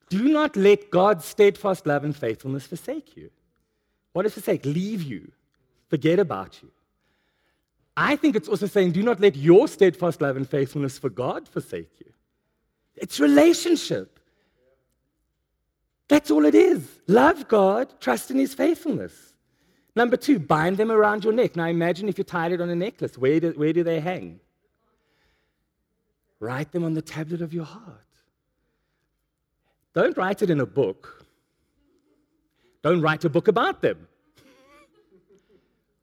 Do 0.08 0.28
not 0.28 0.56
let 0.56 0.90
God's 0.90 1.24
steadfast 1.24 1.86
love 1.86 2.02
and 2.02 2.16
faithfulness 2.16 2.66
forsake 2.66 3.16
you. 3.16 3.30
What 4.12 4.22
does 4.22 4.32
forsake? 4.32 4.64
Leave 4.64 5.02
you, 5.02 5.30
forget 5.88 6.18
about 6.18 6.60
you. 6.62 6.70
I 7.96 8.16
think 8.16 8.36
it's 8.36 8.48
also 8.48 8.66
saying, 8.66 8.92
do 8.92 9.02
not 9.02 9.20
let 9.20 9.36
your 9.36 9.68
steadfast 9.68 10.20
love 10.20 10.36
and 10.36 10.48
faithfulness 10.48 10.98
for 10.98 11.10
God 11.10 11.48
forsake 11.48 11.90
you. 11.98 12.12
It's 12.96 13.20
relationship. 13.20 14.17
That's 16.08 16.30
all 16.30 16.46
it 16.46 16.54
is. 16.54 16.88
Love 17.06 17.48
God, 17.48 18.00
trust 18.00 18.30
in 18.30 18.38
His 18.38 18.54
faithfulness. 18.54 19.34
Number 19.94 20.16
two, 20.16 20.38
bind 20.38 20.76
them 20.76 20.90
around 20.90 21.24
your 21.24 21.32
neck. 21.32 21.56
Now 21.56 21.66
imagine 21.66 22.08
if 22.08 22.18
you 22.18 22.24
tied 22.24 22.52
it 22.52 22.60
on 22.60 22.70
a 22.70 22.76
necklace. 22.76 23.18
Where 23.18 23.40
do, 23.40 23.50
where 23.52 23.72
do 23.72 23.82
they 23.82 24.00
hang? 24.00 24.40
Write 26.40 26.72
them 26.72 26.84
on 26.84 26.94
the 26.94 27.02
tablet 27.02 27.42
of 27.42 27.52
your 27.52 27.64
heart. 27.64 28.06
Don't 29.92 30.16
write 30.16 30.42
it 30.42 30.50
in 30.50 30.60
a 30.60 30.66
book. 30.66 31.26
Don't 32.82 33.00
write 33.00 33.24
a 33.24 33.28
book 33.28 33.48
about 33.48 33.82
them. 33.82 34.06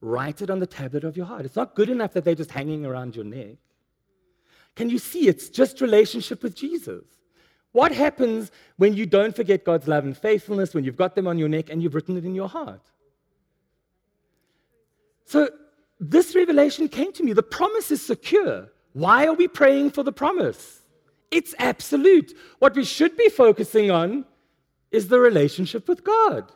write 0.02 0.42
it 0.42 0.50
on 0.50 0.60
the 0.60 0.68
tablet 0.68 1.04
of 1.04 1.16
your 1.16 1.26
heart. 1.26 1.46
It's 1.46 1.56
not 1.56 1.74
good 1.74 1.90
enough 1.90 2.14
that 2.14 2.26
they're 2.26 2.36
just 2.36 2.52
hanging 2.52 2.86
around 2.86 3.16
your 3.16 3.26
neck. 3.26 3.56
Can 4.76 4.90
you 4.90 5.00
see? 5.00 5.28
It's 5.30 5.48
just 5.50 5.80
relationship 5.80 6.44
with 6.44 6.54
Jesus. 6.54 7.06
What 7.76 7.92
happens 7.92 8.52
when 8.78 8.94
you 8.94 9.06
don't 9.06 9.36
forget 9.36 9.66
God's 9.66 9.86
love 9.86 10.06
and 10.06 10.16
faithfulness, 10.16 10.74
when 10.74 10.86
you've 10.86 10.96
got 10.96 11.14
them 11.14 11.28
on 11.28 11.38
your 11.38 11.50
neck 11.50 11.70
and 11.70 11.84
you've 11.84 11.94
written 11.94 12.16
it 12.16 12.24
in 12.24 12.34
your 12.34 12.48
heart? 12.48 12.80
So, 15.26 15.50
this 16.00 16.34
revelation 16.36 16.88
came 16.88 17.12
to 17.12 17.22
me. 17.22 17.34
The 17.34 17.44
promise 17.44 17.92
is 17.92 18.02
secure. 18.02 18.70
Why 18.94 19.28
are 19.28 19.34
we 19.34 19.50
praying 19.50 19.92
for 19.92 20.04
the 20.04 20.14
promise? 20.14 20.84
It's 21.32 21.54
absolute. 21.60 22.32
What 22.60 22.76
we 22.78 22.86
should 22.86 23.18
be 23.18 23.28
focusing 23.28 23.92
on 23.92 24.24
is 24.92 25.10
the 25.10 25.20
relationship 25.20 25.90
with 25.90 26.02
God. 26.06 26.50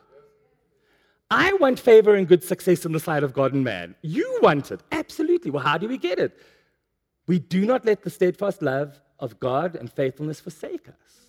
I 1.30 1.52
want 1.64 1.78
favor 1.78 2.14
and 2.14 2.26
good 2.26 2.42
success 2.42 2.86
in 2.86 2.92
the 2.92 3.00
sight 3.08 3.24
of 3.24 3.34
God 3.34 3.52
and 3.52 3.62
man. 3.62 3.94
You 4.00 4.38
want 4.40 4.70
it. 4.70 4.80
Absolutely. 4.90 5.50
Well, 5.50 5.64
how 5.64 5.76
do 5.76 5.86
we 5.86 5.98
get 5.98 6.18
it? 6.18 6.40
We 7.26 7.38
do 7.38 7.66
not 7.66 7.84
let 7.84 8.04
the 8.04 8.10
steadfast 8.10 8.62
love 8.62 8.98
of 9.20 9.38
God 9.40 9.76
and 9.76 9.92
faithfulness 9.92 10.40
forsake 10.40 10.88
us. 10.88 11.20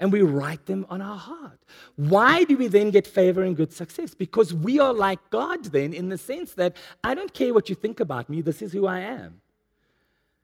And 0.00 0.12
we 0.12 0.22
write 0.22 0.66
them 0.66 0.86
on 0.90 1.00
our 1.00 1.16
heart. 1.16 1.60
Why 1.96 2.44
do 2.44 2.56
we 2.56 2.66
then 2.66 2.90
get 2.90 3.06
favor 3.06 3.42
and 3.42 3.56
good 3.56 3.72
success? 3.72 4.14
Because 4.14 4.52
we 4.52 4.80
are 4.80 4.92
like 4.92 5.30
God, 5.30 5.66
then, 5.66 5.92
in 5.92 6.08
the 6.08 6.18
sense 6.18 6.54
that 6.54 6.76
I 7.02 7.14
don't 7.14 7.32
care 7.32 7.54
what 7.54 7.68
you 7.68 7.74
think 7.74 8.00
about 8.00 8.28
me, 8.28 8.40
this 8.40 8.60
is 8.60 8.72
who 8.72 8.86
I 8.86 9.00
am. 9.00 9.40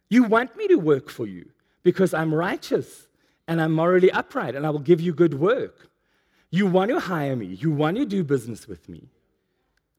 You 0.08 0.24
want 0.24 0.56
me 0.56 0.68
to 0.68 0.76
work 0.76 1.10
for 1.10 1.26
you 1.26 1.50
because 1.82 2.14
I'm 2.14 2.34
righteous 2.34 3.06
and 3.48 3.60
I'm 3.60 3.72
morally 3.72 4.10
upright 4.10 4.54
and 4.54 4.66
I 4.66 4.70
will 4.70 4.78
give 4.78 5.00
you 5.00 5.12
good 5.12 5.34
work. 5.34 5.90
You 6.50 6.66
want 6.66 6.90
to 6.90 7.00
hire 7.00 7.36
me, 7.36 7.46
you 7.46 7.70
want 7.70 7.96
to 7.96 8.04
do 8.04 8.24
business 8.24 8.66
with 8.66 8.88
me. 8.88 9.08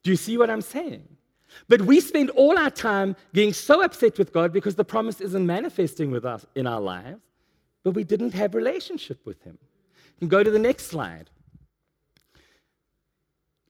Do 0.04 0.12
you 0.12 0.18
see 0.18 0.38
what 0.38 0.50
I'm 0.50 0.62
saying? 0.62 1.08
But 1.68 1.82
we 1.82 2.00
spend 2.00 2.30
all 2.32 2.58
our 2.58 2.70
time 2.70 3.16
getting 3.34 3.54
so 3.54 3.84
upset 3.84 4.18
with 4.18 4.34
God 4.34 4.54
because 4.54 4.76
the 4.76 4.86
promise 4.86 5.22
isn't 5.22 5.46
manifesting 5.46 6.12
with 6.12 6.26
us 6.26 6.46
in 6.56 6.68
our 6.68 6.82
lives, 6.82 7.22
but 7.84 7.92
we 7.92 8.04
didn't 8.04 8.34
have 8.34 8.56
relationship 8.56 9.26
with 9.26 9.42
Him. 9.44 9.58
You 10.16 10.20
can 10.20 10.28
go 10.30 10.44
to 10.44 10.52
the 10.52 10.60
next 10.60 10.86
slide. 10.86 11.30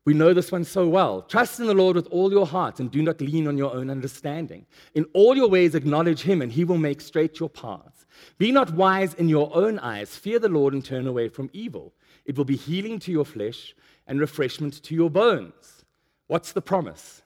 We 0.04 0.14
know 0.16 0.34
this 0.34 0.52
one 0.52 0.64
so 0.64 0.88
well. 0.88 1.22
Trust 1.22 1.60
in 1.60 1.68
the 1.68 1.76
Lord 1.76 1.96
with 1.96 2.08
all 2.08 2.32
your 2.32 2.48
heart 2.48 2.80
and 2.80 2.90
do 2.90 3.04
not 3.04 3.22
lean 3.22 3.48
on 3.48 3.58
your 3.58 3.74
own 3.74 3.90
understanding. 3.90 4.66
In 4.96 5.06
all 5.14 5.36
your 5.36 5.48
ways, 5.48 5.76
acknowledge 5.76 6.22
Him, 6.22 6.42
and 6.42 6.52
He 6.52 6.64
will 6.64 6.78
make 6.78 7.02
straight 7.02 7.40
your 7.40 7.50
paths. 7.50 8.08
Be 8.40 8.52
not 8.52 8.74
wise 8.74 9.14
in 9.14 9.30
your 9.30 9.56
own 9.56 9.78
eyes. 9.80 10.16
Fear 10.16 10.40
the 10.40 10.50
Lord 10.50 10.74
and 10.74 10.84
turn 10.84 11.06
away 11.06 11.30
from 11.30 11.52
evil. 11.54 11.94
It 12.26 12.36
will 12.36 12.46
be 12.46 12.56
healing 12.56 12.98
to 13.00 13.12
your 13.12 13.26
flesh 13.26 13.76
and 14.08 14.20
refreshment 14.20 14.82
to 14.84 14.96
your 14.96 15.10
bones. 15.10 15.86
What's 16.28 16.52
the 16.52 16.62
promise? 16.62 17.21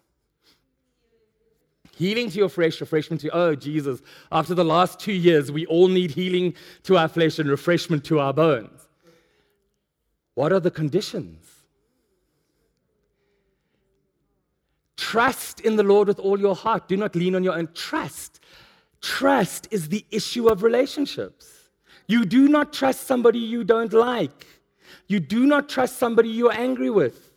Healing 1.95 2.29
to 2.29 2.37
your 2.37 2.49
flesh, 2.49 2.81
refreshment 2.81 3.21
to, 3.21 3.29
oh, 3.29 3.55
Jesus, 3.55 4.01
after 4.29 4.53
the 4.53 4.65
last 4.65 4.99
two 4.99 5.13
years, 5.13 5.49
we 5.49 5.65
all 5.67 5.87
need 5.87 6.11
healing 6.11 6.53
to 6.83 6.97
our 6.97 7.07
flesh 7.07 7.39
and 7.39 7.49
refreshment 7.49 8.03
to 8.05 8.19
our 8.19 8.33
bones. 8.33 8.87
What 10.33 10.51
are 10.51 10.59
the 10.59 10.71
conditions? 10.71 11.45
Trust 14.97 15.61
in 15.61 15.77
the 15.77 15.83
Lord 15.83 16.09
with 16.09 16.19
all 16.19 16.37
your 16.37 16.55
heart. 16.55 16.89
Do 16.89 16.97
not 16.97 17.15
lean 17.15 17.33
on 17.33 17.45
your 17.45 17.57
own. 17.57 17.69
Trust. 17.73 18.41
Trust 19.01 19.69
is 19.71 19.87
the 19.87 20.05
issue 20.11 20.49
of 20.49 20.63
relationships. 20.63 21.69
You 22.07 22.25
do 22.25 22.49
not 22.49 22.73
trust 22.73 23.07
somebody 23.07 23.39
you 23.39 23.63
don't 23.63 23.93
like. 23.93 24.45
You 25.07 25.21
do 25.21 25.45
not 25.45 25.69
trust 25.69 25.97
somebody 25.97 26.27
you're 26.27 26.51
angry 26.51 26.89
with. 26.89 27.31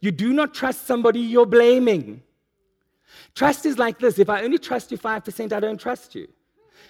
You 0.00 0.10
do 0.10 0.34
not 0.34 0.52
trust 0.52 0.86
somebody 0.86 1.20
you're 1.20 1.46
blaming. 1.46 2.22
Trust 3.34 3.66
is 3.66 3.78
like 3.78 3.98
this 3.98 4.18
if 4.18 4.28
I 4.28 4.42
only 4.42 4.58
trust 4.58 4.90
you 4.90 4.98
5%, 4.98 5.52
I 5.52 5.60
don't 5.60 5.80
trust 5.80 6.14
you. 6.14 6.28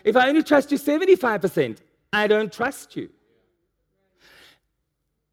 If 0.05 0.17
I 0.17 0.29
only 0.29 0.43
trust 0.43 0.73
you 0.73 0.79
75%, 0.79 1.79
I 2.13 2.27
don't 2.27 2.53
trust 2.53 2.97
you. 2.97 3.11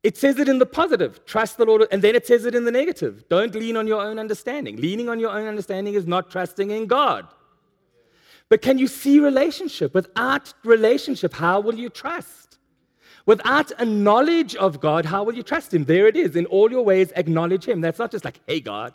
It 0.01 0.15
says 0.15 0.39
it 0.39 0.47
in 0.47 0.59
the 0.59 0.65
positive, 0.65 1.25
trust 1.25 1.57
the 1.57 1.65
Lord, 1.65 1.85
and 1.91 2.01
then 2.01 2.15
it 2.15 2.25
says 2.25 2.45
it 2.45 2.55
in 2.55 2.63
the 2.63 2.71
negative. 2.71 3.27
Don't 3.27 3.53
lean 3.53 3.75
on 3.75 3.85
your 3.85 4.01
own 4.01 4.17
understanding. 4.17 4.77
Leaning 4.77 5.09
on 5.09 5.19
your 5.19 5.31
own 5.31 5.45
understanding 5.45 5.95
is 5.95 6.07
not 6.07 6.31
trusting 6.31 6.71
in 6.71 6.87
God. 6.87 7.27
But 8.47 8.61
can 8.61 8.77
you 8.77 8.87
see 8.87 9.19
relationship? 9.19 9.93
Without 9.93 10.53
relationship, 10.63 11.33
how 11.33 11.59
will 11.59 11.75
you 11.75 11.89
trust? 11.89 12.57
Without 13.25 13.71
a 13.77 13.85
knowledge 13.85 14.55
of 14.55 14.79
God, 14.79 15.05
how 15.05 15.23
will 15.23 15.35
you 15.35 15.43
trust 15.43 15.73
Him? 15.73 15.83
There 15.83 16.07
it 16.07 16.15
is. 16.15 16.35
In 16.35 16.45
all 16.47 16.71
your 16.71 16.83
ways, 16.83 17.11
acknowledge 17.15 17.65
Him. 17.65 17.81
That's 17.81 17.99
not 17.99 18.09
just 18.09 18.23
like, 18.23 18.39
hey, 18.47 18.61
God. 18.61 18.93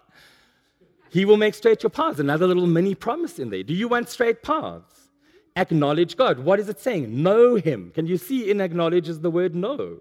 He 1.14 1.24
will 1.24 1.36
make 1.36 1.54
straight 1.54 1.80
your 1.84 1.90
paths. 1.90 2.18
Another 2.18 2.44
little 2.44 2.66
mini 2.66 2.96
promise 2.96 3.38
in 3.38 3.48
there. 3.48 3.62
Do 3.62 3.72
you 3.72 3.86
want 3.86 4.08
straight 4.08 4.42
paths? 4.42 5.10
Acknowledge 5.54 6.16
God. 6.16 6.40
What 6.40 6.58
is 6.58 6.68
it 6.68 6.80
saying? 6.80 7.22
Know 7.22 7.54
Him. 7.54 7.92
Can 7.94 8.08
you 8.08 8.16
see 8.16 8.50
in 8.50 8.60
acknowledge 8.60 9.08
is 9.08 9.20
the 9.20 9.30
word 9.30 9.54
know? 9.54 10.00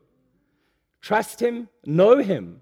Trust 1.01 1.39
Him, 1.39 1.70
know 1.86 2.18
Him. 2.18 2.61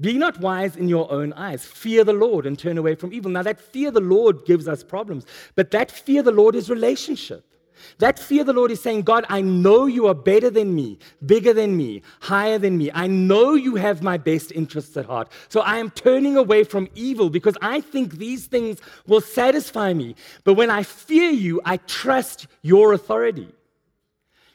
Be 0.00 0.12
not 0.12 0.38
wise 0.38 0.76
in 0.76 0.88
your 0.88 1.10
own 1.10 1.32
eyes. 1.32 1.64
Fear 1.64 2.04
the 2.04 2.12
Lord 2.12 2.46
and 2.46 2.56
turn 2.56 2.78
away 2.78 2.94
from 2.94 3.12
evil. 3.12 3.32
Now, 3.32 3.42
that 3.42 3.60
fear 3.60 3.90
the 3.90 3.98
Lord 3.98 4.44
gives 4.44 4.68
us 4.68 4.84
problems, 4.84 5.26
but 5.56 5.72
that 5.72 5.90
fear 5.90 6.22
the 6.22 6.30
Lord 6.30 6.54
is 6.54 6.70
relationship. 6.70 7.53
That 7.98 8.18
fear 8.18 8.44
the 8.44 8.52
Lord 8.52 8.70
is 8.70 8.82
saying, 8.82 9.02
God, 9.02 9.24
I 9.28 9.40
know 9.40 9.86
you 9.86 10.06
are 10.06 10.14
better 10.14 10.50
than 10.50 10.74
me, 10.74 10.98
bigger 11.24 11.52
than 11.52 11.76
me, 11.76 12.02
higher 12.20 12.58
than 12.58 12.76
me. 12.78 12.90
I 12.94 13.06
know 13.06 13.54
you 13.54 13.76
have 13.76 14.02
my 14.02 14.16
best 14.16 14.52
interests 14.52 14.96
at 14.96 15.06
heart. 15.06 15.28
So 15.48 15.60
I 15.60 15.78
am 15.78 15.90
turning 15.90 16.36
away 16.36 16.64
from 16.64 16.88
evil 16.94 17.30
because 17.30 17.56
I 17.62 17.80
think 17.80 18.14
these 18.14 18.46
things 18.46 18.80
will 19.06 19.20
satisfy 19.20 19.92
me. 19.92 20.16
But 20.44 20.54
when 20.54 20.70
I 20.70 20.82
fear 20.82 21.30
you, 21.30 21.60
I 21.64 21.76
trust 21.78 22.46
your 22.62 22.92
authority. 22.92 23.48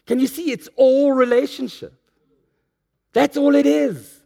Can 0.05 0.19
you 0.19 0.27
see? 0.27 0.51
It's 0.51 0.69
all 0.75 1.13
relationship. 1.13 1.93
That's 3.13 3.37
all 3.37 3.55
it 3.55 3.65
is. 3.65 4.21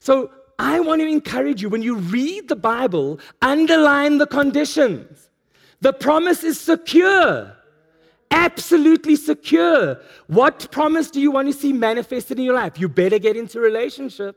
So 0.00 0.30
I 0.58 0.80
want 0.80 1.00
to 1.00 1.06
encourage 1.06 1.62
you 1.62 1.68
when 1.68 1.82
you 1.82 1.96
read 1.96 2.48
the 2.48 2.56
Bible, 2.56 3.20
underline 3.42 4.18
the 4.18 4.26
conditions. 4.26 5.28
The 5.80 5.92
promise 5.92 6.42
is 6.42 6.58
secure, 6.58 7.54
absolutely 8.30 9.16
secure. 9.16 9.98
What 10.26 10.70
promise 10.70 11.10
do 11.10 11.20
you 11.20 11.30
want 11.30 11.48
to 11.48 11.54
see 11.54 11.72
manifested 11.72 12.38
in 12.38 12.44
your 12.44 12.54
life? 12.54 12.78
You 12.78 12.88
better 12.88 13.18
get 13.18 13.36
into 13.36 13.60
relationship. 13.60 14.36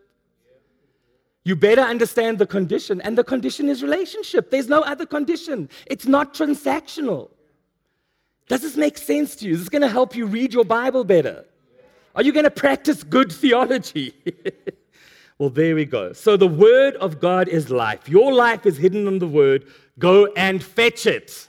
You 1.44 1.56
better 1.56 1.82
understand 1.82 2.38
the 2.38 2.46
condition, 2.46 3.02
and 3.02 3.18
the 3.18 3.24
condition 3.24 3.70
is 3.70 3.82
relationship. 3.82 4.52
There's 4.52 4.68
no 4.68 4.82
other 4.82 5.06
condition. 5.06 5.70
It's 5.88 6.06
not 6.06 6.34
transactional. 6.34 7.30
Does 8.48 8.62
this 8.62 8.76
make 8.76 8.98
sense 8.98 9.36
to 9.38 9.46
you? 9.46 9.54
Is 9.54 9.60
this 9.60 9.70
going 9.70 9.82
to 9.82 9.90
help 9.90 10.16
you 10.16 10.26
read 10.26 10.54
your 10.54 10.66
Bible 10.66 11.04
better? 11.04 11.46
Are 12.16 12.24
you 12.24 12.32
going 12.32 12.44
to 12.44 12.52
practice 12.52 13.04
good 13.04 13.32
theology? 13.32 14.14
well, 15.40 15.50
there 15.50 15.76
we 15.76 15.86
go. 15.86 16.14
So 16.14 16.38
the 16.38 16.48
Word 16.48 16.96
of 16.96 17.20
God 17.20 17.48
is 17.48 17.70
life. 17.70 18.10
Your 18.10 18.34
life 18.34 18.66
is 18.66 18.78
hidden 18.78 19.08
in 19.08 19.20
the 19.20 19.28
Word. 19.28 19.66
Go 19.98 20.28
and 20.36 20.64
fetch 20.64 21.06
it. 21.06 21.49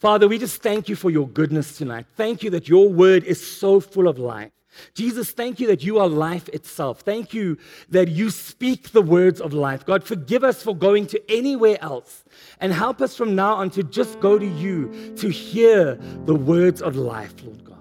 Father, 0.00 0.26
we 0.28 0.38
just 0.38 0.62
thank 0.62 0.88
you 0.88 0.96
for 0.96 1.10
your 1.10 1.28
goodness 1.28 1.76
tonight. 1.76 2.06
Thank 2.16 2.42
you 2.42 2.48
that 2.50 2.68
your 2.68 2.88
Word 2.88 3.22
is 3.24 3.46
so 3.46 3.80
full 3.80 4.08
of 4.08 4.18
life. 4.18 4.50
Jesus, 4.94 5.30
thank 5.30 5.60
you 5.60 5.66
that 5.66 5.82
you 5.82 5.98
are 5.98 6.08
life 6.08 6.48
itself. 6.48 7.00
Thank 7.00 7.34
you 7.34 7.58
that 7.90 8.08
you 8.08 8.30
speak 8.30 8.92
the 8.92 9.02
words 9.02 9.42
of 9.42 9.52
life. 9.52 9.84
God, 9.84 10.02
forgive 10.02 10.42
us 10.42 10.62
for 10.62 10.74
going 10.74 11.06
to 11.08 11.22
anywhere 11.30 11.76
else 11.82 12.24
and 12.60 12.72
help 12.72 13.02
us 13.02 13.14
from 13.14 13.34
now 13.34 13.54
on 13.56 13.68
to 13.70 13.82
just 13.82 14.18
go 14.20 14.38
to 14.38 14.46
you 14.46 15.12
to 15.16 15.28
hear 15.28 15.96
the 16.24 16.34
words 16.34 16.80
of 16.80 16.96
life, 16.96 17.34
Lord 17.44 17.62
God. 17.62 17.76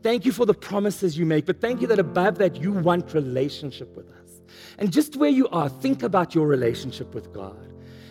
Thank 0.00 0.24
you 0.24 0.30
for 0.30 0.46
the 0.46 0.54
promises 0.54 1.18
you 1.18 1.26
make, 1.26 1.44
but 1.44 1.60
thank 1.60 1.80
you 1.80 1.88
that 1.88 1.98
above 1.98 2.38
that, 2.38 2.54
you 2.56 2.70
want 2.70 3.14
relationship 3.14 3.96
with 3.96 4.08
us. 4.10 4.42
And 4.78 4.92
just 4.92 5.16
where 5.16 5.30
you 5.30 5.48
are, 5.48 5.68
think 5.68 6.04
about 6.04 6.36
your 6.36 6.46
relationship 6.46 7.14
with 7.14 7.32
God. 7.32 7.67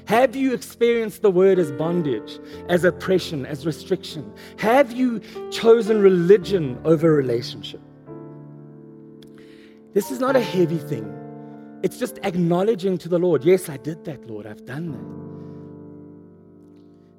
Have 0.07 0.37
you 0.37 0.53
experienced 0.53 1.21
the 1.21 1.29
word 1.29 1.59
as 1.59 1.69
bondage, 1.73 2.39
as 2.69 2.85
oppression, 2.85 3.45
as 3.45 3.65
restriction? 3.65 4.33
Have 4.57 4.93
you 4.93 5.19
chosen 5.51 6.01
religion 6.01 6.79
over 6.85 7.11
relationship? 7.13 7.81
This 9.93 10.09
is 10.09 10.21
not 10.21 10.37
a 10.37 10.41
heavy 10.41 10.77
thing. 10.77 11.13
It's 11.83 11.99
just 11.99 12.19
acknowledging 12.23 12.97
to 12.99 13.09
the 13.09 13.19
Lord, 13.19 13.43
yes, 13.43 13.67
I 13.67 13.75
did 13.75 14.05
that, 14.05 14.25
Lord, 14.27 14.47
I've 14.47 14.65
done 14.65 14.91
that. 14.93 15.27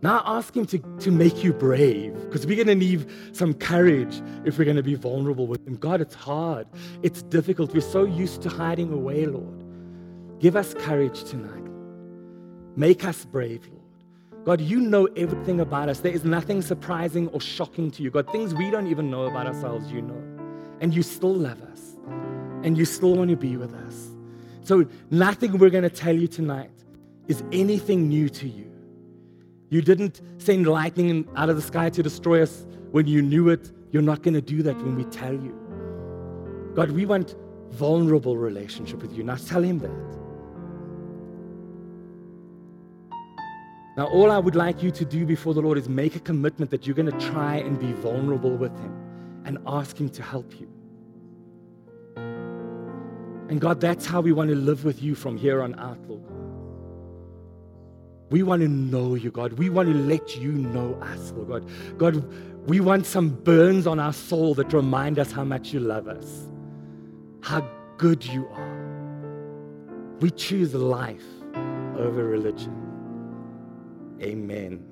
Now 0.00 0.22
ask 0.24 0.56
Him 0.56 0.64
to, 0.66 0.78
to 0.78 1.10
make 1.10 1.44
you 1.44 1.52
brave 1.52 2.14
because 2.22 2.46
we're 2.46 2.56
going 2.56 2.68
to 2.68 2.74
need 2.74 3.06
some 3.32 3.52
courage 3.52 4.22
if 4.46 4.56
we're 4.58 4.64
going 4.64 4.76
to 4.76 4.82
be 4.82 4.94
vulnerable 4.94 5.46
with 5.46 5.66
Him. 5.66 5.76
God, 5.76 6.00
it's 6.00 6.14
hard. 6.14 6.66
It's 7.02 7.22
difficult. 7.22 7.74
We're 7.74 7.82
so 7.82 8.04
used 8.04 8.40
to 8.42 8.48
hiding 8.48 8.92
away, 8.94 9.26
Lord. 9.26 9.62
Give 10.38 10.56
us 10.56 10.72
courage 10.72 11.24
tonight. 11.24 11.67
Make 12.78 13.04
us 13.04 13.24
brave, 13.24 13.66
Lord. 13.66 14.44
God, 14.44 14.60
you 14.60 14.78
know 14.78 15.06
everything 15.16 15.58
about 15.60 15.88
us. 15.88 15.98
There 15.98 16.12
is 16.12 16.24
nothing 16.24 16.62
surprising 16.62 17.26
or 17.30 17.40
shocking 17.40 17.90
to 17.90 18.04
you. 18.04 18.10
God, 18.12 18.30
things 18.30 18.54
we 18.54 18.70
don't 18.70 18.86
even 18.86 19.10
know 19.10 19.24
about 19.24 19.48
ourselves, 19.48 19.90
you 19.90 20.00
know. 20.00 20.22
And 20.80 20.94
you 20.94 21.02
still 21.02 21.34
love 21.34 21.60
us. 21.60 21.96
And 22.62 22.78
you 22.78 22.84
still 22.84 23.16
want 23.16 23.30
to 23.30 23.36
be 23.36 23.56
with 23.56 23.74
us. 23.74 24.10
So, 24.62 24.86
nothing 25.10 25.58
we're 25.58 25.70
going 25.70 25.82
to 25.82 25.90
tell 25.90 26.14
you 26.14 26.28
tonight 26.28 26.70
is 27.26 27.42
anything 27.50 28.08
new 28.08 28.28
to 28.28 28.48
you. 28.48 28.70
You 29.70 29.82
didn't 29.82 30.20
send 30.38 30.68
lightning 30.68 31.28
out 31.34 31.50
of 31.50 31.56
the 31.56 31.62
sky 31.62 31.90
to 31.90 32.00
destroy 32.00 32.42
us 32.42 32.64
when 32.92 33.08
you 33.08 33.22
knew 33.22 33.48
it. 33.48 33.72
You're 33.90 34.02
not 34.02 34.22
going 34.22 34.34
to 34.34 34.40
do 34.40 34.62
that 34.62 34.76
when 34.76 34.94
we 34.94 35.04
tell 35.06 35.34
you. 35.34 35.52
God, 36.76 36.92
we 36.92 37.06
want 37.06 37.34
vulnerable 37.70 38.36
relationship 38.36 39.02
with 39.02 39.12
you. 39.16 39.24
Now 39.24 39.34
tell 39.34 39.64
him 39.64 39.80
that. 39.80 40.27
Now, 43.98 44.06
all 44.06 44.30
I 44.30 44.38
would 44.38 44.54
like 44.54 44.80
you 44.80 44.92
to 44.92 45.04
do 45.04 45.26
before 45.26 45.54
the 45.54 45.60
Lord 45.60 45.76
is 45.76 45.88
make 45.88 46.14
a 46.14 46.20
commitment 46.20 46.70
that 46.70 46.86
you're 46.86 46.94
going 46.94 47.10
to 47.10 47.18
try 47.32 47.56
and 47.56 47.76
be 47.80 47.90
vulnerable 47.94 48.56
with 48.56 48.70
Him 48.78 48.96
and 49.44 49.58
ask 49.66 50.00
Him 50.00 50.08
to 50.10 50.22
help 50.22 50.60
you. 50.60 50.68
And 52.16 53.60
God, 53.60 53.80
that's 53.80 54.06
how 54.06 54.20
we 54.20 54.30
want 54.30 54.50
to 54.50 54.54
live 54.54 54.84
with 54.84 55.02
you 55.02 55.16
from 55.16 55.36
here 55.36 55.62
on 55.62 55.76
out, 55.80 55.98
Lord. 56.06 56.22
We 58.30 58.44
want 58.44 58.62
to 58.62 58.68
know 58.68 59.16
you, 59.16 59.32
God. 59.32 59.54
We 59.54 59.68
want 59.68 59.88
to 59.88 59.94
let 59.96 60.36
you 60.36 60.52
know 60.52 60.94
us, 61.02 61.32
Lord 61.32 61.48
God. 61.48 61.98
God, 61.98 62.68
we 62.68 62.78
want 62.78 63.04
some 63.04 63.30
burns 63.30 63.88
on 63.88 63.98
our 63.98 64.12
soul 64.12 64.54
that 64.54 64.72
remind 64.72 65.18
us 65.18 65.32
how 65.32 65.42
much 65.42 65.72
you 65.72 65.80
love 65.80 66.06
us, 66.06 66.46
how 67.40 67.68
good 67.96 68.24
you 68.24 68.46
are. 68.52 70.16
We 70.20 70.30
choose 70.30 70.72
life 70.72 71.26
over 71.96 72.22
religion. 72.22 72.87
Amen. 74.22 74.87